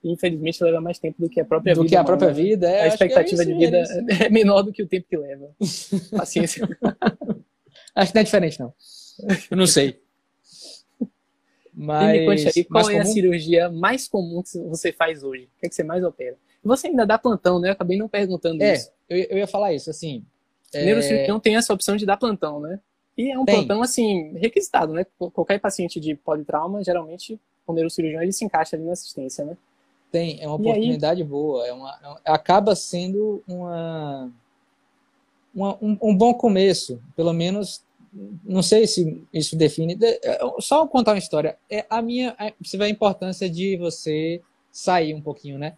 infelizmente 0.03 0.63
leva 0.63 0.81
mais 0.81 0.99
tempo 0.99 1.21
do 1.21 1.29
que 1.29 1.39
a 1.39 1.45
própria 1.45 1.73
do 1.73 1.81
vida. 1.81 1.87
Do 1.87 1.89
que 1.89 1.95
a 1.95 2.03
própria 2.03 2.31
vida, 2.31 2.69
é. 2.69 2.81
A 2.83 2.87
expectativa 2.87 3.41
é 3.41 3.45
isso, 3.45 3.53
de 3.53 3.65
vida 3.65 3.77
é, 3.77 4.25
é, 4.25 4.29
menor 4.29 4.61
do 4.63 4.71
que 4.71 4.83
o 4.83 4.87
tempo 4.87 5.07
que 5.09 5.17
leva. 5.17 5.49
Paciência. 6.15 6.67
Acho 7.95 8.11
que 8.11 8.15
não 8.15 8.21
é 8.21 8.23
diferente, 8.23 8.59
não. 8.59 8.73
Eu 9.49 9.57
não 9.57 9.67
sei. 9.67 10.01
Mas, 11.73 12.55
e 12.55 12.63
qual 12.63 12.89
é 12.89 12.93
comum? 12.93 13.01
a 13.01 13.05
cirurgia 13.05 13.69
mais 13.69 14.07
comum 14.07 14.43
que 14.43 14.57
você 14.59 14.91
faz 14.91 15.23
hoje? 15.23 15.43
O 15.43 15.59
que, 15.59 15.65
é 15.67 15.69
que 15.69 15.75
você 15.75 15.83
mais 15.83 16.03
opera? 16.03 16.35
Você 16.63 16.87
ainda 16.87 17.05
dá 17.05 17.17
plantão, 17.17 17.59
né? 17.59 17.69
Eu 17.69 17.73
acabei 17.73 17.97
não 17.97 18.07
perguntando 18.07 18.61
é, 18.61 18.73
isso. 18.73 18.91
Eu, 19.07 19.17
eu 19.17 19.37
ia 19.37 19.47
falar 19.47 19.73
isso, 19.73 19.89
assim. 19.89 20.23
É... 20.73 20.85
Neurocirurgião 20.85 21.39
tem 21.39 21.55
essa 21.55 21.73
opção 21.73 21.95
de 21.95 22.05
dar 22.05 22.17
plantão, 22.17 22.59
né? 22.59 22.79
E 23.17 23.31
é 23.31 23.37
um 23.37 23.45
tem. 23.45 23.55
plantão, 23.55 23.81
assim, 23.81 24.33
requisitado, 24.37 24.93
né? 24.93 25.05
Qualquer 25.33 25.59
paciente 25.59 25.99
de 25.99 26.15
politrauma, 26.15 26.83
geralmente, 26.83 27.39
o 27.65 27.73
neurocirurgião, 27.73 28.21
ele 28.21 28.31
se 28.31 28.45
encaixa 28.45 28.75
ali 28.75 28.85
na 28.85 28.93
assistência, 28.93 29.45
né? 29.45 29.57
Tem, 30.11 30.41
é 30.41 30.47
uma 30.47 30.57
e 30.57 30.59
oportunidade 30.59 31.21
aí... 31.21 31.27
boa. 31.27 31.67
É 31.67 31.73
uma, 31.73 32.19
é 32.25 32.31
acaba 32.31 32.75
sendo 32.75 33.43
uma, 33.47 34.31
uma 35.53 35.77
um, 35.81 35.97
um, 36.01 36.15
bom 36.15 36.33
começo, 36.33 37.01
pelo 37.15 37.33
menos 37.33 37.83
não 38.43 38.61
sei 38.61 38.87
se 38.87 39.23
isso 39.33 39.55
define. 39.55 39.97
É, 40.01 40.39
só 40.59 40.87
contar 40.87 41.11
uma 41.13 41.19
história. 41.19 41.57
É 41.69 41.85
a 41.89 42.01
minha, 42.01 42.35
você 42.61 42.77
vê 42.77 42.85
a 42.85 42.89
importância 42.89 43.49
de 43.49 43.77
você 43.77 44.41
sair 44.71 45.13
um 45.13 45.21
pouquinho, 45.21 45.57
né? 45.57 45.75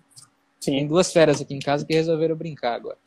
Sim. 0.59 0.71
Tem 0.71 0.87
duas 0.87 1.11
feras 1.11 1.41
aqui 1.41 1.53
em 1.53 1.59
casa 1.59 1.85
que 1.85 1.93
resolveram 1.93 2.35
brincar 2.35 2.75
agora. 2.75 2.97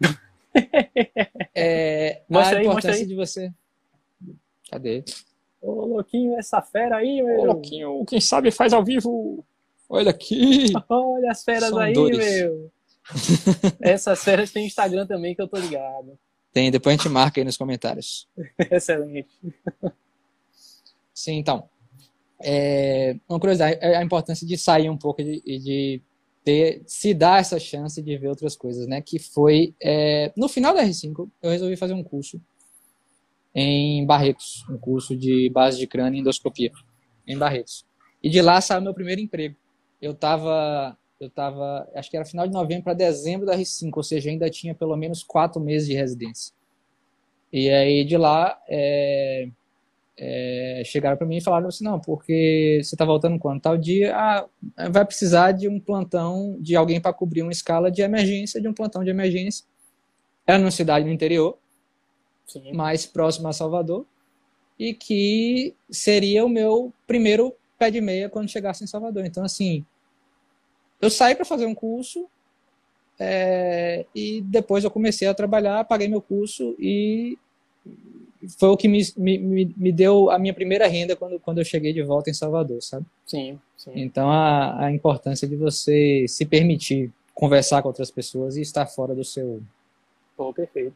é, 1.54 2.22
mostra 2.28 2.56
a 2.56 2.60
aí, 2.60 2.66
importância 2.66 3.06
de 3.06 3.14
você. 3.14 3.52
Cadê? 4.70 5.04
Ô, 5.60 5.86
louquinho, 5.86 6.38
essa 6.38 6.60
fera 6.62 6.96
aí, 6.96 7.22
meu. 7.22 7.40
Ô, 7.40 7.44
louquinho, 7.44 8.04
quem 8.06 8.20
sabe 8.20 8.50
faz 8.50 8.72
ao 8.72 8.84
vivo. 8.84 9.44
Olha 9.88 10.10
aqui. 10.10 10.72
Olha 10.88 11.30
as 11.30 11.44
feras 11.44 11.68
São 11.70 11.78
aí, 11.78 11.92
dores. 11.92 12.18
meu. 12.18 12.72
Essas 13.80 14.24
feras 14.24 14.50
tem 14.50 14.66
Instagram 14.66 15.06
também 15.06 15.34
que 15.34 15.42
eu 15.42 15.48
tô 15.48 15.58
ligado. 15.58 16.18
Tem, 16.54 16.70
depois 16.70 16.94
a 16.94 16.96
gente 16.96 17.12
marca 17.12 17.40
aí 17.40 17.44
nos 17.44 17.56
comentários. 17.56 18.28
Excelente. 18.70 19.28
Sim, 21.12 21.32
então. 21.32 21.68
É, 22.40 23.16
uma 23.28 23.40
curiosidade, 23.40 23.76
é 23.80 23.96
a 23.96 24.04
importância 24.04 24.46
de 24.46 24.56
sair 24.56 24.88
um 24.88 24.96
pouco 24.96 25.20
e 25.20 25.24
de, 25.24 25.58
de, 25.58 26.02
ter, 26.44 26.82
se 26.86 27.12
dar 27.12 27.40
essa 27.40 27.58
chance 27.58 28.00
de 28.00 28.16
ver 28.16 28.28
outras 28.28 28.54
coisas, 28.54 28.86
né? 28.86 29.02
Que 29.02 29.18
foi, 29.18 29.74
é, 29.82 30.32
no 30.36 30.48
final 30.48 30.72
da 30.72 30.84
R5, 30.84 31.28
eu 31.42 31.50
resolvi 31.50 31.76
fazer 31.76 31.92
um 31.92 32.04
curso 32.04 32.40
em 33.52 34.06
Barretos, 34.06 34.64
um 34.70 34.78
curso 34.78 35.16
de 35.16 35.50
base 35.50 35.76
de 35.76 35.88
crânio 35.88 36.18
e 36.18 36.20
endoscopia, 36.20 36.70
em 37.26 37.36
Barretos. 37.36 37.84
E 38.22 38.30
de 38.30 38.40
lá 38.40 38.60
saiu 38.60 38.80
meu 38.80 38.94
primeiro 38.94 39.20
emprego. 39.20 39.56
Eu 40.00 40.12
estava 40.12 40.96
eu 41.24 41.28
estava, 41.28 41.88
acho 41.94 42.10
que 42.10 42.16
era 42.16 42.24
final 42.24 42.46
de 42.46 42.52
novembro 42.52 42.84
para 42.84 42.94
dezembro 42.94 43.46
da 43.46 43.56
R5, 43.56 43.90
ou 43.96 44.02
seja, 44.02 44.30
ainda 44.30 44.48
tinha 44.50 44.74
pelo 44.74 44.96
menos 44.96 45.22
quatro 45.22 45.60
meses 45.60 45.88
de 45.88 45.94
residência. 45.94 46.54
E 47.52 47.70
aí 47.70 48.04
de 48.04 48.16
lá 48.16 48.60
é, 48.68 49.48
é, 50.16 50.82
chegaram 50.84 51.16
para 51.16 51.26
mim 51.26 51.36
e 51.36 51.40
falaram 51.40 51.68
assim, 51.68 51.84
não, 51.84 51.98
porque 51.98 52.80
você 52.82 52.94
está 52.94 53.04
voltando 53.04 53.38
quando? 53.38 53.60
Tal 53.60 53.76
dia, 53.76 54.14
ah, 54.14 54.46
vai 54.90 55.04
precisar 55.04 55.52
de 55.52 55.68
um 55.68 55.80
plantão, 55.80 56.56
de 56.60 56.76
alguém 56.76 57.00
para 57.00 57.12
cobrir 57.12 57.42
uma 57.42 57.52
escala 57.52 57.90
de 57.90 58.02
emergência, 58.02 58.60
de 58.60 58.68
um 58.68 58.74
plantão 58.74 59.02
de 59.02 59.10
emergência. 59.10 59.64
Era 60.46 60.58
numa 60.58 60.70
cidade 60.70 61.06
no 61.06 61.12
interior, 61.12 61.58
Sim. 62.46 62.72
mais 62.72 63.06
próximo 63.06 63.48
a 63.48 63.52
Salvador, 63.52 64.06
e 64.78 64.92
que 64.92 65.74
seria 65.90 66.44
o 66.44 66.48
meu 66.48 66.92
primeiro 67.06 67.54
pé 67.78 67.90
de 67.90 68.00
meia 68.00 68.28
quando 68.28 68.50
chegasse 68.50 68.84
em 68.84 68.86
Salvador. 68.86 69.24
Então, 69.24 69.44
assim, 69.44 69.84
eu 71.06 71.10
saí 71.10 71.34
para 71.34 71.44
fazer 71.44 71.66
um 71.66 71.74
curso 71.74 72.26
é, 73.18 74.06
e 74.14 74.40
depois 74.40 74.84
eu 74.84 74.90
comecei 74.90 75.28
a 75.28 75.34
trabalhar, 75.34 75.84
paguei 75.84 76.08
meu 76.08 76.20
curso 76.20 76.74
e 76.78 77.38
foi 78.58 78.68
o 78.68 78.76
que 78.76 78.88
me, 78.88 79.00
me, 79.16 79.74
me 79.76 79.92
deu 79.92 80.30
a 80.30 80.38
minha 80.38 80.52
primeira 80.52 80.86
renda 80.86 81.16
quando, 81.16 81.38
quando 81.40 81.58
eu 81.58 81.64
cheguei 81.64 81.92
de 81.92 82.02
volta 82.02 82.30
em 82.30 82.34
Salvador, 82.34 82.82
sabe? 82.82 83.06
Sim, 83.26 83.58
sim. 83.76 83.92
Então 83.94 84.30
a, 84.30 84.86
a 84.86 84.92
importância 84.92 85.46
de 85.48 85.56
você 85.56 86.26
se 86.28 86.44
permitir 86.44 87.10
conversar 87.34 87.82
com 87.82 87.88
outras 87.88 88.10
pessoas 88.10 88.56
e 88.56 88.60
estar 88.60 88.86
fora 88.86 89.14
do 89.14 89.24
seu. 89.24 89.60
Pô, 90.36 90.52
perfeito. 90.52 90.94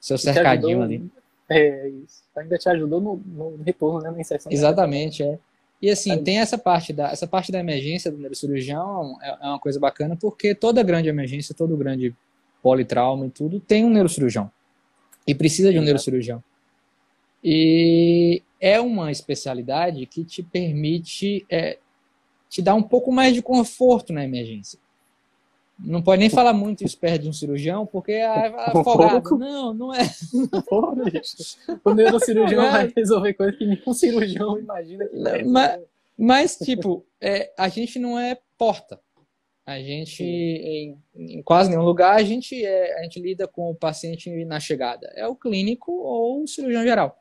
Seu 0.00 0.18
cercadinho 0.18 0.82
ali. 0.82 1.10
É 1.48 1.88
isso. 1.88 2.22
Ainda 2.36 2.56
te 2.56 2.68
ajudou 2.68 3.00
no, 3.00 3.16
no 3.16 3.62
retorno, 3.62 4.00
né? 4.00 4.10
Na 4.10 4.20
inserção. 4.20 4.50
Exatamente, 4.50 5.22
é. 5.22 5.38
E 5.84 5.90
assim, 5.90 6.16
tem 6.24 6.38
essa 6.38 6.56
parte 6.56 6.94
da 6.94 7.10
essa 7.10 7.26
parte 7.26 7.52
da 7.52 7.60
emergência 7.60 8.10
do 8.10 8.16
neurocirurgião 8.16 9.18
é, 9.20 9.28
é 9.42 9.48
uma 9.48 9.58
coisa 9.58 9.78
bacana 9.78 10.16
porque 10.16 10.54
toda 10.54 10.82
grande 10.82 11.10
emergência, 11.10 11.54
todo 11.54 11.76
grande 11.76 12.14
politrauma 12.62 13.26
e 13.26 13.30
tudo 13.30 13.60
tem 13.60 13.84
um 13.84 13.90
neurocirurgião. 13.90 14.50
E 15.26 15.34
precisa 15.34 15.70
de 15.70 15.78
um 15.78 15.82
neurocirurgião. 15.82 16.42
E 17.44 18.42
é 18.58 18.80
uma 18.80 19.12
especialidade 19.12 20.06
que 20.06 20.24
te 20.24 20.42
permite 20.42 21.44
é, 21.50 21.76
te 22.48 22.62
dar 22.62 22.74
um 22.74 22.82
pouco 22.82 23.12
mais 23.12 23.34
de 23.34 23.42
conforto 23.42 24.10
na 24.10 24.24
emergência. 24.24 24.78
Não 25.78 26.02
pode 26.02 26.20
nem 26.20 26.30
falar 26.30 26.52
muito 26.52 26.84
isso 26.84 26.96
perto 26.96 27.22
de 27.22 27.28
um 27.28 27.32
cirurgião, 27.32 27.84
porque 27.84 28.12
é 28.12 28.24
afogado. 28.58 29.36
Não, 29.36 29.74
não 29.74 29.94
é. 29.94 30.02
o 31.84 31.94
neurocirurgião 31.94 32.64
é. 32.64 32.70
vai 32.70 32.92
resolver 32.96 33.34
coisas 33.34 33.56
que 33.56 33.66
nenhum 33.66 33.92
cirurgião 33.92 34.58
imagina 34.58 35.04
que 35.06 35.18
vai 35.18 35.42
mas, 35.42 35.80
mas, 36.16 36.56
tipo, 36.56 37.04
é, 37.20 37.52
a 37.58 37.68
gente 37.68 37.98
não 37.98 38.18
é 38.18 38.38
porta. 38.56 39.00
A 39.66 39.80
gente, 39.80 40.22
em, 40.22 40.98
em, 41.16 41.42
quase 41.42 41.70
nenhum 41.70 41.82
lugar, 41.82 42.16
a 42.16 42.22
gente, 42.22 42.64
é, 42.64 42.98
a 42.98 43.02
gente 43.02 43.18
lida 43.18 43.48
com 43.48 43.70
o 43.70 43.74
paciente 43.74 44.44
na 44.44 44.60
chegada. 44.60 45.10
É 45.16 45.26
o 45.26 45.34
clínico 45.34 45.90
ou 45.90 46.42
o 46.42 46.46
cirurgião 46.46 46.82
geral. 46.82 47.18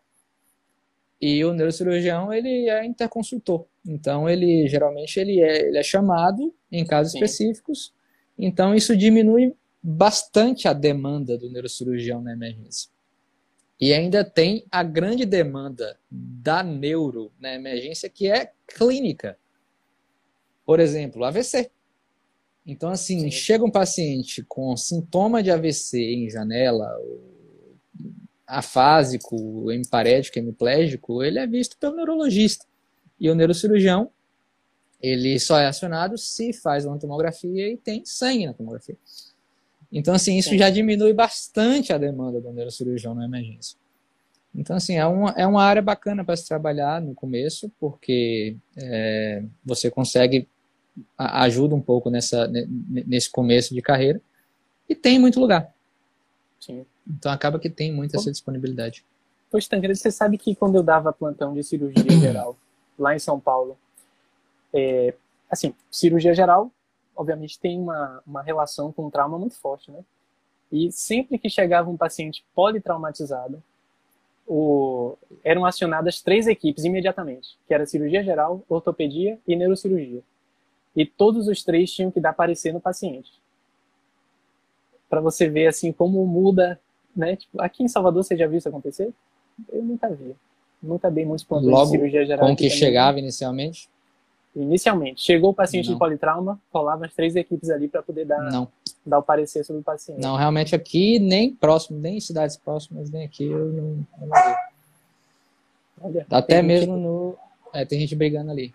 E 1.21 1.43
o 1.45 1.53
neurocirurgião, 1.53 2.33
ele 2.33 2.69
é 2.69 2.85
interconsultor. 2.85 3.65
Então, 3.87 4.29
ele, 4.29 4.67
geralmente, 4.67 5.17
ele 5.19 5.41
é, 5.41 5.67
ele 5.69 5.77
é 5.77 5.83
chamado 5.83 6.53
em 6.69 6.85
casos 6.85 7.13
Sim. 7.13 7.19
específicos 7.19 7.93
então, 8.37 8.73
isso 8.73 8.95
diminui 8.95 9.55
bastante 9.81 10.67
a 10.67 10.73
demanda 10.73 11.37
do 11.37 11.49
neurocirurgião 11.49 12.21
na 12.21 12.33
emergência. 12.33 12.89
E 13.79 13.93
ainda 13.93 14.23
tem 14.23 14.65
a 14.71 14.81
grande 14.81 15.25
demanda 15.25 15.99
da 16.09 16.63
neuro 16.63 17.31
na 17.39 17.53
emergência, 17.53 18.09
que 18.09 18.31
é 18.31 18.51
clínica. 18.67 19.37
Por 20.65 20.79
exemplo, 20.79 21.23
AVC. 21.25 21.69
Então, 22.65 22.89
assim, 22.89 23.19
Sim. 23.21 23.31
chega 23.31 23.65
um 23.65 23.71
paciente 23.71 24.41
com 24.47 24.75
sintoma 24.77 25.43
de 25.43 25.51
AVC 25.51 25.99
em 25.99 26.29
janela, 26.29 26.89
afásico, 28.47 29.69
hemiparético, 29.71 30.39
hemiplégico, 30.39 31.23
ele 31.23 31.39
é 31.39 31.47
visto 31.47 31.77
pelo 31.77 31.95
neurologista. 31.95 32.65
E 33.19 33.29
o 33.29 33.35
neurocirurgião, 33.35 34.09
ele 35.03 35.37
só 35.37 35.59
é 35.59 35.67
acionado 35.67 36.17
se 36.17 36.53
faz 36.53 36.85
uma 36.85 36.97
tomografia 36.97 37.69
e 37.69 37.75
tem 37.75 38.05
sangue 38.05 38.45
na 38.45 38.53
tomografia. 38.53 38.95
Então, 39.91 40.13
assim, 40.13 40.37
isso 40.37 40.49
Sim. 40.49 40.57
já 40.57 40.69
diminui 40.69 41.11
bastante 41.13 41.91
a 41.91 41.97
demanda 41.97 42.39
do 42.39 42.53
neurocirurgião 42.53 43.13
na 43.13 43.25
emergência. 43.25 43.77
Então, 44.55 44.77
assim, 44.77 44.95
é 44.95 45.05
uma, 45.05 45.31
é 45.31 45.45
uma 45.45 45.61
área 45.61 45.81
bacana 45.81 46.23
para 46.23 46.37
se 46.37 46.47
trabalhar 46.47 47.01
no 47.01 47.13
começo, 47.13 47.69
porque 47.79 48.55
é, 48.77 49.43
você 49.65 49.91
consegue, 49.91 50.47
ajuda 51.17 51.75
um 51.75 51.81
pouco 51.81 52.09
nessa, 52.09 52.47
nesse 52.47 53.29
começo 53.29 53.73
de 53.75 53.81
carreira, 53.81 54.21
e 54.87 54.95
tem 54.95 55.19
muito 55.19 55.39
lugar. 55.39 55.73
Sim. 56.61 56.85
Então 57.05 57.31
acaba 57.31 57.59
que 57.59 57.69
tem 57.69 57.91
muita 57.91 58.17
essa 58.17 58.31
disponibilidade. 58.31 59.03
Pois, 59.51 59.67
Tancredo, 59.67 59.95
você 59.95 60.11
sabe 60.11 60.37
que 60.37 60.55
quando 60.55 60.75
eu 60.75 60.83
dava 60.83 61.11
plantão 61.11 61.53
de 61.53 61.61
cirurgia 61.63 62.09
geral 62.19 62.57
lá 62.97 63.15
em 63.15 63.19
São 63.19 63.39
Paulo, 63.39 63.77
é, 64.73 65.13
assim, 65.49 65.73
cirurgia 65.91 66.33
geral, 66.33 66.71
obviamente, 67.15 67.59
tem 67.59 67.79
uma, 67.79 68.21
uma 68.25 68.41
relação 68.41 68.91
com 68.91 69.09
trauma 69.09 69.37
muito 69.37 69.55
forte, 69.55 69.91
né? 69.91 69.99
E 70.71 70.91
sempre 70.91 71.37
que 71.37 71.49
chegava 71.49 71.89
um 71.89 71.97
paciente 71.97 72.43
politraumatizado, 72.55 73.61
o, 74.47 75.15
eram 75.43 75.65
acionadas 75.65 76.21
três 76.21 76.47
equipes 76.47 76.83
imediatamente, 76.83 77.57
que 77.67 77.73
era 77.73 77.85
cirurgia 77.85 78.23
geral, 78.23 78.63
ortopedia 78.67 79.39
e 79.47 79.55
neurocirurgia. 79.55 80.21
E 80.95 81.05
todos 81.05 81.47
os 81.47 81.63
três 81.63 81.91
tinham 81.91 82.11
que 82.11 82.19
dar 82.19 82.33
parecer 82.33 82.73
no 82.73 82.81
paciente. 82.81 83.31
Para 85.09 85.21
você 85.21 85.47
ver 85.47 85.67
assim 85.67 85.91
como 85.91 86.25
muda 86.25 86.79
né? 87.15 87.35
Tipo, 87.35 87.61
aqui 87.61 87.83
em 87.83 87.87
Salvador 87.87 88.23
você 88.23 88.35
já 88.35 88.47
viu 88.47 88.57
isso 88.57 88.67
acontecer? 88.67 89.11
Eu 89.71 89.83
nunca 89.83 90.09
vi. 90.09 90.35
Nunca 90.81 91.09
dei 91.09 91.25
muitos 91.25 91.45
plantões 91.45 91.71
Logo, 91.71 91.85
de 91.85 91.91
cirurgia 91.91 92.25
geral. 92.25 92.47
Com 92.47 92.55
que 92.55 92.69
chegava 92.69 93.19
inicialmente? 93.19 93.87
Inicialmente. 94.55 95.21
Chegou 95.21 95.51
o 95.51 95.53
paciente 95.53 95.87
não. 95.87 95.93
de 95.93 95.99
politrauma, 95.99 96.59
rolava 96.71 97.05
as 97.05 97.13
três 97.13 97.35
equipes 97.35 97.69
ali 97.69 97.87
para 97.87 98.03
poder 98.03 98.25
dar, 98.25 98.51
não. 98.51 98.67
dar 99.05 99.19
o 99.19 99.23
parecer 99.23 99.63
sobre 99.63 99.81
o 99.81 99.83
paciente. 99.83 100.21
Não, 100.21 100.35
realmente 100.35 100.75
aqui, 100.75 101.17
nem 101.19 101.53
próximo, 101.53 101.99
nem 101.99 102.17
em 102.17 102.21
cidades 102.21 102.55
próximas, 102.55 103.09
nem 103.09 103.25
aqui, 103.25 103.45
eu 103.45 103.65
não, 103.65 104.07
eu 104.21 104.27
não 104.27 104.35
vi. 104.35 104.55
Olha, 106.01 106.27
Até 106.29 106.61
mesmo 106.61 106.93
gente... 106.93 107.03
no. 107.03 107.35
É, 107.73 107.85
tem 107.85 107.99
gente 107.99 108.15
brigando 108.15 108.51
ali. 108.51 108.71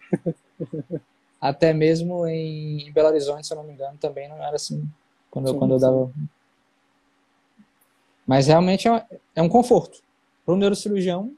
Até 1.40 1.72
mesmo 1.72 2.26
em 2.26 2.90
Belo 2.92 3.08
Horizonte, 3.08 3.46
se 3.46 3.52
eu 3.52 3.56
não 3.56 3.64
me 3.64 3.72
engano, 3.72 3.96
também 4.00 4.28
não 4.28 4.42
era 4.42 4.56
assim. 4.56 4.84
Quando, 5.30 5.46
sim, 5.46 5.54
eu, 5.54 5.58
quando 5.58 5.74
eu 5.74 5.78
dava 5.78 6.10
mas 8.28 8.46
realmente 8.46 8.86
é, 8.86 9.06
é 9.36 9.40
um 9.40 9.48
conforto. 9.48 10.02
Para 10.44 10.52
o 10.52 10.56
neurocirurgião. 10.58 11.32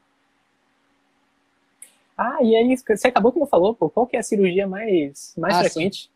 Ah, 2.22 2.36
e 2.42 2.54
aí, 2.54 2.76
você 2.76 3.08
acabou 3.08 3.32
que 3.32 3.38
não 3.38 3.46
falou, 3.46 3.74
pô, 3.74 3.88
qual 3.88 4.06
que 4.06 4.14
é 4.14 4.20
a 4.20 4.22
cirurgia 4.22 4.68
mais, 4.68 5.32
mais 5.38 5.56
ah, 5.56 5.60
frequente? 5.60 6.10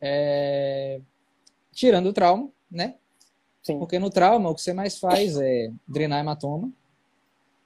É... 0.00 0.98
Tirando 1.70 2.06
o 2.06 2.12
trauma, 2.14 2.48
né? 2.70 2.94
Sim. 3.62 3.78
Porque 3.78 3.98
no 3.98 4.08
trauma 4.08 4.48
o 4.48 4.54
que 4.54 4.62
você 4.62 4.72
mais 4.72 4.98
faz 4.98 5.38
é 5.38 5.70
drenar 5.86 6.20
hematoma, 6.20 6.72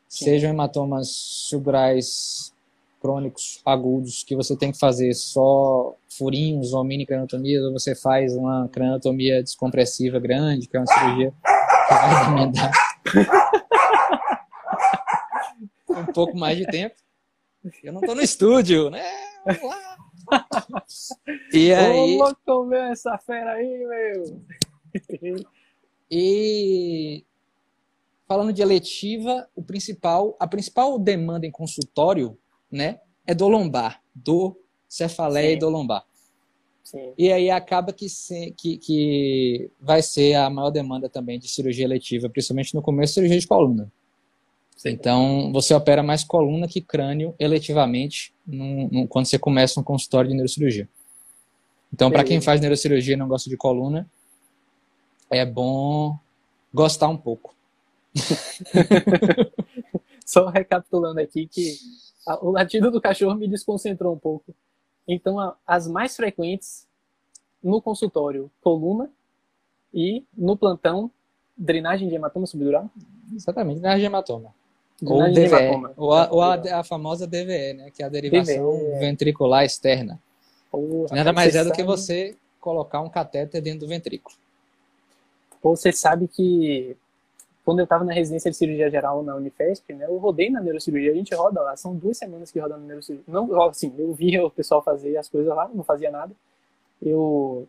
Sim. 0.08 0.24
sejam 0.24 0.50
hematomas 0.50 1.10
subrais 1.10 2.52
crônicos 3.00 3.60
agudos 3.64 4.24
que 4.24 4.34
você 4.34 4.56
tem 4.56 4.72
que 4.72 4.80
fazer 4.80 5.14
só 5.14 5.94
furinhos 6.08 6.72
ou 6.72 6.82
mini 6.82 7.06
craniotomias, 7.06 7.62
ou 7.62 7.72
você 7.72 7.94
faz 7.94 8.34
uma 8.34 8.68
craniotomia 8.68 9.44
descompressiva 9.44 10.18
grande, 10.18 10.66
que 10.66 10.76
é 10.76 10.80
uma 10.80 10.88
cirurgia 10.88 11.32
vai 11.88 12.24
demandar 12.24 12.72
um 15.88 16.06
pouco 16.06 16.36
mais 16.36 16.58
de 16.58 16.66
tempo. 16.66 17.05
Eu 17.82 17.92
não 17.92 18.00
estou 18.00 18.14
no 18.14 18.22
estúdio, 18.22 18.90
né? 18.90 19.02
Vamos 19.44 19.62
lá. 19.62 19.96
E 21.52 21.72
aí. 21.72 22.18
Vamos 22.18 22.34
comer 22.44 22.92
essa 22.92 23.16
fera 23.18 23.52
aí, 23.52 23.86
meu. 23.86 24.42
E 26.10 27.24
falando 28.26 28.52
de 28.52 28.62
eletiva, 28.62 29.48
o 29.54 29.62
principal, 29.62 30.36
a 30.38 30.46
principal 30.46 30.98
demanda 30.98 31.46
em 31.46 31.50
consultório, 31.50 32.36
né, 32.70 33.00
é 33.26 33.34
do 33.34 33.48
lombar, 33.48 34.02
do 34.14 34.56
cefaleia 34.88 35.50
Sim. 35.50 35.56
e 35.56 35.58
do 35.58 35.68
lombar. 35.68 36.04
Sim. 36.82 37.12
E 37.18 37.32
aí 37.32 37.50
acaba 37.50 37.92
que, 37.92 38.08
se, 38.08 38.52
que, 38.56 38.78
que 38.78 39.70
vai 39.80 40.02
ser 40.02 40.34
a 40.34 40.48
maior 40.48 40.70
demanda 40.70 41.08
também 41.08 41.38
de 41.38 41.48
cirurgia 41.48 41.84
eletiva, 41.84 42.28
principalmente 42.28 42.74
no 42.74 42.82
começo, 42.82 43.14
cirurgia 43.14 43.38
de 43.38 43.46
coluna. 43.46 43.92
Sim. 44.76 44.90
Então, 44.90 45.50
você 45.52 45.72
opera 45.72 46.02
mais 46.02 46.22
coluna 46.22 46.68
que 46.68 46.82
crânio 46.82 47.34
eletivamente 47.38 48.34
num, 48.46 48.88
num, 48.92 49.06
quando 49.06 49.24
você 49.24 49.38
começa 49.38 49.80
um 49.80 49.82
consultório 49.82 50.28
de 50.28 50.36
neurocirurgia. 50.36 50.88
Então, 51.92 52.10
para 52.10 52.22
quem 52.22 52.40
faz 52.40 52.60
neurocirurgia 52.60 53.14
e 53.14 53.16
não 53.16 53.26
gosta 53.26 53.48
de 53.48 53.56
coluna, 53.56 54.08
é 55.30 55.46
bom 55.46 56.18
gostar 56.72 57.08
um 57.08 57.16
pouco. 57.16 57.54
Só 60.26 60.48
recapitulando 60.48 61.20
aqui 61.20 61.46
que 61.46 61.76
o 62.42 62.50
latido 62.50 62.90
do 62.90 63.00
cachorro 63.00 63.34
me 63.34 63.48
desconcentrou 63.48 64.14
um 64.14 64.18
pouco. 64.18 64.54
Então, 65.08 65.54
as 65.66 65.88
mais 65.88 66.16
frequentes 66.16 66.86
no 67.62 67.80
consultório, 67.80 68.50
coluna 68.60 69.10
e 69.94 70.24
no 70.36 70.56
plantão, 70.56 71.10
drenagem 71.56 72.08
de 72.08 72.14
hematoma 72.14 72.46
subdural? 72.46 72.90
Exatamente, 73.32 73.80
drenagem 73.80 74.00
de 74.00 74.06
hematoma. 74.06 74.55
Ou 75.04 75.22
DVE, 75.32 75.44
hematoma. 75.44 75.92
ou, 75.96 76.12
a, 76.12 76.30
ou 76.30 76.42
a, 76.42 76.54
a, 76.80 76.84
famosa 76.84 77.26
DVE, 77.26 77.74
né, 77.74 77.90
que 77.94 78.02
é 78.02 78.06
a 78.06 78.08
derivação 78.08 78.78
DVE. 78.78 78.98
ventricular 78.98 79.64
externa. 79.64 80.18
Porra, 80.70 81.16
Nada 81.16 81.32
mais 81.32 81.54
é 81.54 81.62
do 81.62 81.68
sabe... 81.68 81.76
que 81.76 81.84
você 81.84 82.34
colocar 82.60 83.00
um 83.00 83.08
catéter 83.08 83.60
dentro 83.60 83.80
do 83.80 83.88
ventrículo. 83.88 84.34
Pô, 85.60 85.76
você 85.76 85.92
sabe 85.92 86.26
que 86.28 86.96
quando 87.64 87.80
eu 87.80 87.84
estava 87.84 88.04
na 88.04 88.12
residência 88.12 88.50
de 88.50 88.56
cirurgia 88.56 88.90
geral 88.90 89.22
na 89.22 89.34
Unifesp, 89.34 89.92
né, 89.92 90.06
eu 90.06 90.16
rodei 90.16 90.48
na 90.50 90.60
neurocirurgia, 90.60 91.10
a 91.10 91.14
gente 91.14 91.34
roda 91.34 91.60
lá, 91.60 91.76
são 91.76 91.94
duas 91.94 92.16
semanas 92.16 92.50
que 92.50 92.58
roda 92.58 92.76
na 92.76 92.86
neurocirurgia. 92.86 93.24
Não, 93.28 93.62
assim, 93.62 93.92
eu 93.98 94.12
via 94.14 94.46
o 94.46 94.50
pessoal 94.50 94.82
fazer 94.82 95.16
as 95.16 95.28
coisas 95.28 95.54
lá, 95.54 95.68
não 95.74 95.84
fazia 95.84 96.10
nada. 96.10 96.32
Eu, 97.02 97.66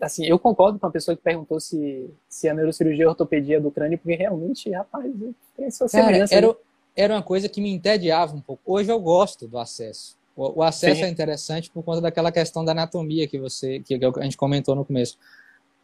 assim, 0.00 0.24
eu 0.26 0.38
concordo 0.38 0.78
com 0.78 0.86
a 0.86 0.90
pessoa 0.90 1.16
que 1.16 1.22
perguntou 1.22 1.58
se, 1.60 2.10
se 2.28 2.48
a 2.48 2.54
neurocirurgia 2.54 3.04
é 3.04 3.08
ortopedia 3.08 3.60
do 3.60 3.70
crânio, 3.70 3.98
porque 3.98 4.14
realmente, 4.14 4.70
rapaz, 4.70 5.12
tem 5.56 5.70
sua 5.70 5.88
semelhança. 5.88 6.34
Cara, 6.34 6.46
era, 6.46 6.56
era 6.94 7.14
uma 7.14 7.22
coisa 7.22 7.48
que 7.48 7.60
me 7.60 7.70
entediava 7.70 8.34
um 8.34 8.40
pouco. 8.40 8.62
Hoje 8.64 8.90
eu 8.90 9.00
gosto 9.00 9.46
do 9.46 9.58
acesso. 9.58 10.16
O, 10.36 10.60
o 10.60 10.62
acesso 10.62 11.00
Sim. 11.00 11.06
é 11.06 11.08
interessante 11.08 11.70
por 11.70 11.82
conta 11.82 12.00
daquela 12.00 12.30
questão 12.30 12.64
da 12.64 12.72
anatomia 12.72 13.26
que 13.26 13.38
você 13.38 13.80
que 13.80 13.94
a 13.94 14.22
gente 14.22 14.36
comentou 14.36 14.74
no 14.74 14.84
começo. 14.84 15.18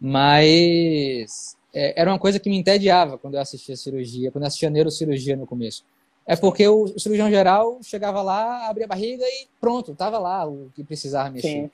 Mas 0.01 1.57
é, 1.73 2.01
era 2.01 2.11
uma 2.11 2.19
coisa 2.19 2.39
que 2.39 2.51
me 2.51 2.57
entediava 2.57 3.17
quando 3.17 3.35
eu 3.35 3.41
assistia 3.41 3.77
cirurgia, 3.77 4.31
quando 4.31 4.45
eu 4.45 4.49
assistia 4.49 4.71
neurocirurgia 4.71 5.37
no 5.37 5.47
começo. 5.47 5.85
É 6.27 6.37
porque 6.37 6.67
o, 6.69 6.85
o 6.85 7.01
cirurgião 7.01 7.31
geral 7.31 7.79
chegava 7.83 8.23
lá, 8.23 8.69
abria 8.69 8.85
a 8.85 8.89
barriga 8.89 9.25
e 9.25 9.49
pronto, 9.61 9.95
tava 9.95 10.19
lá 10.19 10.47
o 10.47 10.71
que 10.75 10.85
precisava 10.85 11.31
mexer. 11.31 11.49
Sim. 11.49 11.71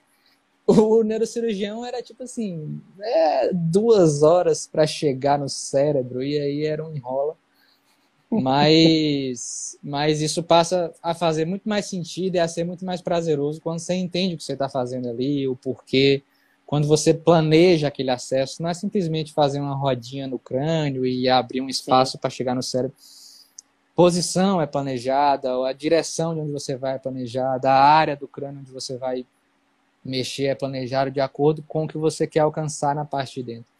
O 0.77 1.03
neurocirurgião 1.03 1.83
era 1.85 2.03
tipo 2.03 2.23
assim, 2.23 2.79
é, 3.01 3.51
duas 3.55 4.23
horas 4.23 4.67
para 4.67 4.87
chegar 4.87 5.39
no 5.39 5.49
cérebro 5.49 6.23
e 6.23 6.39
aí 6.39 6.67
era 6.67 6.85
um 6.85 6.95
enrola. 6.95 7.35
Mas, 8.31 9.79
mas 9.83 10.21
isso 10.21 10.43
passa 10.43 10.93
a 11.03 11.15
fazer 11.15 11.47
muito 11.47 11.67
mais 11.67 11.87
sentido 11.87 12.35
e 12.35 12.39
a 12.39 12.47
ser 12.47 12.65
muito 12.65 12.85
mais 12.85 13.01
prazeroso 13.01 13.63
quando 13.63 13.79
você 13.79 13.95
entende 13.95 14.35
o 14.35 14.37
que 14.37 14.45
você 14.45 14.53
está 14.53 14.69
fazendo 14.69 15.09
ali, 15.09 15.49
o 15.49 15.57
porquê, 15.57 16.23
quando 16.67 16.87
você 16.87 17.15
planeja 17.15 17.89
aquele 17.89 18.11
acesso, 18.11 18.63
não 18.63 18.69
é 18.69 18.75
simplesmente 18.75 19.33
fazer 19.33 19.59
uma 19.61 19.75
rodinha 19.75 20.27
no 20.27 20.39
crânio 20.39 21.07
e 21.07 21.27
abrir 21.27 21.63
um 21.63 21.69
espaço 21.71 22.19
para 22.19 22.29
chegar 22.29 22.55
no 22.55 22.63
cérebro. 22.63 22.95
Posição 23.95 24.61
é 24.61 24.67
planejada, 24.67 25.67
a 25.67 25.73
direção 25.73 26.35
de 26.35 26.43
onde 26.43 26.53
você 26.53 26.77
vai 26.77 26.97
é 26.97 26.99
planejada, 26.99 27.71
a 27.71 27.83
área 27.83 28.15
do 28.15 28.29
crânio 28.29 28.61
onde 28.61 28.71
você 28.71 28.99
vai 28.99 29.25
mexer 30.09 30.47
é 30.47 30.55
planejada 30.55 31.11
de 31.11 31.21
acordo 31.21 31.63
com 31.67 31.85
o 31.85 31.89
que 31.89 31.99
você 31.99 32.27
quer 32.27 32.41
alcançar 32.41 32.95
na 32.95 33.05
parte 33.05 33.37
de 33.37 33.43
dentro. 33.43 33.71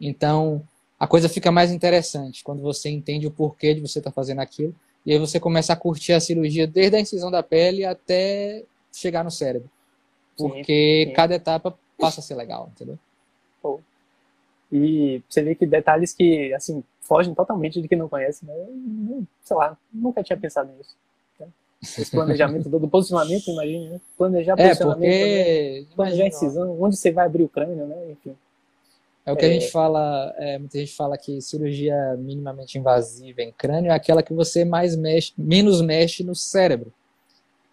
Então, 0.00 0.62
a 0.98 1.06
coisa 1.06 1.28
fica 1.28 1.50
mais 1.50 1.72
interessante 1.72 2.44
quando 2.44 2.62
você 2.62 2.88
entende 2.88 3.26
o 3.26 3.30
porquê 3.30 3.74
de 3.74 3.80
você 3.80 3.98
estar 3.98 4.10
tá 4.10 4.14
fazendo 4.14 4.40
aquilo 4.40 4.74
e 5.06 5.12
aí 5.12 5.18
você 5.18 5.38
começa 5.38 5.72
a 5.72 5.76
curtir 5.76 6.12
a 6.12 6.20
cirurgia 6.20 6.66
desde 6.66 6.96
a 6.96 7.00
incisão 7.00 7.30
da 7.30 7.40
pele 7.40 7.84
até 7.84 8.64
chegar 8.92 9.22
no 9.22 9.30
cérebro. 9.30 9.70
Porque 10.36 11.04
sim, 11.04 11.10
sim. 11.10 11.14
cada 11.14 11.36
etapa 11.36 11.78
passa 11.96 12.20
a 12.20 12.22
ser 12.22 12.34
legal, 12.34 12.70
entendeu? 12.74 12.98
Pô. 13.62 13.80
E 14.70 15.22
você 15.28 15.42
vê 15.42 15.54
que 15.54 15.64
detalhes 15.64 16.12
que, 16.12 16.52
assim, 16.52 16.82
fogem 17.00 17.34
totalmente 17.34 17.80
de 17.80 17.86
quem 17.86 17.96
não 17.96 18.08
conhece, 18.08 18.44
né? 18.44 18.52
Sei 19.44 19.56
lá, 19.56 19.78
nunca 19.92 20.24
tinha 20.24 20.36
pensado 20.36 20.72
nisso. 20.76 20.96
Esse 21.82 22.10
planejamento 22.10 22.68
do 22.68 22.88
posicionamento, 22.88 23.48
imagine, 23.50 23.88
né? 23.90 24.00
Planejar 24.16 24.54
É, 24.54 24.68
posicionamento, 24.68 25.00
porque 25.00 25.86
planejar 25.94 26.16
imagina, 26.16 26.28
incisão, 26.28 26.82
onde 26.82 26.96
você 26.96 27.10
vai 27.10 27.26
abrir 27.26 27.42
o 27.42 27.48
crânio, 27.48 27.86
né? 27.86 27.96
Enfim. 28.10 28.36
É 29.24 29.32
o 29.32 29.36
que 29.36 29.44
a 29.44 29.48
É. 29.48 29.52
gente 29.52 29.70
fala, 29.70 30.34
é, 30.38 30.58
muita 30.58 30.78
gente 30.78 30.94
fala 30.94 31.18
que 31.18 31.40
cirurgia 31.40 32.16
minimamente 32.16 32.78
invasiva 32.78 33.42
em 33.42 33.52
crânio 33.52 33.90
é 33.90 33.94
aquela 33.94 34.22
que 34.22 34.32
você 34.32 34.64
mais 34.64 34.96
mexe, 34.96 35.32
menos 35.36 35.80
mexe 35.80 36.22
no 36.24 36.34
cérebro. 36.34 36.92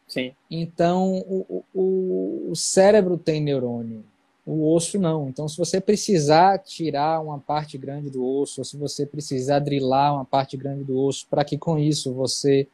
Sim, 0.07 0.33
Então, 0.49 1.19
o, 1.27 1.63
o, 1.73 2.47
o 2.51 2.55
cérebro 2.55 3.17
tem 3.17 3.41
neurônio, 3.41 4.03
o 4.45 4.71
osso 4.73 4.99
não. 4.99 5.27
Então, 5.29 5.47
se 5.47 5.57
você 5.57 5.79
precisar 5.81 6.59
tirar 6.59 7.19
uma 7.21 7.39
parte 7.39 7.77
grande 7.77 8.09
do 8.09 8.23
osso, 8.23 8.61
ou 8.61 8.65
se 8.65 8.77
você 8.77 9.05
precisar 9.05 9.59
drilar 9.59 10.13
uma 10.13 10.25
parte 10.25 10.55
grande 10.57 10.83
do 10.83 10.99
osso, 10.99 11.25
para 11.29 11.43
que 11.43 11.57
com 11.57 11.79
isso 11.79 12.13
você 12.13 12.67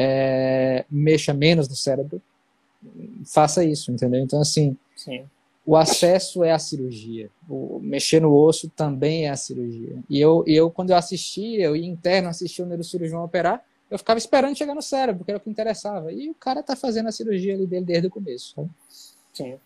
é, 0.00 0.84
mexa 0.88 1.34
menos 1.34 1.68
no 1.68 1.74
cérebro, 1.74 2.22
faça 3.24 3.64
isso, 3.64 3.90
entendeu? 3.90 4.20
Então, 4.20 4.40
assim, 4.40 4.76
sim. 4.94 5.24
o 5.66 5.74
acesso 5.74 6.44
é 6.44 6.52
a 6.52 6.58
cirurgia. 6.58 7.28
O 7.48 7.80
mexer 7.82 8.20
no 8.20 8.32
osso 8.32 8.68
também 8.68 9.26
é 9.26 9.30
a 9.30 9.36
cirurgia. 9.36 9.98
E 10.08 10.20
eu, 10.20 10.44
eu 10.46 10.70
quando 10.70 10.90
eu 10.90 10.96
assisti, 10.96 11.56
eu 11.56 11.74
ia 11.74 11.84
interno 11.84 12.28
assistir 12.28 12.62
o 12.62 12.66
neurocirurgião 12.66 13.24
operar, 13.24 13.64
eu 13.90 13.98
ficava 13.98 14.18
esperando 14.18 14.56
chegar 14.56 14.74
no 14.74 14.82
cérebro, 14.82 15.18
porque 15.18 15.32
era 15.32 15.38
o 15.38 15.40
que 15.40 15.50
interessava. 15.50 16.12
E 16.12 16.30
o 16.30 16.34
cara 16.34 16.62
tá 16.62 16.76
fazendo 16.76 17.08
a 17.08 17.12
cirurgia 17.12 17.54
ali 17.54 17.66
dele 17.66 17.84
desde 17.84 18.06
o 18.06 18.10
começo. 18.10 18.54
sabe? 18.54 18.70
Sim. 19.32 19.58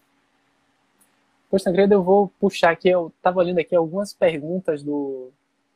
Pois, 1.51 1.63
Tancredo, 1.63 1.93
eu 1.93 2.03
vou 2.03 2.33
puxar 2.41 2.71
aqui, 2.71 2.89
eu 2.89 3.13
estava 3.15 3.41
olhando 3.41 3.59
aqui 3.59 3.77
algumas 3.77 4.15
perguntas 4.15 4.83
do 4.83 5.29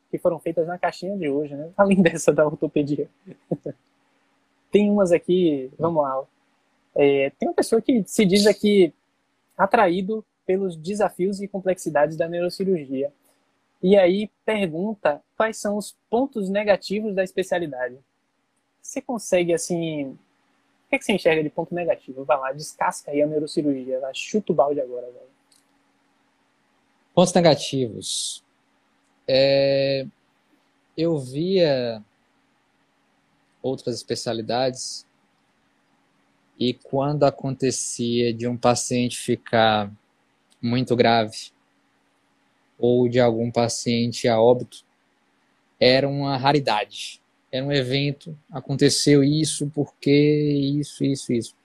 que 0.09 0.17
foram 0.17 0.39
feitas 0.39 0.65
na 0.65 0.79
caixinha 0.79 1.15
de 1.15 1.29
hoje, 1.29 1.53
né? 1.53 1.69
Além 1.77 2.01
dessa 2.01 2.33
da 2.33 2.43
ortopedia. 2.43 3.07
Tem 4.71 4.89
umas 4.89 5.11
aqui, 5.11 5.71
vamos 5.77 6.03
lá. 6.03 6.23
É, 6.95 7.31
tem 7.37 7.47
uma 7.47 7.55
pessoa 7.55 7.81
que 7.81 8.03
se 8.05 8.25
diz 8.25 8.45
aqui 8.45 8.93
atraído 9.57 10.25
pelos 10.45 10.75
desafios 10.75 11.41
e 11.41 11.47
complexidades 11.47 12.15
da 12.15 12.27
neurocirurgia. 12.27 13.11
E 13.81 13.95
aí 13.95 14.31
pergunta 14.45 15.21
quais 15.35 15.57
são 15.57 15.77
os 15.77 15.95
pontos 16.09 16.49
negativos 16.49 17.13
da 17.13 17.23
especialidade. 17.23 17.97
Você 18.81 19.01
consegue, 19.01 19.53
assim, 19.53 20.05
o 20.05 20.89
que, 20.89 20.95
é 20.95 20.97
que 20.97 21.05
você 21.05 21.13
enxerga 21.13 21.43
de 21.43 21.49
ponto 21.49 21.75
negativo? 21.75 22.23
Vai 22.23 22.39
lá, 22.39 22.51
descasca 22.53 23.11
aí 23.11 23.21
a 23.21 23.27
neurocirurgia, 23.27 23.99
vai, 23.99 24.15
chuta 24.15 24.51
o 24.51 24.55
balde 24.55 24.79
agora, 24.79 25.05
velho. 25.05 25.27
Pontos 27.13 27.33
negativos. 27.33 28.43
É, 29.27 30.05
eu 30.97 31.17
via 31.17 32.01
outras 33.67 33.95
especialidades 33.95 35.05
e 36.59 36.73
quando 36.73 37.23
acontecia 37.23 38.33
de 38.33 38.47
um 38.47 38.57
paciente 38.57 39.17
ficar 39.17 39.91
muito 40.61 40.95
grave 40.95 41.51
ou 42.79 43.07
de 43.07 43.19
algum 43.19 43.51
paciente 43.51 44.27
a 44.27 44.41
óbito, 44.41 44.83
era 45.79 46.07
uma 46.07 46.37
raridade. 46.37 47.21
Era 47.51 47.63
um 47.63 47.71
evento, 47.71 48.37
aconteceu 48.51 49.23
isso, 49.23 49.69
porque 49.73 50.11
isso, 50.79 51.03
isso, 51.03 51.31
isso. 51.31 51.55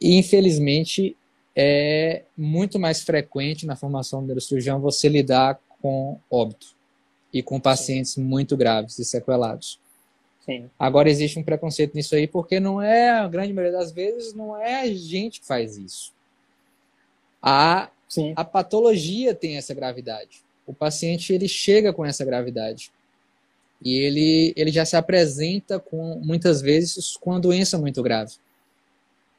E, 0.00 0.16
infelizmente, 0.16 1.16
é 1.54 2.24
muito 2.36 2.78
mais 2.78 3.02
frequente 3.02 3.66
na 3.66 3.76
formação 3.76 4.20
do 4.20 4.26
neurocirurgião 4.26 4.80
você 4.80 5.08
lidar 5.08 5.60
com 5.80 6.18
óbito 6.30 6.74
e 7.32 7.42
com 7.42 7.60
pacientes 7.60 8.16
muito 8.16 8.56
graves 8.56 8.98
e 8.98 9.04
sequelados. 9.04 9.79
Sim, 10.50 10.70
Agora 10.78 11.08
existe 11.08 11.38
um 11.38 11.44
preconceito 11.44 11.94
nisso 11.94 12.14
aí, 12.14 12.26
porque 12.26 12.58
não 12.58 12.82
é, 12.82 13.10
a 13.10 13.28
grande 13.28 13.52
maioria 13.52 13.78
das 13.78 13.92
vezes, 13.92 14.34
não 14.34 14.56
é 14.56 14.80
a 14.80 14.92
gente 14.92 15.40
que 15.40 15.46
faz 15.46 15.76
isso. 15.76 16.12
A, 17.40 17.88
sim, 18.08 18.32
a 18.34 18.44
patologia 18.44 19.32
tem 19.32 19.56
essa 19.56 19.72
gravidade. 19.72 20.42
O 20.66 20.74
paciente 20.74 21.32
ele 21.32 21.46
chega 21.46 21.92
com 21.92 22.04
essa 22.04 22.24
gravidade. 22.24 22.90
E 23.82 23.96
ele, 23.96 24.52
ele 24.56 24.72
já 24.72 24.84
se 24.84 24.96
apresenta 24.96 25.78
com 25.78 26.20
muitas 26.22 26.60
vezes 26.60 27.16
com 27.16 27.30
uma 27.30 27.40
doença 27.40 27.78
muito 27.78 28.02
grave. 28.02 28.34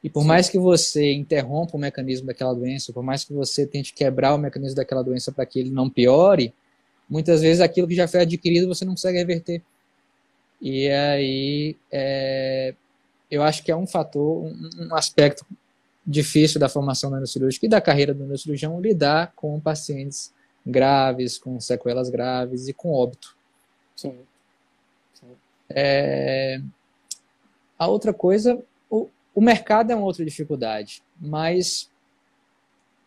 E 0.03 0.09
por 0.09 0.21
Sim. 0.21 0.27
mais 0.27 0.49
que 0.49 0.57
você 0.57 1.13
interrompa 1.13 1.77
o 1.77 1.79
mecanismo 1.79 2.25
daquela 2.25 2.53
doença, 2.53 2.91
por 2.91 3.03
mais 3.03 3.23
que 3.23 3.33
você 3.33 3.67
tente 3.67 3.93
quebrar 3.93 4.33
o 4.33 4.37
mecanismo 4.37 4.75
daquela 4.75 5.03
doença 5.03 5.31
para 5.31 5.45
que 5.45 5.59
ele 5.59 5.69
não 5.69 5.89
piore, 5.89 6.53
muitas 7.07 7.41
vezes 7.41 7.61
aquilo 7.61 7.87
que 7.87 7.95
já 7.95 8.07
foi 8.07 8.21
adquirido 8.21 8.67
você 8.67 8.83
não 8.83 8.93
consegue 8.93 9.19
reverter. 9.19 9.61
E 10.61 10.87
aí, 10.89 11.75
é, 11.91 12.75
eu 13.29 13.41
acho 13.41 13.63
que 13.63 13.71
é 13.71 13.75
um 13.75 13.87
fator, 13.87 14.43
um, 14.43 14.69
um 14.77 14.95
aspecto 14.95 15.45
difícil 16.05 16.59
da 16.59 16.69
formação 16.69 17.09
neurocirúrgica 17.09 17.65
e 17.65 17.69
da 17.69 17.81
carreira 17.81 18.13
do 18.13 18.19
neurocirurgião 18.19 18.79
lidar 18.79 19.33
com 19.35 19.59
pacientes 19.59 20.33
graves, 20.65 21.37
com 21.37 21.59
sequelas 21.59 22.09
graves 22.09 22.67
e 22.67 22.73
com 22.73 22.91
óbito. 22.91 23.35
sim. 23.95 24.15
sim. 25.13 25.27
É, 25.69 26.61
a 27.77 27.87
outra 27.87 28.13
coisa, 28.13 28.61
o, 28.89 29.09
o 29.33 29.41
mercado 29.41 29.91
é 29.91 29.95
uma 29.95 30.05
outra 30.05 30.23
dificuldade, 30.23 31.01
mas 31.19 31.89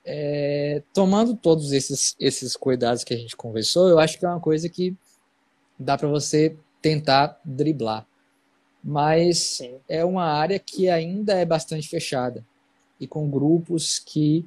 é, 0.04 0.82
tomando 0.92 1.36
todos 1.36 1.72
esses, 1.72 2.16
esses 2.18 2.56
cuidados 2.56 3.04
que 3.04 3.14
a 3.14 3.16
gente 3.16 3.36
conversou, 3.36 3.88
eu 3.88 3.98
acho 3.98 4.18
que 4.18 4.26
é 4.26 4.28
uma 4.28 4.40
coisa 4.40 4.68
que 4.68 4.94
dá 5.78 5.96
para 5.96 6.08
você 6.08 6.56
tentar 6.84 7.40
driblar. 7.42 8.06
Mas 8.84 9.38
Sim. 9.38 9.76
é 9.88 10.04
uma 10.04 10.24
área 10.24 10.58
que 10.58 10.90
ainda 10.90 11.32
é 11.32 11.42
bastante 11.46 11.88
fechada 11.88 12.44
e 13.00 13.06
com 13.06 13.30
grupos 13.30 13.98
que 13.98 14.44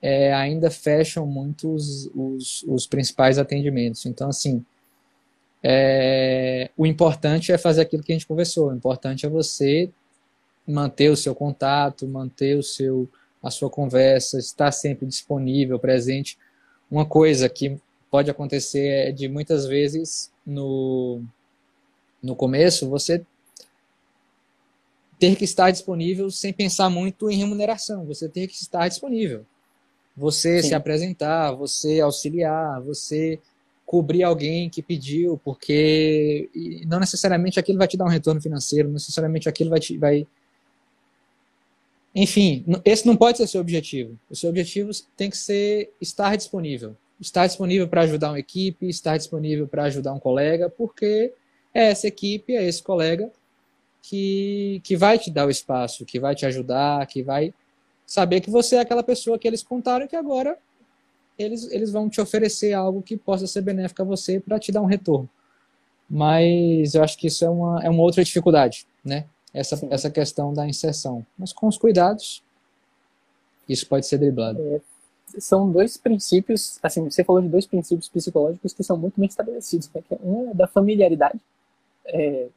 é, 0.00 0.32
ainda 0.32 0.70
fecham 0.70 1.26
muito 1.26 1.74
os, 1.74 2.08
os, 2.14 2.62
os 2.68 2.86
principais 2.86 3.36
atendimentos. 3.36 4.06
Então, 4.06 4.28
assim, 4.28 4.64
é, 5.60 6.70
o 6.76 6.86
importante 6.86 7.50
é 7.50 7.58
fazer 7.58 7.80
aquilo 7.80 8.04
que 8.04 8.12
a 8.12 8.14
gente 8.14 8.28
conversou. 8.28 8.68
O 8.68 8.74
importante 8.74 9.26
é 9.26 9.28
você 9.28 9.90
manter 10.64 11.10
o 11.10 11.16
seu 11.16 11.34
contato, 11.34 12.06
manter 12.06 12.56
o 12.56 12.62
seu, 12.62 13.08
a 13.42 13.50
sua 13.50 13.68
conversa, 13.68 14.38
estar 14.38 14.70
sempre 14.70 15.04
disponível, 15.04 15.80
presente. 15.80 16.38
Uma 16.88 17.04
coisa 17.04 17.48
que 17.48 17.76
pode 18.08 18.30
acontecer 18.30 19.08
é 19.08 19.10
de 19.10 19.28
muitas 19.28 19.66
vezes 19.66 20.30
no, 20.46 21.20
no 22.22 22.36
começo 22.36 22.88
você 22.88 23.24
ter 25.18 25.36
que 25.36 25.44
estar 25.44 25.70
disponível 25.70 26.30
sem 26.30 26.52
pensar 26.52 26.88
muito 26.88 27.30
em 27.30 27.36
remuneração. 27.36 28.06
Você 28.06 28.28
ter 28.28 28.46
que 28.46 28.54
estar 28.54 28.88
disponível. 28.88 29.44
Você 30.16 30.62
Sim. 30.62 30.68
se 30.68 30.74
apresentar, 30.74 31.52
você 31.52 32.00
auxiliar, 32.00 32.80
você 32.80 33.38
cobrir 33.84 34.22
alguém 34.22 34.70
que 34.70 34.82
pediu, 34.82 35.40
porque 35.44 36.48
não 36.86 37.00
necessariamente 37.00 37.58
aquilo 37.58 37.78
vai 37.78 37.88
te 37.88 37.96
dar 37.96 38.04
um 38.04 38.08
retorno 38.08 38.40
financeiro, 38.40 38.88
não 38.88 38.94
necessariamente 38.94 39.48
aquilo 39.48 39.70
vai 39.70 39.80
te 39.80 39.98
vai 39.98 40.26
enfim, 42.14 42.64
esse 42.84 43.06
não 43.06 43.16
pode 43.16 43.38
ser 43.38 43.46
seu 43.46 43.60
objetivo. 43.60 44.18
O 44.28 44.34
seu 44.34 44.50
objetivo 44.50 44.90
tem 45.16 45.30
que 45.30 45.36
ser 45.36 45.92
estar 46.00 46.36
disponível. 46.36 46.96
Estar 47.20 47.46
disponível 47.46 47.86
para 47.86 48.02
ajudar 48.02 48.30
uma 48.30 48.38
equipe, 48.38 48.88
estar 48.88 49.16
disponível 49.16 49.68
para 49.68 49.84
ajudar 49.84 50.12
um 50.12 50.18
colega, 50.18 50.68
porque 50.68 51.32
é 51.74 51.90
essa 51.90 52.06
equipe, 52.06 52.54
é 52.54 52.64
esse 52.64 52.82
colega 52.82 53.30
que, 54.02 54.80
que 54.84 54.96
vai 54.96 55.18
te 55.18 55.30
dar 55.30 55.46
o 55.46 55.50
espaço, 55.50 56.04
que 56.04 56.18
vai 56.18 56.34
te 56.34 56.46
ajudar, 56.46 57.06
que 57.06 57.22
vai 57.22 57.52
saber 58.06 58.40
que 58.40 58.50
você 58.50 58.76
é 58.76 58.80
aquela 58.80 59.02
pessoa 59.02 59.38
que 59.38 59.46
eles 59.46 59.62
contaram 59.62 60.08
que 60.08 60.16
agora 60.16 60.58
eles, 61.38 61.70
eles 61.70 61.90
vão 61.90 62.08
te 62.08 62.20
oferecer 62.20 62.72
algo 62.72 63.02
que 63.02 63.16
possa 63.16 63.46
ser 63.46 63.62
benéfico 63.62 64.02
a 64.02 64.04
você 64.04 64.40
para 64.40 64.58
te 64.58 64.72
dar 64.72 64.82
um 64.82 64.86
retorno. 64.86 65.28
Mas 66.08 66.94
eu 66.94 67.04
acho 67.04 67.16
que 67.16 67.28
isso 67.28 67.44
é 67.44 67.48
uma, 67.48 67.84
é 67.84 67.88
uma 67.88 68.02
outra 68.02 68.24
dificuldade, 68.24 68.86
né? 69.04 69.26
Essa, 69.54 69.76
Sim. 69.76 69.88
essa 69.90 70.10
questão 70.10 70.52
da 70.52 70.66
inserção. 70.66 71.24
Mas 71.38 71.52
com 71.52 71.68
os 71.68 71.78
cuidados, 71.78 72.42
isso 73.68 73.86
pode 73.86 74.06
ser 74.06 74.18
driblado. 74.18 74.60
É, 74.60 74.80
são 75.38 75.70
dois 75.70 75.96
princípios, 75.96 76.78
assim, 76.82 77.08
você 77.08 77.22
falou 77.22 77.40
de 77.40 77.48
dois 77.48 77.66
princípios 77.66 78.08
psicológicos 78.08 78.72
que 78.72 78.82
são 78.82 78.96
muito 78.96 79.18
bem 79.18 79.28
estabelecidos. 79.28 79.88
Né? 79.94 80.02
Que 80.08 80.18
Um 80.22 80.50
é 80.50 80.54
da 80.54 80.66
familiaridade. 80.66 81.38
É, 82.10 82.48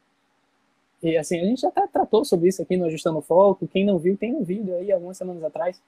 e 1.01 1.17
assim, 1.17 1.39
a 1.39 1.45
gente 1.45 1.61
já 1.61 1.69
até 1.69 1.85
tratou 1.87 2.25
sobre 2.25 2.49
isso 2.49 2.61
aqui 2.61 2.77
no 2.77 2.85
Ajustando 2.85 3.19
o 3.19 3.21
Foco. 3.21 3.67
Quem 3.67 3.85
não 3.85 3.97
viu, 3.97 4.17
tem 4.17 4.33
um 4.33 4.43
vídeo 4.43 4.75
aí 4.75 4.91
algumas 4.91 5.17
semanas 5.17 5.43
atrás. 5.43 5.81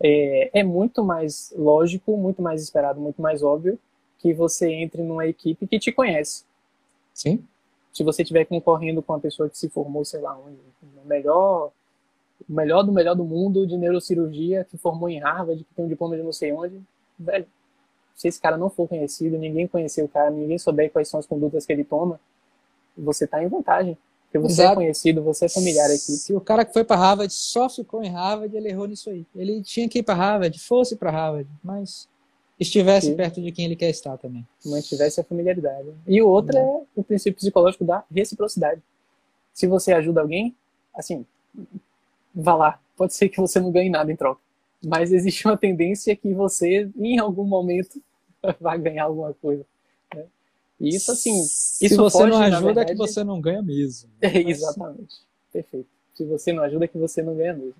É, 0.00 0.60
é 0.60 0.62
muito 0.62 1.02
mais 1.02 1.52
lógico, 1.56 2.16
muito 2.16 2.40
mais 2.40 2.62
esperado, 2.62 3.00
muito 3.00 3.20
mais 3.20 3.42
óbvio 3.42 3.78
que 4.18 4.32
você 4.32 4.70
entre 4.72 5.02
numa 5.02 5.26
equipe 5.26 5.66
que 5.66 5.78
te 5.78 5.92
conhece. 5.92 6.44
Sim? 7.14 7.42
se 7.98 8.04
você 8.04 8.22
estiver 8.22 8.44
concorrendo 8.44 9.02
com 9.02 9.12
uma 9.12 9.18
pessoa 9.18 9.48
que 9.48 9.58
se 9.58 9.68
formou, 9.68 10.04
sei 10.04 10.20
lá 10.20 10.38
onde, 10.38 10.56
o 11.04 11.06
melhor, 11.08 11.72
o 12.48 12.52
melhor 12.52 12.84
do 12.84 12.92
melhor 12.92 13.16
do 13.16 13.24
mundo 13.24 13.66
de 13.66 13.76
neurocirurgia, 13.76 14.64
que 14.64 14.78
formou 14.78 15.08
em 15.08 15.18
Harvard, 15.18 15.64
que 15.64 15.74
tem 15.74 15.84
um 15.84 15.88
diploma 15.88 16.16
de 16.16 16.22
não 16.22 16.32
sei 16.32 16.52
onde, 16.52 16.80
velho, 17.18 17.44
se 18.14 18.28
esse 18.28 18.40
cara 18.40 18.56
não 18.56 18.70
for 18.70 18.88
conhecido, 18.88 19.36
ninguém 19.36 19.66
conhecer 19.66 20.04
o 20.04 20.08
cara, 20.08 20.30
ninguém 20.30 20.58
souber 20.58 20.92
quais 20.92 21.08
são 21.08 21.18
as 21.18 21.26
condutas 21.26 21.66
que 21.66 21.72
ele 21.72 21.82
toma, 21.82 22.20
você 22.98 23.24
está 23.24 23.42
em 23.42 23.48
vantagem. 23.48 23.96
Porque 24.24 24.38
você 24.38 24.60
é 24.60 24.64
Exato. 24.64 24.72
é 24.72 24.84
conhecido, 24.84 25.22
você 25.22 25.46
é 25.46 25.48
familiar 25.48 25.86
aqui. 25.86 25.98
Se 25.98 26.34
o 26.34 26.40
cara 26.40 26.64
que 26.64 26.72
foi 26.72 26.84
para 26.84 27.00
Harvard 27.00 27.32
só 27.32 27.68
ficou 27.70 28.02
em 28.02 28.10
Harvard, 28.10 28.54
ele 28.54 28.68
errou 28.68 28.86
nisso 28.86 29.08
aí. 29.08 29.26
Ele 29.34 29.62
tinha 29.62 29.88
que 29.88 30.00
ir 30.00 30.02
para 30.02 30.14
Harvard, 30.14 30.58
fosse 30.58 30.96
para 30.96 31.10
Harvard, 31.10 31.48
mas 31.64 32.06
estivesse 32.60 33.06
Sim. 33.06 33.16
perto 33.16 33.40
de 33.40 33.50
quem 33.50 33.64
ele 33.64 33.76
quer 33.76 33.88
estar 33.88 34.18
também. 34.18 34.46
Mantivesse 34.66 35.20
a 35.20 35.24
familiaridade. 35.24 35.88
E 36.06 36.20
o 36.20 36.28
outro 36.28 36.58
é 36.58 36.82
o 36.94 37.02
princípio 37.02 37.38
psicológico 37.38 37.84
da 37.84 38.04
reciprocidade. 38.14 38.82
Se 39.54 39.66
você 39.66 39.92
ajuda 39.92 40.20
alguém, 40.20 40.54
assim, 40.94 41.24
vá 42.34 42.54
lá. 42.54 42.80
Pode 42.96 43.14
ser 43.14 43.30
que 43.30 43.40
você 43.40 43.58
não 43.60 43.70
ganhe 43.70 43.88
nada 43.88 44.12
em 44.12 44.16
troca. 44.16 44.40
Mas 44.84 45.10
existe 45.10 45.46
uma 45.46 45.56
tendência 45.56 46.14
que 46.14 46.34
você, 46.34 46.90
em 46.96 47.18
algum 47.18 47.44
momento, 47.44 48.00
vai 48.60 48.78
ganhar 48.78 49.04
alguma 49.04 49.32
coisa. 49.32 49.64
E 50.80 50.94
isso, 50.94 51.10
assim. 51.10 51.42
Se 51.42 51.86
isso 51.86 51.96
você 51.96 52.18
foge, 52.18 52.30
não 52.30 52.42
ajuda, 52.42 52.60
verdade... 52.60 52.90
é 52.90 52.94
que 52.94 52.98
você 52.98 53.24
não 53.24 53.40
ganha 53.40 53.62
mesmo. 53.62 54.10
É, 54.20 54.38
exatamente. 54.48 55.16
Perfeito. 55.52 55.88
Se 56.14 56.24
você 56.24 56.52
não 56.52 56.62
ajuda, 56.62 56.84
é 56.84 56.88
que 56.88 56.98
você 56.98 57.22
não 57.22 57.36
ganha 57.36 57.54
mesmo. 57.54 57.74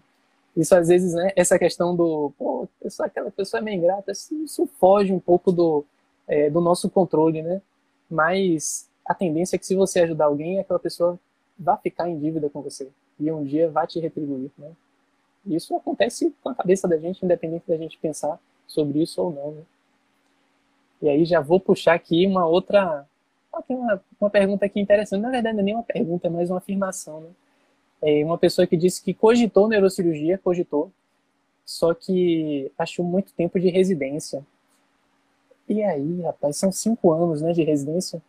Isso 0.56 0.74
às 0.74 0.88
vezes, 0.88 1.12
né, 1.14 1.32
essa 1.36 1.58
questão 1.58 1.94
do, 1.94 2.32
pô, 2.36 2.68
pessoa, 2.82 3.06
aquela 3.06 3.30
pessoa 3.30 3.60
é 3.60 3.62
meio 3.62 3.76
ingrata, 3.76 4.10
isso 4.10 4.68
foge 4.80 5.12
um 5.12 5.20
pouco 5.20 5.52
do, 5.52 5.84
é, 6.26 6.50
do 6.50 6.60
nosso 6.60 6.90
controle, 6.90 7.42
né? 7.42 7.62
Mas 8.10 8.88
a 9.04 9.14
tendência 9.14 9.54
é 9.54 9.58
que 9.58 9.66
se 9.66 9.76
você 9.76 10.00
ajudar 10.00 10.24
alguém, 10.24 10.58
aquela 10.58 10.80
pessoa 10.80 11.18
vai 11.56 11.76
ficar 11.76 12.08
em 12.08 12.18
dívida 12.18 12.50
com 12.50 12.60
você 12.60 12.88
e 13.20 13.30
um 13.30 13.44
dia 13.44 13.70
vai 13.70 13.86
te 13.86 14.00
retribuir, 14.00 14.50
né? 14.58 14.70
Isso 15.46 15.74
acontece 15.76 16.34
com 16.42 16.48
a 16.48 16.54
cabeça 16.54 16.88
da 16.88 16.96
gente, 16.98 17.24
independente 17.24 17.64
da 17.68 17.76
gente 17.76 17.96
pensar 17.98 18.38
sobre 18.66 19.02
isso 19.02 19.22
ou 19.22 19.32
não, 19.32 19.52
né? 19.52 19.62
E 21.00 21.08
aí 21.08 21.24
já 21.24 21.40
vou 21.40 21.60
puxar 21.60 21.94
aqui 21.94 22.26
uma 22.26 22.46
outra, 22.46 23.06
uma, 23.68 24.00
uma 24.20 24.30
pergunta 24.30 24.66
aqui 24.66 24.80
interessante. 24.80 25.20
Na 25.20 25.30
verdade, 25.30 25.54
não 25.54 25.62
é 25.62 25.64
nem 25.64 25.74
uma 25.74 25.82
pergunta, 25.82 26.26
é 26.26 26.30
mais 26.30 26.50
uma 26.50 26.58
afirmação, 26.58 27.20
né? 27.20 27.28
É 28.00 28.24
uma 28.24 28.38
pessoa 28.38 28.66
que 28.66 28.76
disse 28.76 29.02
que 29.02 29.12
cogitou 29.12 29.68
neurocirurgia, 29.68 30.38
cogitou, 30.38 30.92
só 31.64 31.92
que 31.92 32.70
achou 32.78 33.04
muito 33.04 33.32
tempo 33.32 33.58
de 33.58 33.68
residência. 33.70 34.44
E 35.68 35.82
aí, 35.82 36.22
rapaz, 36.22 36.56
são 36.56 36.72
cinco 36.72 37.12
anos, 37.12 37.42
né, 37.42 37.52
de 37.52 37.62
residência. 37.62 38.22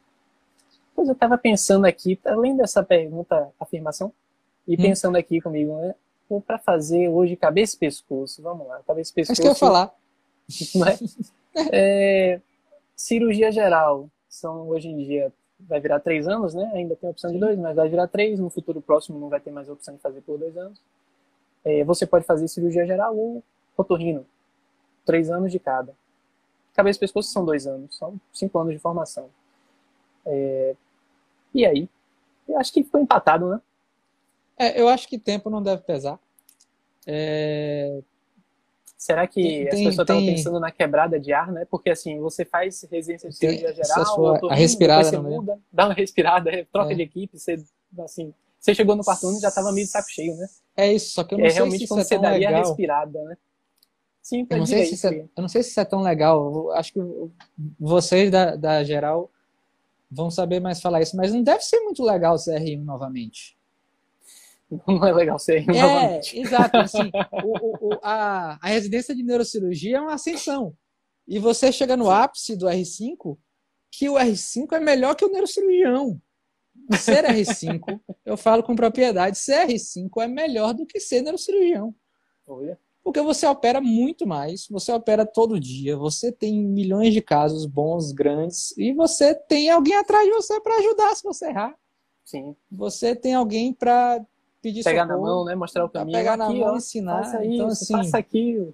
Pois 0.96 1.08
eu 1.08 1.14
estava 1.14 1.38
pensando 1.38 1.86
aqui, 1.86 2.20
além 2.26 2.58
dessa 2.58 2.84
pergunta, 2.84 3.50
afirmação, 3.60 4.12
e 4.68 4.74
hum. 4.74 4.78
pensando 4.78 5.16
aqui 5.16 5.40
comigo, 5.40 5.74
né, 5.76 5.96
para 6.46 6.60
fazer 6.60 7.08
hoje 7.08 7.36
cabeça 7.36 7.76
e 7.76 7.80
pescoço, 7.80 8.42
vamos 8.42 8.68
lá, 8.68 8.82
cabeça 8.86 9.12
e 9.12 9.14
pescoço. 9.14 9.32
Acho 9.34 9.42
que 9.42 9.48
eu 9.48 9.52
ia 9.52 9.56
falar. 9.56 9.94
Né? 10.76 10.98
É, 11.72 12.40
cirurgia 13.00 13.50
geral, 13.52 14.10
são 14.28 14.68
hoje 14.68 14.90
em 14.90 14.98
dia 14.98 15.32
vai 15.60 15.80
virar 15.80 16.00
três 16.00 16.28
anos, 16.28 16.54
né? 16.54 16.70
Ainda 16.74 16.96
tem 16.96 17.08
a 17.08 17.12
opção 17.12 17.32
de 17.32 17.38
dois, 17.38 17.58
mas 17.58 17.76
vai 17.76 17.90
virar 17.90 18.08
três. 18.08 18.40
No 18.40 18.50
futuro 18.50 18.82
próximo 18.82 19.20
não 19.20 19.30
vai 19.30 19.40
ter 19.40 19.52
mais 19.52 19.70
a 19.70 19.74
opção 19.74 19.96
de 19.96 20.02
fazer 20.02 20.22
por 20.22 20.38
dois 20.38 20.56
anos. 20.58 20.82
É, 21.64 21.84
você 21.84 22.06
pode 22.06 22.26
fazer 22.26 22.48
cirurgia 22.48 22.86
geral 22.86 23.16
ou 23.16 23.44
otorrino. 23.78 24.26
Três 25.06 25.30
anos 25.30 25.52
de 25.52 25.60
cada. 25.60 25.94
Cabeça 26.74 26.98
e 26.98 27.02
pescoço 27.02 27.32
são 27.32 27.44
dois 27.44 27.68
anos, 27.68 27.98
são 27.98 28.20
cinco 28.34 28.58
anos 28.60 28.74
de 28.74 28.80
formação. 28.80 29.30
É, 30.26 30.76
e 31.54 31.66
aí? 31.66 31.90
Eu 32.48 32.58
acho 32.58 32.72
que 32.74 32.84
ficou 32.84 33.00
empatado, 33.00 33.50
né? 33.50 33.62
É, 34.58 34.80
eu 34.80 34.88
acho 34.88 35.08
que 35.08 35.18
tempo 35.18 35.50
não 35.50 35.62
deve 35.62 35.82
pesar. 35.84 36.20
É, 37.08 38.02
Será 39.00 39.26
que 39.26 39.42
tem, 39.42 39.68
as 39.70 39.76
pessoas 39.76 40.00
estavam 40.00 40.26
pensando 40.26 40.60
na 40.60 40.72
quebrada 40.72 41.18
de 41.18 41.32
ar, 41.32 41.54
né? 41.54 41.66
Porque 41.72 41.90
assim, 41.90 42.20
você 42.20 42.44
faz 42.44 42.86
residência 42.92 43.30
de 43.30 43.36
cirurgia 43.38 43.74
geral, 43.74 44.06
sua, 44.08 44.52
a 44.52 44.54
respirada, 44.54 45.06
você 45.06 45.18
muda, 45.18 45.58
dá 45.72 45.86
uma 45.86 45.94
respirada, 45.96 46.52
troca 46.70 46.92
é. 46.92 46.96
de 46.96 47.04
equipe, 47.04 47.40
você 47.40 47.64
assim, 48.00 48.34
você 48.60 48.76
chegou 48.76 48.98
no 48.98 49.04
quarto 49.06 49.26
ano 49.26 49.38
e 49.38 49.40
já 49.40 49.48
estava 49.48 49.72
meio 49.72 49.86
de 49.86 49.92
saco 49.94 50.12
cheio, 50.12 50.36
né? 50.36 50.46
É 50.76 50.92
isso, 50.92 51.14
só 51.14 51.24
que 51.24 51.34
eu 51.34 51.38
não 51.38 51.46
é, 51.46 51.50
sei 51.50 51.60
realmente 51.60 51.80
se 51.80 51.88
quando 51.88 52.02
é 52.02 52.04
você 52.04 52.20
daria 52.20 52.50
legal. 52.50 52.62
a 52.62 52.68
respirada, 52.68 53.24
né? 53.24 53.38
Sim, 54.22 54.46
eu 54.50 54.58
não, 54.58 54.66
sei 54.66 54.86
se 54.86 55.08
é, 55.08 55.22
eu 55.22 55.42
não 55.42 55.48
sei 55.48 55.64
se 55.64 55.70
isso 55.70 55.80
é 55.80 55.86
tão 55.86 56.02
legal. 56.02 56.70
Acho 56.74 56.92
que 56.92 57.00
vocês 57.80 58.30
da, 58.30 58.58
da 58.58 58.84
geral 58.84 59.32
vão 60.12 60.30
saber 60.30 60.60
mais 60.60 60.82
falar 60.82 61.02
isso, 61.02 61.16
mas 61.16 61.34
não 61.34 61.42
deve 61.42 61.62
ser 61.62 61.80
muito 61.80 62.04
legal 62.04 62.36
o 62.36 62.38
CR1 62.38 62.84
novamente. 62.84 63.58
não 64.88 65.06
é 65.06 65.12
legal 65.12 65.40
ser 65.40 65.66
é. 65.70 66.20
Exato, 66.34 66.78
assim, 66.78 67.12
o, 67.44 67.88
o, 67.88 68.00
a, 68.04 68.60
a 68.62 68.68
residência 68.68 69.16
de 69.16 69.24
neurocirurgia 69.24 69.98
é 69.98 70.02
uma 70.02 70.14
ascensão. 70.14 70.76
E 71.28 71.40
você 71.40 71.72
chega 71.72 71.96
no 71.96 72.10
ápice 72.10 72.56
do 72.56 72.68
R5, 72.68 73.38
que 73.92 74.10
o 74.10 74.14
R5 74.14 74.74
é 74.74 74.80
melhor 74.80 75.16
que 75.16 75.26
o 75.26 75.32
neurocirurgião. 75.32 76.20
Ser 77.00 77.24
R5, 77.26 78.00
eu 78.26 78.38
falo 78.38 78.64
com 78.64 78.76
propriedade, 78.76 79.38
ser 79.38 79.68
R5 79.68 80.10
é 80.22 80.28
melhor 80.28 80.74
do 80.74 80.86
que 80.86 81.00
ser 81.00 81.22
neurocirurgião. 81.22 81.94
Olha. 82.48 82.80
Porque 83.04 83.22
você 83.22 83.48
opera 83.48 83.80
muito 83.82 84.28
mais, 84.28 84.68
você 84.70 84.92
opera 84.92 85.26
todo 85.26 85.60
dia, 85.60 85.98
você 85.98 86.32
tem 86.32 86.64
milhões 86.64 87.14
de 87.14 87.22
casos 87.22 87.66
bons, 87.66 88.12
grandes, 88.12 88.76
e 88.78 88.94
você 88.94 89.34
tem 89.34 89.70
alguém 89.70 89.96
atrás 89.96 90.26
de 90.26 90.34
você 90.34 90.60
para 90.62 90.78
ajudar 90.78 91.16
se 91.16 91.24
você 91.24 91.48
errar. 91.48 91.76
Sim. 92.26 92.56
Você 92.72 93.16
tem 93.16 93.34
alguém 93.34 93.74
para 93.74 94.24
pedir 94.62 94.84
pegar 94.84 95.04
socorro, 95.04 95.22
na 95.22 95.26
mão, 95.26 95.46
né? 95.46 95.56
Mostrar 95.56 95.86
o 95.86 95.90
caminho. 95.90 96.18
Pegar 96.18 96.38
na 96.38 96.50
mão, 96.50 96.62
ó, 96.62 96.78
ensinar. 96.78 97.24
Faça 97.24 97.46
então, 97.46 97.68
isso, 97.68 97.84
assim, 97.84 97.94
faça 97.94 98.18
aquilo. 98.18 98.74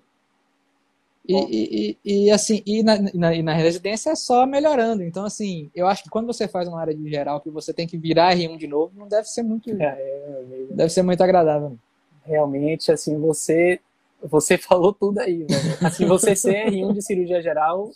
E, 1.27 1.97
e, 2.03 2.25
e, 2.27 2.31
assim, 2.31 2.61
e 2.65 2.83
na, 2.83 2.99
na, 3.13 3.33
e 3.33 3.41
na, 3.41 3.53
residência 3.53 4.11
é 4.11 4.15
só 4.15 4.45
melhorando. 4.45 5.01
Então, 5.01 5.25
assim, 5.25 5.71
eu 5.73 5.87
acho 5.87 6.03
que 6.03 6.09
quando 6.09 6.27
você 6.27 6.47
faz 6.47 6.67
uma 6.67 6.79
área 6.79 6.93
de 6.93 7.09
geral 7.09 7.41
que 7.41 7.49
você 7.49 7.73
tem 7.73 7.87
que 7.87 7.97
virar 7.97 8.35
R1 8.35 8.57
de 8.57 8.67
novo, 8.67 8.93
não 8.95 9.07
deve 9.07 9.27
ser 9.27 9.41
muito. 9.41 9.71
É, 9.71 9.85
é, 9.85 10.43
deve 10.69 10.89
ser 10.89 11.01
muito 11.01 11.21
agradável. 11.21 11.77
Realmente, 12.23 12.91
assim, 12.91 13.17
você. 13.17 13.79
Você 14.21 14.57
falou 14.59 14.93
tudo 14.93 15.19
aí, 15.19 15.43
velho. 15.43 15.77
Assim, 15.81 16.05
você 16.05 16.35
ser 16.35 16.67
R1 16.67 16.93
de 16.93 17.01
cirurgia 17.01 17.41
geral, 17.41 17.89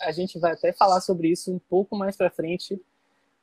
a 0.00 0.12
gente 0.12 0.38
vai 0.38 0.52
até 0.52 0.72
falar 0.72 1.00
sobre 1.00 1.28
isso 1.28 1.52
um 1.52 1.58
pouco 1.68 1.96
mais 1.96 2.16
pra 2.16 2.30
frente 2.30 2.80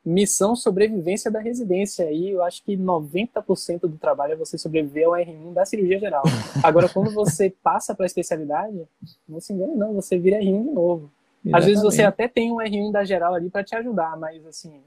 missão 0.05 0.55
sobrevivência 0.55 1.31
da 1.31 1.39
residência. 1.39 2.05
Aí 2.05 2.31
eu 2.31 2.43
acho 2.43 2.63
que 2.63 2.75
90% 2.75 3.81
do 3.81 3.97
trabalho 3.97 4.33
é 4.33 4.35
você 4.35 4.57
sobreviver 4.57 5.07
ao 5.07 5.13
R1 5.13 5.53
da 5.53 5.65
cirurgia 5.65 5.99
geral. 5.99 6.23
Agora, 6.63 6.89
quando 6.89 7.11
você 7.11 7.49
passa 7.49 7.95
para 7.95 8.05
a 8.05 8.07
especialidade, 8.07 8.87
não 9.27 9.39
se 9.39 9.53
engane, 9.53 9.75
não, 9.75 9.93
você 9.93 10.17
vira 10.17 10.37
R1 10.37 10.63
de 10.63 10.71
novo. 10.71 11.11
Exatamente. 11.45 11.55
Às 11.55 11.65
vezes 11.65 11.83
você 11.83 12.03
até 12.03 12.27
tem 12.27 12.51
um 12.51 12.57
R1 12.57 12.91
da 12.91 13.03
geral 13.03 13.33
ali 13.33 13.49
para 13.49 13.63
te 13.63 13.75
ajudar, 13.75 14.17
mas 14.17 14.45
assim, 14.45 14.81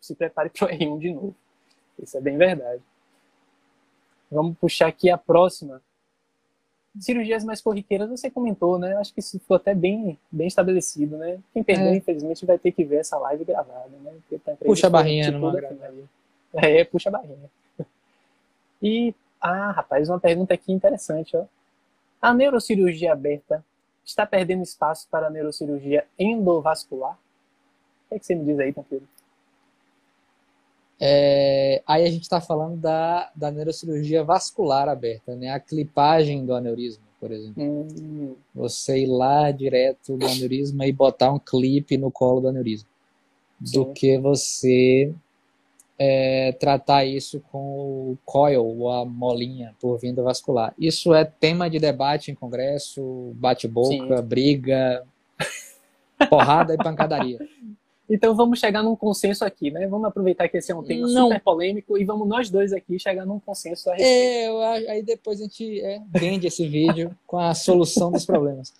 se 0.00 0.14
prepare 0.14 0.50
para 0.50 0.66
o 0.66 0.70
R1 0.70 0.98
de 0.98 1.12
novo. 1.12 1.34
Isso 2.02 2.16
é 2.16 2.20
bem 2.20 2.36
verdade. 2.36 2.82
Vamos 4.30 4.56
puxar 4.58 4.88
aqui 4.88 5.10
a 5.10 5.16
próxima 5.16 5.80
cirurgias 6.98 7.44
mais 7.44 7.60
corriqueiras 7.60 8.08
você 8.08 8.30
comentou, 8.30 8.78
né? 8.78 8.96
Acho 8.96 9.12
que 9.12 9.20
isso 9.20 9.38
ficou 9.38 9.56
até 9.56 9.74
bem, 9.74 10.18
bem 10.30 10.46
estabelecido, 10.46 11.16
né? 11.16 11.38
Quem 11.52 11.62
perdeu, 11.62 11.88
é. 11.88 11.96
infelizmente, 11.96 12.46
vai 12.46 12.58
ter 12.58 12.72
que 12.72 12.84
ver 12.84 12.96
essa 12.96 13.18
live 13.18 13.44
gravada, 13.44 13.90
né? 14.02 14.12
Tá 14.44 14.54
puxa 14.64 14.86
a 14.86 14.90
barrinha, 14.90 15.30
não 15.30 15.40
É, 16.54 16.84
puxa 16.84 17.08
a 17.08 17.12
barrinha. 17.12 17.50
E, 18.80 19.14
ah, 19.40 19.72
rapaz, 19.72 20.08
uma 20.08 20.20
pergunta 20.20 20.54
aqui 20.54 20.72
interessante, 20.72 21.36
ó. 21.36 21.44
A 22.22 22.32
neurocirurgia 22.32 23.12
aberta 23.12 23.64
está 24.04 24.26
perdendo 24.26 24.62
espaço 24.62 25.08
para 25.10 25.26
a 25.26 25.30
neurocirurgia 25.30 26.06
endovascular? 26.18 27.14
O 27.14 28.08
que, 28.10 28.14
é 28.14 28.18
que 28.18 28.26
você 28.26 28.34
me 28.34 28.44
diz 28.44 28.58
aí, 28.58 28.72
Tancredo? 28.72 29.06
É, 31.00 31.82
aí 31.86 32.04
a 32.04 32.10
gente 32.10 32.22
está 32.22 32.40
falando 32.40 32.76
da, 32.76 33.30
da 33.34 33.50
neurocirurgia 33.50 34.22
vascular 34.22 34.88
aberta, 34.88 35.34
né? 35.34 35.50
A 35.50 35.60
clipagem 35.60 36.46
do 36.46 36.54
aneurisma, 36.54 37.04
por 37.20 37.32
exemplo. 37.32 37.62
Hum. 37.62 38.34
Você 38.54 39.00
ir 39.00 39.06
lá 39.06 39.50
direto 39.50 40.16
do 40.16 40.26
aneurisma 40.26 40.86
e 40.86 40.92
botar 40.92 41.32
um 41.32 41.38
clipe 41.38 41.96
no 41.96 42.10
colo 42.10 42.40
do 42.40 42.48
aneurisma. 42.48 42.88
Sim. 43.62 43.72
Do 43.72 43.92
que 43.92 44.18
você 44.18 45.12
é, 45.98 46.52
tratar 46.52 47.04
isso 47.04 47.40
com 47.50 47.58
o 47.58 48.18
coil, 48.24 48.64
ou 48.64 48.90
a 48.90 49.04
molinha 49.04 49.74
por 49.80 49.98
vinda 49.98 50.22
vascular. 50.22 50.74
Isso 50.78 51.14
é 51.14 51.24
tema 51.24 51.70
de 51.70 51.78
debate 51.78 52.30
em 52.30 52.34
congresso, 52.34 53.32
bate-boca, 53.34 54.20
briga, 54.20 55.04
porrada 56.28 56.74
e 56.74 56.76
pancadaria. 56.76 57.38
Então 58.08 58.34
vamos 58.34 58.58
chegar 58.58 58.82
num 58.82 58.94
consenso 58.94 59.44
aqui, 59.44 59.70
né? 59.70 59.86
Vamos 59.86 60.06
aproveitar 60.06 60.48
que 60.48 60.58
esse 60.58 60.70
é 60.70 60.74
um 60.74 60.82
tema 60.82 61.08
não. 61.08 61.28
super 61.28 61.40
polêmico 61.40 61.96
e 61.96 62.04
vamos 62.04 62.28
nós 62.28 62.50
dois 62.50 62.72
aqui 62.72 62.98
chegar 62.98 63.24
num 63.24 63.40
consenso 63.40 63.88
a 63.88 63.94
respeito. 63.94 64.60
É, 64.60 64.90
aí 64.90 65.02
depois 65.02 65.40
a 65.40 65.44
gente 65.44 65.80
é, 65.80 66.02
vende 66.10 66.46
esse 66.46 66.66
vídeo 66.66 67.16
com 67.26 67.38
a 67.38 67.54
solução 67.54 68.12
dos 68.12 68.26
problemas. 68.26 68.74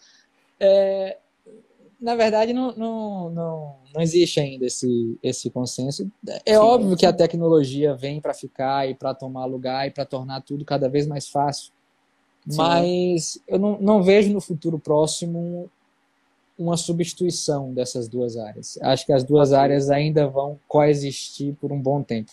É, 0.61 1.17
na 1.99 2.15
verdade, 2.15 2.53
não, 2.53 2.73
não, 2.77 3.31
não, 3.31 3.77
não 3.95 4.03
existe 4.03 4.39
ainda 4.41 4.67
esse, 4.67 5.19
esse 5.23 5.49
consenso. 5.49 6.07
É 6.45 6.53
sim, 6.53 6.59
óbvio 6.59 6.95
que 6.95 7.07
a 7.07 7.13
tecnologia 7.13 7.95
vem 7.95 8.21
para 8.21 8.35
ficar 8.35 8.87
e 8.89 8.95
para 8.95 9.15
tomar 9.15 9.47
lugar 9.47 9.87
e 9.87 9.91
para 9.91 10.05
tornar 10.05 10.43
tudo 10.43 10.67
cada 10.67 10.87
vez 10.87 11.07
mais 11.07 11.29
fácil. 11.29 11.73
Sim. 12.47 12.59
Mas 12.59 13.41
eu 13.49 13.59
não, 13.59 13.81
não 13.81 14.03
vejo 14.03 14.31
no 14.35 14.41
futuro 14.41 14.79
próximo 14.79 15.71
uma 16.59 16.77
substituição 16.77 17.73
dessas 17.73 18.09
duas 18.09 18.37
áreas. 18.37 18.79
Acho 18.83 19.07
que 19.07 19.13
as 19.13 19.25
duas 19.25 19.53
áreas 19.53 19.91
ainda 19.91 20.27
vão 20.27 20.59
coexistir 20.69 21.55
por 21.61 21.73
um 21.73 21.81
bom 21.81 22.03
tempo. 22.03 22.33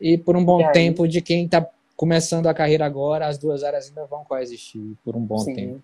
e 0.00 0.16
por 0.16 0.34
um 0.34 0.44
bom 0.44 0.72
tempo 0.72 1.06
de 1.06 1.20
quem 1.20 1.44
está 1.44 1.68
começando 1.94 2.46
a 2.46 2.54
carreira 2.54 2.86
agora, 2.86 3.26
as 3.26 3.36
duas 3.36 3.62
áreas 3.62 3.88
ainda 3.88 4.06
vão 4.06 4.24
coexistir 4.24 4.96
por 5.04 5.14
um 5.14 5.20
bom 5.20 5.38
Sim. 5.40 5.54
tempo. 5.54 5.82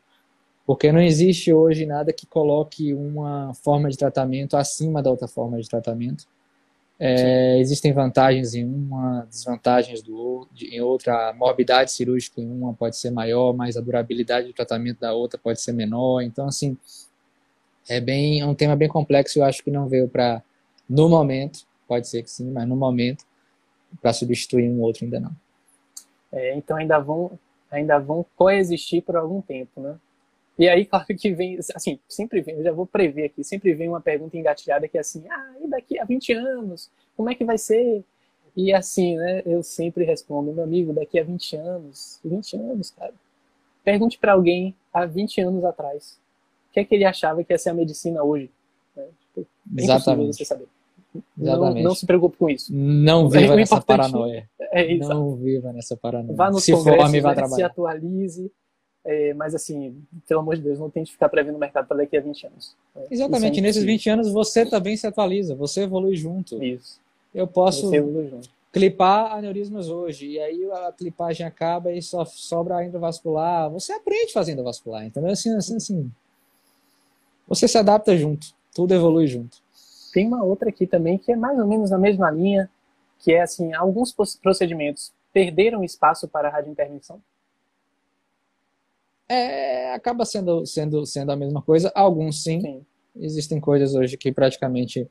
Porque 0.67 0.91
não 0.91 1.01
existe 1.01 1.53
hoje 1.53 1.85
nada 1.85 2.13
que 2.13 2.27
coloque 2.27 2.95
uma 2.95 3.53
forma 3.55 3.91
de 3.91 3.99
tratamento 3.99 4.57
acima 4.57 5.03
da 5.03 5.11
outra 5.11 5.29
forma 5.29 5.61
de 5.61 5.69
tratamento. 5.69 6.27
É, 6.99 7.61
existem 7.61 7.93
vantagens 7.93 8.55
em 8.55 8.65
uma, 8.65 9.27
desvantagens 9.29 10.01
do 10.01 10.17
outro, 10.17 10.49
em 10.59 10.81
outra. 10.81 11.29
A 11.29 11.35
morbidade 11.35 11.93
cirúrgica 11.93 12.41
em 12.41 12.51
uma 12.51 12.73
pode 12.73 12.97
ser 12.97 13.11
maior, 13.11 13.53
mas 13.53 13.77
a 13.77 13.83
durabilidade 13.83 14.47
do 14.47 14.55
tratamento 14.55 15.01
da 15.01 15.13
outra 15.13 15.39
pode 15.39 15.61
ser 15.61 15.73
menor. 15.73 16.23
Então, 16.23 16.49
assim, 16.49 16.77
é 17.89 18.01
bem 18.01 18.41
é 18.41 18.47
um 18.47 18.55
tema 18.55 18.77
bem 18.77 18.89
complexo. 18.89 19.39
Eu 19.39 19.45
acho 19.45 19.63
que 19.63 19.71
não 19.71 19.89
veio 19.89 20.09
para 20.09 20.43
no 20.89 21.09
momento, 21.09 21.61
pode 21.87 22.09
ser 22.09 22.23
que 22.23 22.31
sim, 22.31 22.51
mas 22.51 22.67
no 22.69 22.77
momento 22.77 23.25
para 24.01 24.13
substituir 24.13 24.69
um 24.69 24.81
outro 24.81 25.05
ainda 25.05 25.21
não. 25.21 25.33
É, 26.33 26.55
então 26.57 26.77
ainda 26.77 26.99
vão 26.99 27.39
ainda 27.71 27.99
vão 27.99 28.25
coexistir 28.37 29.03
por 29.03 29.17
algum 29.17 29.41
tempo, 29.41 29.81
né? 29.81 29.97
E 30.59 30.69
aí, 30.69 30.85
claro 30.87 31.07
que 31.07 31.33
vem, 31.33 31.59
assim, 31.75 31.99
sempre 32.09 32.41
vem, 32.41 32.57
eu 32.57 32.65
já 32.65 32.73
vou 32.73 32.87
prever 32.87 33.25
aqui, 33.25 33.45
sempre 33.45 33.75
vem 33.75 33.89
uma 33.89 34.01
pergunta 34.01 34.37
engatilhada 34.37 34.89
que 34.89 34.97
é 34.97 35.01
assim, 35.01 35.25
ah, 35.29 35.55
e 35.63 35.69
daqui 35.69 35.99
a 35.99 36.05
20 36.05 36.33
anos, 36.33 36.91
como 37.17 37.31
é 37.31 37.35
que 37.35 37.45
vai 37.45 37.59
ser? 37.59 38.05
E 38.57 38.73
assim, 38.73 39.17
né, 39.17 39.43
eu 39.45 39.63
sempre 39.63 40.05
respondo, 40.05 40.53
meu 40.53 40.65
amigo, 40.65 40.93
daqui 40.93 41.19
a 41.19 41.25
20 41.25 41.57
anos, 41.57 42.21
20 42.25 42.57
anos, 42.57 42.91
cara. 42.91 43.13
Pergunte 43.85 44.19
para 44.19 44.33
alguém 44.33 44.75
há 44.93 45.05
20 45.05 45.41
anos 45.43 45.65
atrás, 45.65 46.19
que 46.77 46.81
é 46.81 46.85
que 46.85 46.95
ele 46.95 47.05
achava 47.07 47.43
que 47.43 47.53
ia 47.53 47.59
ser 47.59 47.71
a 47.71 47.75
medicina 47.75 48.23
hoje? 48.23 48.51
É, 48.95 49.01
tipo, 49.21 49.49
é 49.77 49.83
Exatamente. 49.83 50.37
você 50.37 50.45
saber. 50.45 50.67
Não, 51.35 51.75
não, 51.75 51.95
se 51.95 52.05
preocupe 52.05 52.37
com 52.37 52.51
isso. 52.51 52.71
Não 52.75 53.31
viva 53.31 53.55
é, 53.55 53.57
nessa 53.57 53.81
paranoia. 53.81 54.47
É, 54.61 54.95
não 54.99 55.35
viva 55.35 55.73
nessa 55.73 55.97
paranoia. 55.97 56.37
Vá 56.37 56.51
nos 56.51 56.63
se 56.63 56.73
for, 56.73 57.11
me 57.11 57.21
vá 57.23 57.35
né, 57.35 57.49
se 57.49 57.63
atualize, 57.63 58.53
é, 59.03 59.33
mas 59.33 59.55
assim, 59.55 59.97
pelo 60.29 60.41
amor 60.41 60.57
de 60.57 60.63
Deus, 60.63 60.79
não 60.79 60.91
tente 60.91 61.13
ficar 61.13 61.31
prevendo 61.31 61.57
o 61.57 61.59
mercado 61.59 61.87
para 61.87 61.97
daqui 61.97 62.19
a 62.19 62.21
20 62.21 62.47
anos. 62.49 62.77
É, 62.95 63.07
Exatamente, 63.11 63.59
é 63.61 63.63
nesses 63.63 63.83
20 63.83 64.11
anos 64.11 64.31
você 64.31 64.67
também 64.67 64.95
se 64.99 65.07
atualiza, 65.07 65.55
você 65.55 65.85
evolui 65.85 66.15
junto. 66.15 66.63
Isso. 66.63 67.01
Eu 67.35 67.47
posso 67.47 67.91
clipar 68.71 69.33
aneurismas 69.33 69.89
hoje, 69.89 70.27
e 70.27 70.39
aí 70.39 70.71
a 70.71 70.93
clipagem 70.93 71.47
acaba 71.47 71.91
e 71.91 72.03
só 72.03 72.27
sobra 72.27 72.77
a 72.77 72.85
endovascular. 72.85 73.71
Você 73.71 73.95
aprende 73.95 74.35
fazendo 74.35 74.57
endovascular, 74.57 75.07
entendeu? 75.07 75.31
Assim, 75.31 75.57
assim, 75.57 75.77
assim. 75.77 76.13
Você 77.47 77.69
se 77.69 77.79
adapta 77.79 78.17
junto, 78.17 78.49
tudo 78.75 78.95
evolui 78.95 79.27
junto. 79.27 79.59
Tem 80.13 80.27
uma 80.27 80.43
outra 80.43 80.69
aqui 80.69 80.87
também 80.87 81.19
que 81.19 81.33
é 81.33 81.37
mais 81.37 81.59
ou 81.59 81.67
menos 81.67 81.91
na 81.91 81.99
mesma 81.99 82.31
linha, 82.31 82.71
que 83.19 83.33
é 83.33 83.43
assim, 83.43 83.75
alguns 83.75 84.15
procedimentos 84.43 85.13
perderam 85.33 85.85
espaço 85.85 86.27
para 86.27 86.49
a 86.49 86.51
radiointervenção? 86.51 87.21
É, 89.29 89.93
acaba 89.93 90.25
sendo, 90.25 90.65
sendo, 90.65 91.05
sendo 91.05 91.33
a 91.33 91.37
mesma 91.37 91.61
coisa. 91.61 91.93
Alguns 91.95 92.43
sim. 92.43 92.61
sim. 92.61 92.87
Existem 93.17 93.61
coisas 93.61 93.95
hoje 93.95 94.17
que 94.17 94.33
praticamente 94.33 95.09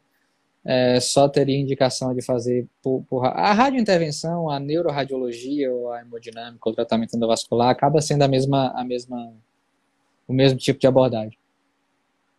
é, 0.64 1.00
só 1.00 1.30
teria 1.30 1.60
indicação 1.60 2.14
de 2.14 2.24
fazer 2.24 2.68
por, 2.82 3.04
por, 3.08 3.26
a 3.26 3.54
radiointervenção, 3.54 4.50
a 4.50 4.60
neuroradiologia 4.60 5.72
ou 5.72 5.92
a 5.92 6.02
hemodinâmica, 6.02 6.70
o 6.70 6.74
tratamento 6.74 7.16
endovascular 7.16 7.70
acaba 7.70 8.02
sendo 8.02 8.24
a 8.24 8.28
mesma, 8.28 8.72
a 8.76 8.84
mesma, 8.84 9.32
o 10.28 10.34
mesmo 10.34 10.58
tipo 10.58 10.80
de 10.80 10.88
abordagem. 10.88 11.38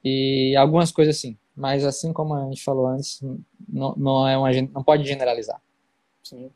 E 0.09 0.55
algumas 0.57 0.93
coisas 0.93 1.19
sim, 1.19 1.37
mas 1.57 1.85
assim 1.85 2.13
como 2.13 2.33
a 2.33 2.45
gente 2.45 2.63
falou 2.63 2.87
antes, 2.87 3.21
não, 3.69 3.93
não 3.97 4.29
é 4.29 4.39
uma, 4.39 4.53
não 4.73 4.85
pode 4.85 5.03
generalizar. 5.03 5.61
Sim. 6.23 6.49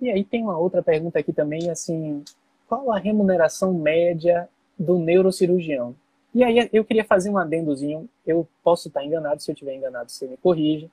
E 0.00 0.08
aí 0.08 0.24
tem 0.24 0.44
uma 0.44 0.56
outra 0.56 0.80
pergunta 0.80 1.18
aqui 1.18 1.32
também, 1.32 1.68
assim, 1.70 2.22
qual 2.68 2.92
a 2.92 2.98
remuneração 2.98 3.74
média 3.74 4.48
do 4.78 4.96
neurocirurgião? 4.96 5.96
E 6.32 6.44
aí 6.44 6.70
eu 6.72 6.84
queria 6.84 7.04
fazer 7.04 7.30
um 7.30 7.36
adendozinho, 7.36 8.08
eu 8.24 8.46
posso 8.62 8.86
estar 8.86 9.04
enganado, 9.04 9.42
se 9.42 9.50
eu 9.50 9.52
estiver 9.52 9.74
enganado 9.74 10.08
você 10.08 10.28
me 10.28 10.36
corrige, 10.36 10.88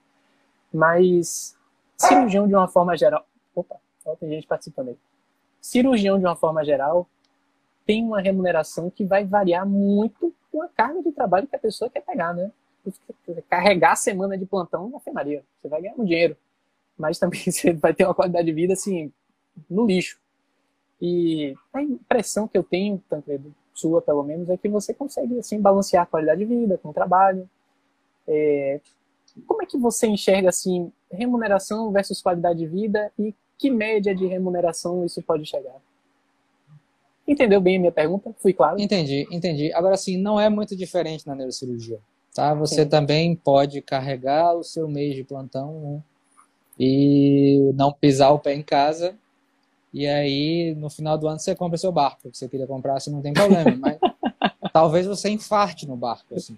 mas 0.73 1.55
cirurgião 1.97 2.47
de 2.47 2.55
uma 2.55 2.67
forma 2.67 2.97
geral... 2.97 3.27
Opa, 3.53 3.75
tem 4.19 4.27
gente 4.27 4.47
participando 4.47 4.87
aí. 4.87 4.97
Cirurgião 5.61 6.17
de 6.17 6.25
uma 6.25 6.35
forma 6.35 6.65
geral 6.65 7.07
tem 7.85 8.03
uma 8.03 8.21
remuneração 8.21 8.89
que 8.89 9.05
vai 9.05 9.23
variar 9.23 9.67
muito 9.67 10.33
com 10.51 10.61
a 10.61 10.67
carga 10.67 11.01
de 11.01 11.11
trabalho 11.11 11.47
que 11.47 11.55
a 11.55 11.59
pessoa 11.59 11.89
quer 11.89 12.01
pegar, 12.01 12.33
né? 12.33 12.51
Carregar 13.49 13.93
a 13.93 13.95
semana 13.95 14.37
de 14.37 14.45
plantão 14.45 14.89
na 14.89 15.13
Maria, 15.13 15.43
você 15.61 15.67
vai 15.67 15.81
ganhar 15.81 15.95
um 15.97 16.03
dinheiro, 16.03 16.35
mas 16.97 17.19
também 17.19 17.41
você 17.49 17.73
vai 17.73 17.93
ter 17.93 18.05
uma 18.05 18.15
qualidade 18.15 18.45
de 18.45 18.53
vida 18.53 18.73
assim 18.73 19.11
no 19.69 19.85
lixo. 19.85 20.19
E 21.01 21.55
a 21.73 21.81
impressão 21.81 22.47
que 22.47 22.57
eu 22.57 22.63
tenho, 22.63 23.01
Tancredo, 23.09 23.53
sua 23.73 24.01
pelo 24.01 24.23
menos, 24.23 24.49
é 24.49 24.57
que 24.57 24.69
você 24.69 24.93
consegue 24.93 25.39
assim 25.39 25.59
balancear 25.59 26.03
a 26.03 26.05
qualidade 26.05 26.39
de 26.39 26.45
vida 26.45 26.77
com 26.77 26.89
o 26.89 26.93
trabalho. 26.93 27.49
É... 28.27 28.79
Como 29.47 29.63
é 29.63 29.65
que 29.65 29.77
você 29.77 30.07
enxerga 30.07 30.49
assim 30.49 30.91
remuneração 31.09 31.91
versus 31.91 32.21
qualidade 32.21 32.59
de 32.59 32.67
vida 32.67 33.11
e 33.17 33.33
que 33.57 33.69
média 33.69 34.13
de 34.13 34.25
remuneração 34.25 35.05
isso 35.05 35.21
pode 35.23 35.45
chegar? 35.45 35.75
Entendeu 37.31 37.61
bem 37.61 37.77
a 37.77 37.79
minha 37.79 37.91
pergunta? 37.91 38.33
Fui 38.39 38.53
claro? 38.53 38.79
Entendi, 38.79 39.27
entendi. 39.31 39.71
Agora 39.73 39.95
sim, 39.95 40.17
não 40.17 40.39
é 40.39 40.49
muito 40.49 40.75
diferente 40.75 41.25
na 41.25 41.35
neurocirurgia, 41.35 41.99
tá? 42.33 42.53
Você 42.53 42.83
sim. 42.83 42.89
também 42.89 43.35
pode 43.35 43.81
carregar 43.81 44.53
o 44.53 44.63
seu 44.63 44.87
mês 44.87 45.15
de 45.15 45.23
plantão 45.23 45.79
né? 45.81 45.99
e 46.79 47.71
não 47.75 47.91
pisar 47.91 48.31
o 48.31 48.39
pé 48.39 48.53
em 48.53 48.61
casa 48.61 49.15
e 49.93 50.07
aí, 50.07 50.73
no 50.75 50.89
final 50.89 51.17
do 51.17 51.27
ano, 51.27 51.39
você 51.39 51.53
compra 51.53 51.77
seu 51.77 51.91
barco, 51.91 52.29
que 52.29 52.37
você 52.37 52.47
queria 52.47 52.65
comprar, 52.65 52.95
assim, 52.95 53.11
não 53.11 53.21
tem 53.21 53.33
problema. 53.33 53.75
Mas 53.77 53.99
talvez 54.71 55.05
você 55.05 55.29
infarte 55.29 55.85
no 55.85 55.97
barco, 55.97 56.33
assim. 56.33 56.57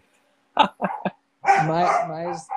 mas, 1.68 2.08
mas... 2.08 2.48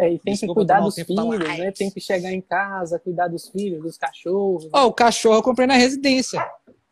É, 0.00 0.14
e 0.14 0.18
tem 0.18 0.32
Desculpa, 0.32 0.54
que 0.54 0.60
cuidar 0.60 0.80
dos 0.80 0.94
filhos, 0.94 1.38
né? 1.38 1.70
Tem 1.72 1.90
que 1.90 2.00
chegar 2.00 2.32
em 2.32 2.40
casa, 2.40 2.98
cuidar 2.98 3.28
dos 3.28 3.50
filhos, 3.50 3.82
dos 3.82 3.98
cachorros. 3.98 4.66
Oh, 4.74 4.86
o 4.86 4.92
cachorro 4.94 5.36
eu 5.36 5.42
comprei 5.42 5.66
na 5.66 5.74
residência. 5.74 6.42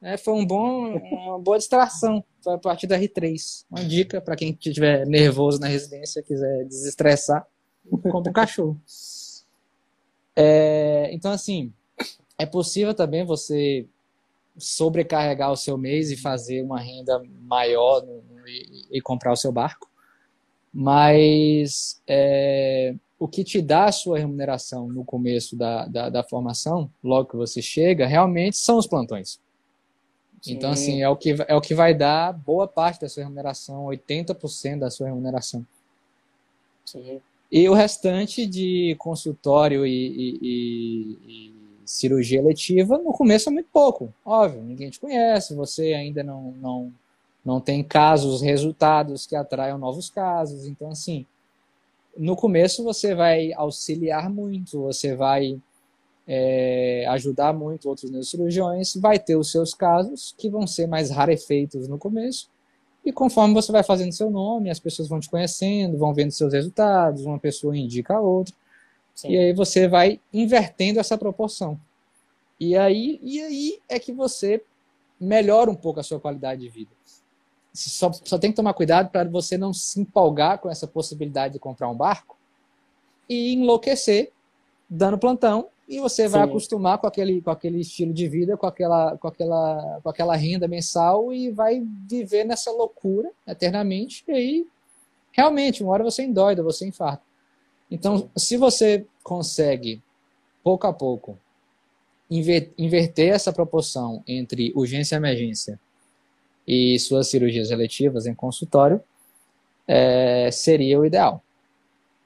É, 0.03 0.19
foi 0.19 0.35
um 0.35 0.45
bom, 0.45 0.95
uma 0.95 1.39
boa 1.39 1.57
distração. 1.57 2.23
Foi 2.43 2.53
a 2.53 2.59
partir 2.59 2.87
da 2.87 2.99
R3. 2.99 3.65
Uma 3.71 3.83
dica 3.83 4.21
para 4.21 4.37
quem 4.37 4.51
estiver 4.51 5.07
nervoso 5.07 5.59
na 5.59 5.69
residência, 5.69 6.23
quiser 6.23 6.67
desestressar, 6.67 7.47
compra 7.91 8.31
um 8.31 8.35
cachorro. 8.35 8.79
É, 10.37 11.09
então, 11.11 11.33
assim, 11.33 11.73
é 12.39 12.45
possível 12.45 12.93
também 12.93 13.25
você 13.25 13.87
sobrecarregar 14.59 15.51
o 15.51 15.57
seu 15.57 15.79
mês 15.79 16.11
e 16.11 16.17
fazer 16.17 16.63
uma 16.63 16.79
renda 16.79 17.23
maior 17.41 18.05
e, 18.47 18.99
e, 18.99 19.01
comprar 19.01 19.33
o 19.33 19.37
seu 19.37 19.51
barco, 19.51 19.88
mas 20.73 22.01
é, 22.07 22.95
o 23.19 23.27
que 23.27 23.43
te 23.43 23.61
dá 23.61 23.87
a 23.87 23.93
sua 23.93 24.19
remuneração 24.19 24.89
no 24.89 25.05
começo 25.05 25.57
da, 25.57 25.87
da, 25.87 26.09
da 26.09 26.23
formação, 26.23 26.91
logo 27.03 27.31
que 27.31 27.37
você 27.37 27.61
chega, 27.61 28.07
realmente 28.07 28.57
são 28.57 28.79
os 28.79 28.87
plantões. 28.87 29.41
Sim. 30.41 30.53
Então, 30.55 30.71
assim, 30.71 31.03
é 31.03 31.09
o, 31.09 31.17
que, 31.17 31.35
é 31.49 31.55
o 31.55 31.61
que 31.61 31.75
vai 31.75 31.95
dar 31.95 32.33
boa 32.33 32.69
parte 32.69 33.01
da 33.01 33.09
sua 33.09 33.25
remuneração, 33.25 33.87
80% 33.87 34.79
da 34.79 34.91
sua 34.91 35.09
remuneração. 35.09 35.67
Sim. 36.85 37.21
E 37.51 37.69
o 37.69 37.75
restante 37.75 38.47
de 38.47 38.95
consultório 38.99 39.87
e, 39.87 39.91
e, 39.91 40.39
e, 40.43 41.19
e, 41.27 41.55
cirurgia 41.85 42.43
letiva, 42.43 42.99
no 42.99 43.13
começo 43.13 43.49
é 43.49 43.53
muito 43.53 43.69
pouco. 43.73 44.13
Óbvio, 44.25 44.63
ninguém 44.63 44.91
te 44.91 45.01
conhece, 45.01 45.55
você 45.55 45.95
ainda 45.95 46.23
não, 46.23 46.53
não, 46.61 46.93
não 47.49 47.61
tem 47.63 47.83
casos, 47.83 48.43
resultados 48.43 49.25
que 49.25 49.35
atraiam 49.35 49.79
novos 49.79 50.11
casos. 50.11 50.67
Então, 50.67 50.91
assim, 50.91 51.25
no 52.15 52.37
começo 52.37 52.85
você 52.85 53.15
vai 53.15 53.55
auxiliar 53.55 54.29
muito, 54.29 54.83
você 54.83 55.17
vai 55.17 55.59
é, 56.27 57.07
ajudar 57.09 57.55
muito 57.55 57.89
outros 57.89 58.11
neurocirurgiões, 58.11 58.95
vai 58.97 59.19
ter 59.19 59.35
os 59.35 59.51
seus 59.51 59.73
casos 59.73 60.35
que 60.37 60.51
vão 60.51 60.67
ser 60.67 60.87
mais 60.87 61.09
rarefeitos 61.09 61.89
no 61.89 61.97
começo, 61.97 62.51
e 63.03 63.11
conforme 63.11 63.55
você 63.55 63.73
vai 63.73 63.83
fazendo 63.83 64.13
seu 64.13 64.31
nome, 64.31 64.69
as 64.69 64.79
pessoas 64.79 65.09
vão 65.09 65.19
te 65.19 65.31
conhecendo, 65.31 65.97
vão 65.97 66.13
vendo 66.13 66.31
seus 66.31 66.53
resultados, 66.53 67.25
uma 67.25 67.39
pessoa 67.39 67.75
indica 67.75 68.17
a 68.17 68.21
outra. 68.21 68.55
Sim. 69.15 69.31
E 69.31 69.39
aí 69.39 69.53
você 69.55 69.89
vai 69.89 70.21
invertendo 70.31 71.01
essa 71.01 71.17
proporção. 71.17 71.81
E 72.61 72.77
aí, 72.77 73.19
e 73.23 73.41
aí 73.41 73.79
é 73.89 73.99
que 73.99 74.13
você 74.13 74.63
melhora 75.19 75.71
um 75.71 75.75
pouco 75.75 76.01
a 76.01 76.03
sua 76.03 76.21
qualidade 76.21 76.61
de 76.61 76.69
vida. 76.69 76.98
Só, 77.73 78.13
só 78.13 78.39
tem 78.39 78.51
que 78.51 78.57
tomar 78.57 78.75
cuidado 78.75 79.11
para 79.11 79.25
você 79.25 79.57
não 79.57 79.73
se 79.73 80.01
empolgar 80.01 80.59
com 80.59 80.71
essa 80.71 80.87
possibilidade 80.87 81.55
de 81.55 81.61
comprar 81.61 81.89
um 81.89 81.95
barco 81.95 82.37
e 83.29 83.55
enlouquecer 83.55 84.33
dando 84.89 85.19
plantão 85.19 85.69
e 85.89 86.01
você 86.01 86.29
vai 86.29 86.43
Sim. 86.45 86.51
acostumar 86.51 86.99
com 86.99 87.07
aquele, 87.07 87.41
com 87.41 87.51
aquele 87.51 87.81
estilo 87.81 88.13
de 88.13 88.29
vida, 88.29 88.57
com 88.57 88.67
aquela, 88.67 89.17
com, 89.17 89.27
aquela, 89.27 90.01
com 90.03 90.11
aquela 90.11 90.37
renda 90.37 90.69
mensal 90.69 91.33
e 91.33 91.51
vai 91.51 91.83
viver 92.07 92.45
nessa 92.45 92.71
loucura 92.71 93.31
eternamente. 93.47 94.23
E 94.29 94.33
aí, 94.33 94.67
realmente, 95.33 95.83
uma 95.83 95.93
hora 95.93 96.05
você 96.05 96.23
endóida, 96.23 96.63
você 96.63 96.87
infarta. 96.87 97.23
Então, 97.91 98.19
Sim. 98.19 98.29
se 98.37 98.57
você 98.59 99.07
consegue, 99.23 100.03
pouco 100.63 100.87
a 100.87 100.93
pouco, 100.93 101.39
inverter 102.31 103.33
essa 103.33 103.51
proporção 103.51 104.23
entre 104.27 104.71
urgência 104.77 105.15
e 105.15 105.19
emergência 105.19 105.81
e 106.69 106.99
suas 106.99 107.31
cirurgias 107.31 107.71
eletivas 107.71 108.27
em 108.27 108.35
consultório, 108.35 109.01
é, 109.87 110.51
seria 110.53 111.01
o 111.01 111.07
ideal. 111.07 111.43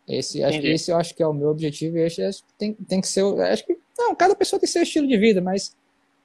Esse, 0.09 0.43
acho, 0.43 0.59
esse 0.59 0.91
eu 0.91 0.97
acho 0.97 1.15
que 1.15 1.23
é 1.23 1.27
o 1.27 1.33
meu 1.33 1.49
objetivo 1.49 1.97
e 1.97 2.03
esse 2.03 2.43
tem, 2.59 2.75
tem 2.75 3.01
que 3.01 3.07
ser. 3.07 3.23
Acho 3.43 3.65
que 3.65 3.79
não, 3.97 4.17
cada 4.17 4.35
pessoa 4.35 4.59
tem 4.59 4.69
seu 4.69 4.83
estilo 4.83 5.07
de 5.07 5.17
vida, 5.17 5.41
mas 5.41 5.77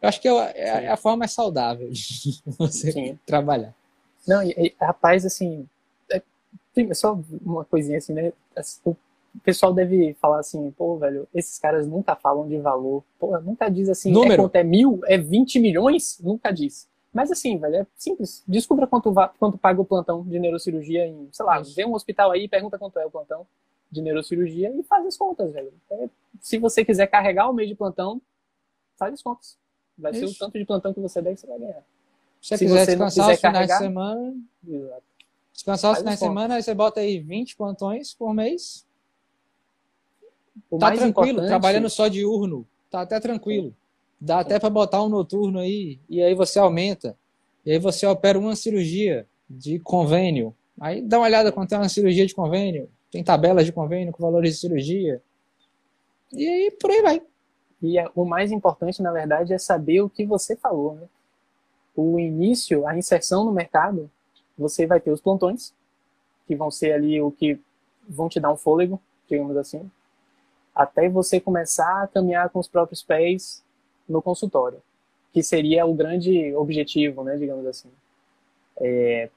eu 0.02 0.10
acho 0.10 0.20
que 0.20 0.28
é, 0.28 0.32
é, 0.56 0.68
é 0.86 0.88
a 0.88 0.98
forma 0.98 1.18
mais 1.20 1.32
saudável 1.32 1.88
de 1.92 2.42
você 2.58 2.92
Sim. 2.92 3.20
trabalhar. 3.24 3.76
Não, 4.28 4.42
e, 4.42 4.50
e, 4.58 4.76
rapaz, 4.82 5.24
assim, 5.24 5.68
é, 6.12 6.22
só 6.96 7.20
uma 7.46 7.64
coisinha 7.66 8.00
assim, 8.00 8.14
né? 8.14 8.34
O 8.84 8.96
pessoal 9.44 9.72
deve 9.72 10.16
falar 10.20 10.40
assim, 10.40 10.72
pô, 10.72 10.98
velho, 10.98 11.28
esses 11.36 11.60
caras 11.60 11.86
nunca 11.86 12.16
falam 12.16 12.48
de 12.48 12.58
valor, 12.58 13.04
pô, 13.20 13.40
nunca 13.42 13.70
diz 13.70 13.88
assim, 13.90 14.12
Número. 14.12 14.34
é 14.34 14.38
quanto 14.38 14.56
é 14.56 14.64
mil, 14.64 15.02
é 15.06 15.20
20 15.20 15.60
milhões, 15.60 16.18
nunca 16.20 16.52
diz. 16.52 16.88
Mas 17.18 17.32
assim, 17.32 17.58
velho, 17.58 17.78
é 17.78 17.88
simples. 17.98 18.44
Descubra 18.48 18.86
quanto, 18.86 19.12
quanto 19.40 19.58
paga 19.58 19.82
o 19.82 19.86
plantão 19.86 20.22
de 20.22 20.38
neurocirurgia 20.38 21.08
em, 21.08 21.28
sei 21.32 21.44
lá, 21.44 21.60
vê 21.62 21.84
um 21.84 21.96
hospital 21.96 22.30
aí, 22.30 22.48
pergunta 22.48 22.78
quanto 22.78 23.00
é 23.00 23.06
o 23.08 23.10
plantão 23.10 23.48
de 23.92 24.04
neurocirurgia 24.04 24.70
e 24.70 24.84
faz 24.84 25.04
as 25.04 25.18
contas, 25.18 25.52
velho. 25.52 25.74
É, 25.90 26.08
se 26.40 26.60
você 26.60 26.86
quiser 26.86 27.08
carregar 27.08 27.50
o 27.50 27.54
mês 27.54 27.68
de 27.70 27.74
plantão, 27.74 28.22
faz 28.98 29.16
as 29.16 29.24
contas. 29.24 29.58
Vai 29.98 30.12
Isso. 30.12 30.28
ser 30.28 30.36
o 30.36 30.38
tanto 30.38 30.60
de 30.60 30.64
plantão 30.64 30.94
que 30.94 31.00
você 31.00 31.20
der 31.20 31.34
que 31.34 31.42
você 31.42 31.48
vai 31.48 31.58
ganhar. 31.58 31.84
Se, 32.40 32.56
se 32.56 32.66
quiser 32.66 32.86
você 32.86 32.92
descansar 32.92 33.34
os 33.34 33.40
finais 33.40 33.68
de 33.68 33.78
semana, 33.80 34.36
Exato. 34.68 35.04
descansar 35.54 35.92
os 35.94 35.98
finais 35.98 36.20
de 36.20 36.24
semana, 36.24 36.56
aí 36.58 36.62
você 36.62 36.76
bota 36.76 37.00
aí 37.00 37.20
20 37.20 37.58
plantões 37.58 38.14
por 38.14 38.32
mês. 38.32 38.86
O 40.70 40.78
tá 40.78 40.92
tranquilo, 40.92 41.30
importante... 41.30 41.48
trabalhando 41.48 41.90
só 41.90 42.08
diurno, 42.08 42.64
tá 42.92 43.02
até 43.02 43.20
tranquilo. 43.20 43.74
Dá 44.20 44.40
até 44.40 44.60
para 44.60 44.70
botar 44.70 45.04
um 45.04 45.10
noturno 45.10 45.60
aí, 45.60 46.00
e 46.10 46.22
aí 46.22 46.34
você 46.34 46.58
aumenta. 46.60 47.16
E 47.66 47.72
aí 47.72 47.80
você 47.80 48.06
opera 48.08 48.40
uma 48.40 48.56
cirurgia 48.56 49.28
de 49.50 49.80
convênio. 49.80 50.56
Aí 50.80 51.02
dá 51.02 51.18
uma 51.18 51.26
olhada 51.26 51.52
quanto 51.52 51.74
é 51.74 51.78
uma 51.78 51.90
cirurgia 51.90 52.26
de 52.26 52.34
convênio. 52.34 52.90
Tem 53.12 53.24
tabelas 53.24 53.66
de 53.66 53.72
convênio 53.72 54.12
com 54.12 54.24
valores 54.24 54.54
de 54.54 54.60
cirurgia. 54.60 55.22
E 56.32 56.48
aí 56.48 56.72
por 56.72 56.90
aí 56.92 57.02
vai. 57.02 57.22
E 57.82 58.00
é, 58.00 58.10
o 58.16 58.26
mais 58.26 58.52
importante, 58.52 59.02
na 59.02 59.12
verdade, 59.12 59.54
é 59.54 59.58
saber 59.58 60.02
o 60.02 60.10
que 60.10 60.26
você 60.26 60.56
falou. 60.56 60.96
Né? 60.96 61.08
O 61.96 62.20
início, 62.20 62.88
a 62.88 62.98
inserção 62.98 63.46
no 63.46 63.52
mercado, 63.52 64.10
você 64.58 64.86
vai 64.86 65.00
ter 65.00 65.12
os 65.12 65.22
plantões, 65.22 65.74
que 66.48 66.56
vão 66.56 66.72
ser 66.72 66.94
ali 66.94 67.22
o 67.22 67.32
que 67.32 67.60
vão 68.08 68.30
te 68.30 68.40
dar 68.40 68.52
um 68.52 68.58
fôlego, 68.58 69.00
digamos 69.30 69.56
assim, 69.58 69.90
até 70.74 71.10
você 71.10 71.40
começar 71.40 72.04
a 72.04 72.08
caminhar 72.08 72.50
com 72.50 72.60
os 72.60 72.68
próprios 72.68 73.04
pés 73.04 73.64
no 74.08 74.22
consultório, 74.22 74.82
que 75.34 75.44
seria 75.44 75.86
o 75.86 75.94
grande 75.94 76.54
objetivo, 76.56 77.24
né, 77.24 77.38
digamos 77.38 77.66
assim. 77.66 77.90
É, 78.80 79.30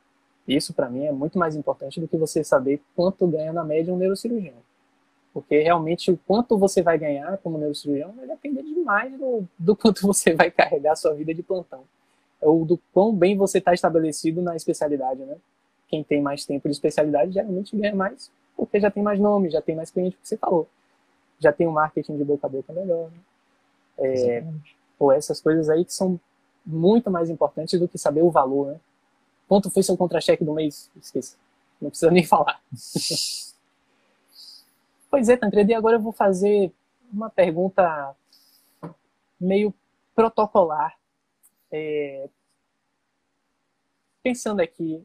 isso 0.46 0.72
para 0.74 0.88
mim 0.88 1.04
é 1.04 1.12
muito 1.12 1.38
mais 1.38 1.56
importante 1.56 2.00
do 2.00 2.08
que 2.08 2.16
você 2.16 2.42
saber 2.42 2.80
quanto 2.94 3.26
ganha 3.26 3.52
na 3.52 3.64
média 3.64 3.92
um 3.92 3.96
neurocirurgião. 3.96 4.54
Porque 5.32 5.60
realmente 5.60 6.10
o 6.10 6.18
quanto 6.26 6.58
você 6.58 6.82
vai 6.82 6.98
ganhar 6.98 7.38
como 7.38 7.58
neurocirurgião 7.58 8.12
vai 8.12 8.26
depender 8.26 8.62
demais 8.62 9.16
do, 9.16 9.44
do 9.58 9.76
quanto 9.76 10.02
você 10.06 10.34
vai 10.34 10.50
carregar 10.50 10.92
a 10.92 10.96
sua 10.96 11.14
vida 11.14 11.32
de 11.32 11.42
plantão. 11.42 11.84
Ou 12.40 12.64
do 12.64 12.78
quão 12.92 13.14
bem 13.14 13.36
você 13.36 13.58
está 13.58 13.72
estabelecido 13.72 14.42
na 14.42 14.56
especialidade, 14.56 15.20
né? 15.20 15.36
Quem 15.88 16.02
tem 16.02 16.22
mais 16.22 16.44
tempo 16.46 16.68
de 16.68 16.72
especialidade 16.72 17.32
geralmente 17.32 17.76
ganha 17.76 17.94
mais, 17.94 18.30
porque 18.56 18.80
já 18.80 18.90
tem 18.90 19.02
mais 19.02 19.18
nome, 19.20 19.50
já 19.50 19.60
tem 19.60 19.74
mais 19.74 19.90
cliente, 19.90 20.16
que 20.16 20.26
você 20.26 20.36
falou. 20.36 20.66
Já 21.38 21.52
tem 21.52 21.66
um 21.66 21.72
marketing 21.72 22.16
de 22.16 22.24
boca 22.24 22.46
a 22.46 22.50
boca 22.50 22.72
melhor. 22.72 23.10
Né? 23.10 23.18
É, 24.00 24.44
ou 24.98 25.12
essas 25.12 25.40
coisas 25.40 25.68
aí 25.68 25.84
que 25.84 25.92
são 25.92 26.18
muito 26.64 27.10
mais 27.10 27.30
importantes 27.30 27.78
do 27.78 27.88
que 27.88 27.98
saber 27.98 28.22
o 28.22 28.30
valor, 28.30 28.72
né? 28.72 28.80
Quanto 29.48 29.70
foi 29.70 29.82
seu 29.82 29.96
contra-cheque 29.96 30.44
do 30.44 30.54
mês? 30.54 30.90
Esqueça. 31.00 31.36
Não 31.80 31.90
precisa 31.90 32.10
nem 32.10 32.22
falar. 32.24 32.60
pois 35.10 35.28
é, 35.28 35.36
Tancredo, 35.36 35.70
e 35.70 35.74
agora 35.74 35.96
eu 35.96 36.00
vou 36.00 36.12
fazer 36.12 36.72
uma 37.12 37.28
pergunta 37.28 38.14
meio 39.40 39.74
protocolar. 40.14 40.96
É, 41.72 42.28
pensando 44.22 44.60
aqui 44.60 45.04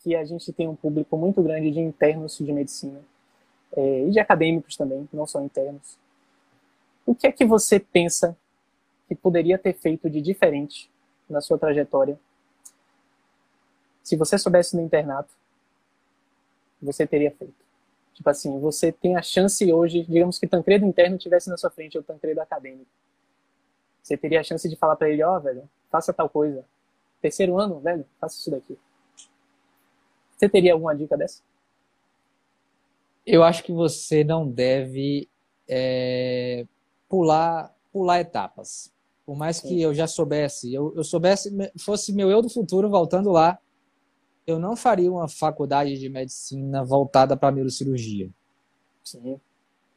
que 0.00 0.14
a 0.14 0.24
gente 0.24 0.52
tem 0.52 0.68
um 0.68 0.76
público 0.76 1.16
muito 1.16 1.42
grande 1.42 1.70
de 1.70 1.80
internos 1.80 2.38
de 2.38 2.52
medicina 2.52 3.00
é, 3.76 4.06
e 4.06 4.10
de 4.10 4.18
acadêmicos 4.18 4.76
também, 4.76 5.08
não 5.12 5.26
só 5.26 5.40
internos. 5.42 5.98
O 7.06 7.14
que 7.14 7.28
é 7.28 7.32
que 7.32 7.44
você 7.44 7.78
pensa 7.78 8.36
que 9.08 9.14
poderia 9.14 9.56
ter 9.56 9.72
feito 9.72 10.10
de 10.10 10.20
diferente 10.20 10.90
na 11.30 11.40
sua 11.40 11.56
trajetória? 11.56 12.18
Se 14.02 14.16
você 14.16 14.36
soubesse 14.36 14.76
no 14.76 14.82
internato, 14.82 15.32
você 16.82 17.06
teria 17.06 17.30
feito. 17.30 17.54
Tipo 18.12 18.28
assim, 18.30 18.58
você 18.58 18.90
tem 18.90 19.16
a 19.16 19.22
chance 19.22 19.72
hoje, 19.72 20.02
digamos 20.02 20.38
que 20.38 20.48
Tancredo 20.48 20.84
interno 20.84 21.16
tivesse 21.16 21.48
na 21.48 21.56
sua 21.56 21.70
frente, 21.70 21.96
o 21.96 22.02
Tancredo 22.02 22.40
acadêmico. 22.40 22.90
Você 24.02 24.16
teria 24.16 24.40
a 24.40 24.44
chance 24.44 24.68
de 24.68 24.76
falar 24.76 24.96
para 24.96 25.10
ele, 25.10 25.22
ó, 25.22 25.36
oh, 25.36 25.40
velho, 25.40 25.68
faça 25.90 26.12
tal 26.12 26.28
coisa. 26.28 26.64
Terceiro 27.20 27.58
ano, 27.58 27.78
velho, 27.80 28.04
faça 28.20 28.36
isso 28.36 28.50
daqui. 28.50 28.78
Você 30.36 30.48
teria 30.48 30.72
alguma 30.72 30.94
dica 30.94 31.16
dessa? 31.16 31.42
Eu 33.24 33.42
acho 33.42 33.62
que 33.64 33.72
você 33.72 34.22
não 34.22 34.48
deve 34.48 35.28
é, 35.68 36.66
pular, 37.08 37.74
pular 37.92 38.20
etapas. 38.20 38.92
Por 39.24 39.36
mais 39.36 39.60
que 39.60 39.80
eu 39.80 39.92
já 39.92 40.06
soubesse, 40.06 40.72
eu, 40.72 40.92
eu 40.94 41.02
soubesse, 41.02 41.50
fosse 41.78 42.12
meu 42.12 42.30
eu 42.30 42.40
do 42.40 42.48
futuro 42.48 42.88
voltando 42.88 43.30
lá, 43.32 43.58
eu 44.46 44.58
não 44.58 44.76
faria 44.76 45.10
uma 45.10 45.28
faculdade 45.28 45.98
de 45.98 46.08
medicina 46.08 46.84
voltada 46.84 47.36
para 47.36 47.50
neurocirurgia. 47.50 48.30
Sim. 49.02 49.40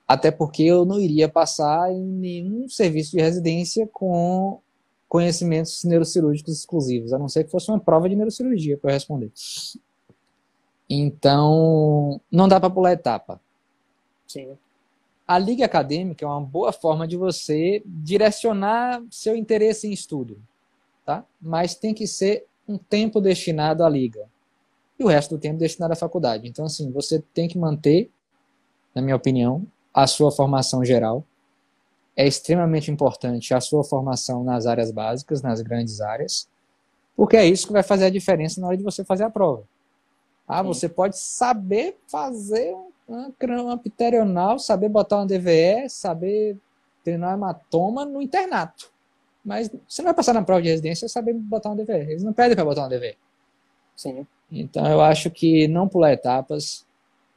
Até 0.07 0.31
porque 0.31 0.63
eu 0.63 0.85
não 0.85 0.99
iria 0.99 1.29
passar 1.29 1.91
em 1.91 2.03
nenhum 2.03 2.67
serviço 2.67 3.11
de 3.11 3.21
residência 3.21 3.87
com 3.87 4.59
conhecimentos 5.07 5.83
neurocirúrgicos 5.83 6.59
exclusivos, 6.59 7.13
a 7.13 7.19
não 7.19 7.27
ser 7.29 7.43
que 7.43 7.51
fosse 7.51 7.69
uma 7.69 7.79
prova 7.79 8.09
de 8.09 8.15
neurocirurgia 8.15 8.77
para 8.77 8.89
eu 8.89 8.93
responder. 8.95 9.31
Então, 10.89 12.19
não 12.31 12.47
dá 12.47 12.59
para 12.59 12.69
pular 12.71 12.93
etapa. 12.93 13.39
Sim. 14.27 14.57
A 15.29 15.37
liga 15.37 15.63
acadêmica 15.63 16.25
é 16.25 16.27
uma 16.27 16.41
boa 16.41 16.73
forma 16.73 17.07
de 17.07 17.15
você 17.15 17.83
direcionar 17.85 18.99
seu 19.11 19.35
interesse 19.35 19.87
em 19.87 19.91
estudo, 19.91 20.41
tá? 21.05 21.23
Mas 21.39 21.75
tem 21.75 21.93
que 21.93 22.07
ser 22.07 22.47
um 22.67 22.79
tempo 22.79 23.21
destinado 23.21 23.83
à 23.83 23.89
liga 23.89 24.27
e 24.97 25.03
o 25.03 25.07
resto 25.07 25.35
do 25.35 25.39
tempo 25.39 25.59
destinado 25.59 25.93
à 25.93 25.95
faculdade. 25.95 26.47
Então, 26.47 26.65
assim, 26.65 26.91
você 26.91 27.23
tem 27.31 27.47
que 27.47 27.59
manter, 27.59 28.09
na 28.95 29.03
minha 29.03 29.15
opinião, 29.15 29.67
a 29.93 30.07
sua 30.07 30.31
formação 30.31 30.83
geral. 30.83 31.23
É 32.17 32.25
extremamente 32.25 32.89
importante 32.89 33.53
a 33.53 33.61
sua 33.61 33.83
formação 33.83 34.43
nas 34.43 34.65
áreas 34.65 34.89
básicas, 34.89 35.43
nas 35.43 35.61
grandes 35.61 36.01
áreas, 36.01 36.49
porque 37.15 37.37
é 37.37 37.45
isso 37.45 37.67
que 37.67 37.73
vai 37.73 37.83
fazer 37.83 38.05
a 38.05 38.09
diferença 38.09 38.59
na 38.59 38.65
hora 38.65 38.77
de 38.77 38.83
você 38.83 39.05
fazer 39.05 39.25
a 39.25 39.29
prova. 39.29 39.63
Ah, 40.47 40.63
você 40.63 40.89
pode 40.89 41.19
saber 41.19 41.99
fazer 42.07 42.73
uma, 42.73 42.88
uma 43.09 43.77
pterional, 43.77 44.59
saber 44.59 44.89
botar 44.89 45.17
uma 45.17 45.25
DVE, 45.25 45.89
saber 45.89 46.57
treinar 47.03 47.33
hematoma 47.33 48.05
no 48.05 48.21
internato. 48.21 48.91
Mas 49.43 49.69
você 49.87 50.01
não 50.01 50.07
vai 50.09 50.13
passar 50.13 50.33
na 50.33 50.43
prova 50.43 50.61
de 50.61 50.69
residência 50.69 51.07
saber 51.09 51.33
botar 51.33 51.69
uma 51.69 51.75
DVE. 51.75 52.11
Eles 52.11 52.23
não 52.23 52.33
pedem 52.33 52.55
para 52.55 52.65
botar 52.65 52.81
uma 52.81 52.89
DVE. 52.89 53.17
Sim. 53.95 54.25
Então 54.51 54.85
eu 54.87 55.01
acho 55.01 55.29
que 55.31 55.67
não 55.67 55.87
pular 55.87 56.13
etapas, 56.13 56.85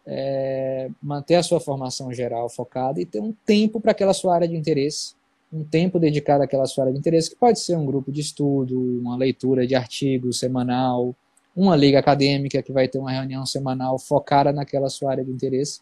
é, 0.06 0.90
manter 1.02 1.36
a 1.36 1.42
sua 1.42 1.60
formação 1.60 2.12
geral 2.12 2.48
focada 2.48 3.00
e 3.00 3.06
ter 3.06 3.20
um 3.20 3.32
tempo 3.46 3.80
para 3.80 3.92
aquela 3.92 4.12
sua 4.12 4.34
área 4.34 4.48
de 4.48 4.56
interesse, 4.56 5.14
um 5.52 5.64
tempo 5.64 5.98
dedicado 5.98 6.42
àquela 6.42 6.66
sua 6.66 6.84
área 6.84 6.92
de 6.92 6.98
interesse, 6.98 7.30
que 7.30 7.36
pode 7.36 7.60
ser 7.60 7.76
um 7.76 7.86
grupo 7.86 8.10
de 8.10 8.20
estudo, 8.20 8.78
uma 9.00 9.16
leitura 9.16 9.66
de 9.66 9.74
artigo 9.74 10.32
semanal, 10.32 11.14
uma 11.54 11.76
liga 11.76 11.98
acadêmica 11.98 12.62
que 12.62 12.72
vai 12.72 12.88
ter 12.88 12.98
uma 12.98 13.12
reunião 13.12 13.44
semanal 13.44 13.98
focada 13.98 14.52
naquela 14.52 14.88
sua 14.88 15.10
área 15.10 15.24
de 15.24 15.30
interesse, 15.30 15.80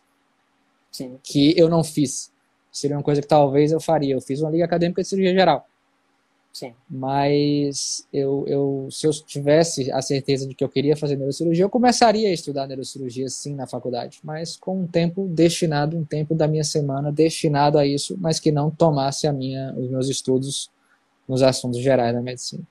Sim. 0.91 1.19
que 1.23 1.59
eu 1.59 1.69
não 1.69 1.85
fiz. 1.85 2.33
Seria 2.73 2.97
uma 2.97 3.03
coisa 3.03 3.21
que 3.21 3.29
talvez 3.29 3.73
eu 3.73 3.81
faria. 3.81 4.15
Eu 4.15 4.21
fiz 4.21 4.41
uma 4.41 4.51
liga 4.51 4.65
acadêmica 4.65 5.03
de 5.03 5.09
cirurgia 5.09 5.33
geral. 5.33 5.67
Sim. 6.53 6.75
Mas 6.89 8.07
eu, 8.13 8.45
eu, 8.49 8.89
se 8.91 9.07
eu 9.07 9.13
tivesse 9.13 9.91
a 9.93 10.03
certeza 10.03 10.49
de 10.49 10.55
que 10.55 10.65
eu 10.65 10.69
queria 10.69 10.97
fazer 10.97 11.17
neurocirurgia, 11.17 11.65
eu 11.65 11.71
começaria 11.71 12.29
a 12.29 12.33
estudar 12.33 12.67
neurocirurgia 12.67 13.29
sim 13.29 13.55
na 13.55 13.69
faculdade, 13.69 14.19
mas 14.25 14.57
com 14.57 14.83
um 14.83 14.87
tempo 14.87 15.29
destinado, 15.29 15.97
um 15.97 16.05
tempo 16.05 16.35
da 16.35 16.49
minha 16.49 16.65
semana 16.65 17.13
destinado 17.13 17.79
a 17.79 17.87
isso, 17.87 18.17
mas 18.21 18.41
que 18.41 18.51
não 18.51 18.69
tomasse 18.69 19.29
a 19.29 19.33
minha, 19.33 19.73
os 19.77 19.89
meus 19.89 20.09
estudos 20.09 20.69
nos 21.29 21.41
assuntos 21.41 21.81
gerais 21.81 22.13
da 22.13 22.21
medicina. 22.21 22.65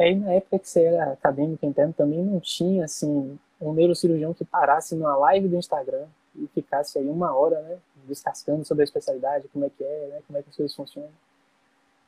Aí 0.00 0.14
na 0.14 0.32
época 0.32 0.58
que 0.58 0.68
você 0.68 0.84
era 0.84 1.12
acadêmico 1.12 1.64
interno 1.66 1.92
também 1.92 2.22
não 2.24 2.40
tinha 2.40 2.84
assim 2.84 3.38
um 3.60 3.72
neurocirurgião 3.72 4.32
que 4.32 4.44
parasse 4.44 4.94
numa 4.94 5.16
live 5.16 5.48
do 5.48 5.56
Instagram 5.56 6.06
e 6.34 6.46
ficasse 6.54 6.98
aí 6.98 7.06
uma 7.06 7.36
hora, 7.36 7.60
né, 7.62 7.76
descascando 8.06 8.64
sobre 8.64 8.82
a 8.82 8.84
especialidade, 8.84 9.48
como 9.52 9.64
é 9.64 9.70
que 9.70 9.84
é, 9.84 10.06
né, 10.08 10.22
como 10.26 10.38
é 10.38 10.42
que 10.42 10.48
as 10.48 10.56
coisas 10.56 10.74
funcionam. 10.74 11.10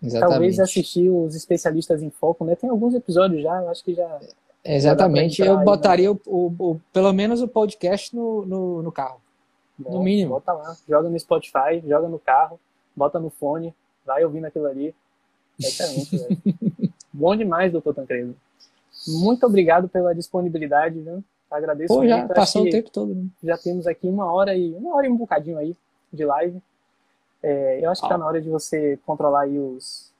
Exatamente. 0.03 0.33
Talvez 0.33 0.61
assistir 0.61 1.09
os 1.11 1.37
especialistas 1.37 2.03
em 2.03 2.11
foco, 2.11 2.45
né? 2.45 2.57
Tem 2.57 2.69
alguns 2.69 2.95
episódios 2.95 3.43
já, 3.43 3.63
eu 3.63 3.69
acho 3.69 3.85
que 3.85 3.95
já. 3.95 4.21
Exatamente, 4.65 5.37
já 5.37 5.47
eu 5.47 5.59
botaria 5.61 6.13
né? 6.13 6.19
o, 6.27 6.47
o, 6.47 6.71
o, 6.71 6.81
pelo 6.93 7.13
menos 7.13 7.41
o 7.41 7.47
podcast 7.47 8.15
no, 8.15 8.45
no, 8.45 8.83
no 8.83 8.91
carro. 8.91 9.21
Bom, 9.79 9.93
no 9.93 10.03
mínimo. 10.03 10.31
Bota 10.31 10.53
lá, 10.53 10.77
joga 10.89 11.09
no 11.09 11.19
Spotify, 11.19 11.83
joga 11.87 12.09
no 12.09 12.19
carro, 12.19 12.59
bota 12.97 13.21
no 13.21 13.31
fone, 13.31 13.75
vai 14.05 14.25
ouvindo 14.25 14.47
aquilo 14.47 14.67
ali. 14.67 14.95
Velho. 15.59 16.93
Bom 17.13 17.37
demais, 17.37 17.73
doutor 17.73 17.95
Tancredo. 17.95 18.35
Muito 19.07 19.45
obrigado 19.47 19.89
pela 19.89 20.15
disponibilidade, 20.15 21.01
viu? 21.01 21.23
Agradeço 21.51 21.93
Pô, 21.93 22.07
já 22.07 22.27
passou 22.29 22.63
o 22.63 22.71
tempo 22.71 22.91
todo. 22.91 23.15
Né? 23.15 23.27
Já 23.45 23.59
temos 23.59 23.87
aqui 23.87 24.07
uma 24.07 24.33
hora 24.33 24.57
e 24.57 24.73
uma 24.75 24.95
hora 24.95 25.07
e 25.07 25.11
um 25.11 25.17
bocadinho 25.17 25.59
aí 25.59 25.77
de 26.13 26.25
live. 26.25 26.63
É, 27.43 27.85
eu 27.85 27.91
acho 27.91 28.01
que 28.01 28.07
está 28.07 28.17
na 28.17 28.27
hora 28.27 28.41
de 28.41 28.49
você 28.49 28.99
controlar 29.05 29.43
aí 29.43 29.59
os, 29.59 30.11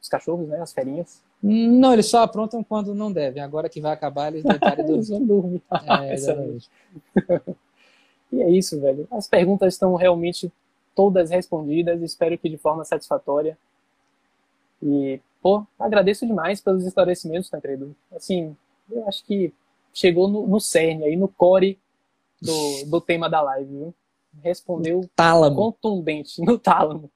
os 0.00 0.08
cachorros, 0.08 0.48
né? 0.48 0.60
As 0.60 0.72
ferinhas. 0.72 1.20
Não, 1.42 1.92
eles 1.92 2.06
só 2.06 2.22
aprontam 2.22 2.62
quando 2.62 2.94
não 2.94 3.12
devem. 3.12 3.42
Agora 3.42 3.68
que 3.68 3.80
vai 3.80 3.92
acabar, 3.92 4.32
eles 4.32 4.44
deitarem 4.44 4.86
eles 4.88 5.08
vão 5.08 5.24
dormir. 5.24 5.62
É, 6.02 6.14
e 8.32 8.42
é 8.42 8.50
isso, 8.50 8.80
velho. 8.80 9.06
As 9.10 9.26
perguntas 9.26 9.74
estão 9.74 9.94
realmente 9.96 10.50
todas 10.94 11.30
respondidas. 11.30 12.00
Espero 12.00 12.38
que 12.38 12.48
de 12.48 12.56
forma 12.56 12.84
satisfatória. 12.84 13.58
E, 14.82 15.20
pô, 15.40 15.64
agradeço 15.78 16.26
demais 16.26 16.60
pelos 16.60 16.84
esclarecimentos, 16.84 17.48
Tancredo. 17.48 17.94
Assim, 18.14 18.56
eu 18.90 19.06
acho 19.06 19.24
que 19.24 19.52
chegou 19.92 20.28
no, 20.28 20.46
no 20.46 20.60
cerne 20.60 21.04
aí, 21.04 21.16
no 21.16 21.28
core 21.28 21.78
do, 22.40 22.84
do 22.86 23.00
tema 23.00 23.28
da 23.28 23.40
live, 23.40 23.70
viu? 23.70 23.94
Respondeu 24.42 25.08
tálamo. 25.14 25.56
contundente, 25.56 26.40
no 26.42 26.58
tálamo. 26.58 27.10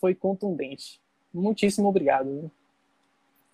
Foi 0.00 0.14
contundente. 0.14 1.00
Muitíssimo 1.32 1.88
obrigado. 1.88 2.26
Viu? 2.26 2.50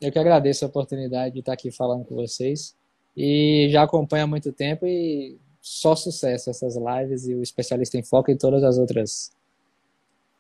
Eu 0.01 0.13
que 0.13 0.19
agradeço 0.19 0.65
a 0.65 0.69
oportunidade 0.69 1.35
de 1.35 1.41
estar 1.41 1.53
aqui 1.53 1.71
falando 1.71 2.05
com 2.05 2.15
vocês. 2.15 2.75
E 3.17 3.69
já 3.71 3.83
acompanho 3.83 4.25
há 4.25 4.27
muito 4.27 4.53
tempo 4.53 4.87
e 4.87 5.39
só 5.61 5.95
sucesso 5.95 6.51
essas 6.51 6.77
lives 6.77 7.27
e 7.27 7.35
o 7.35 7.43
especialista 7.43 7.97
em 7.97 8.03
foco 8.03 8.31
e 8.31 8.37
todas 8.37 8.63
as 8.63 8.79
outras 8.79 9.33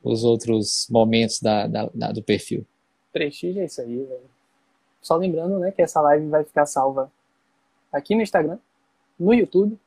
os 0.02 0.22
outros 0.22 0.86
momentos 0.90 1.40
da, 1.40 1.66
da, 1.66 1.90
da 1.94 2.12
do 2.12 2.22
perfil. 2.22 2.66
Prestígio 3.14 3.64
isso 3.64 3.80
aí, 3.80 4.04
velho. 4.04 4.30
Só 5.00 5.16
lembrando, 5.16 5.58
né, 5.58 5.70
que 5.70 5.80
essa 5.80 6.00
live 6.02 6.28
vai 6.28 6.44
ficar 6.44 6.66
salva 6.66 7.10
aqui 7.92 8.14
no 8.14 8.20
Instagram, 8.20 8.58
no 9.18 9.32
YouTube 9.32 9.78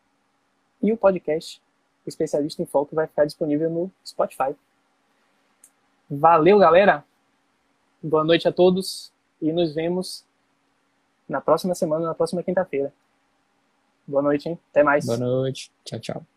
e 0.81 0.91
o 0.91 0.97
podcast 0.97 1.61
o 2.05 2.09
Especialista 2.09 2.61
em 2.61 2.65
Foco 2.65 2.95
vai 2.95 3.05
ficar 3.05 3.25
disponível 3.25 3.69
no 3.69 3.91
Spotify. 4.05 4.55
Valeu, 6.09 6.57
galera! 6.57 7.03
Boa 8.01 8.23
noite 8.23 8.47
a 8.47 8.51
todos 8.51 9.11
e 9.41 9.51
nos 9.51 9.75
vemos 9.75 10.23
na 11.27 11.41
próxima 11.41 11.75
semana, 11.75 12.05
na 12.05 12.15
próxima 12.15 12.41
quinta-feira. 12.41 12.93
Boa 14.07 14.21
noite, 14.21 14.47
hein? 14.47 14.59
Até 14.71 14.83
mais. 14.83 15.05
Boa 15.05 15.17
noite. 15.17 15.69
Tchau, 15.83 15.99
tchau. 15.99 16.36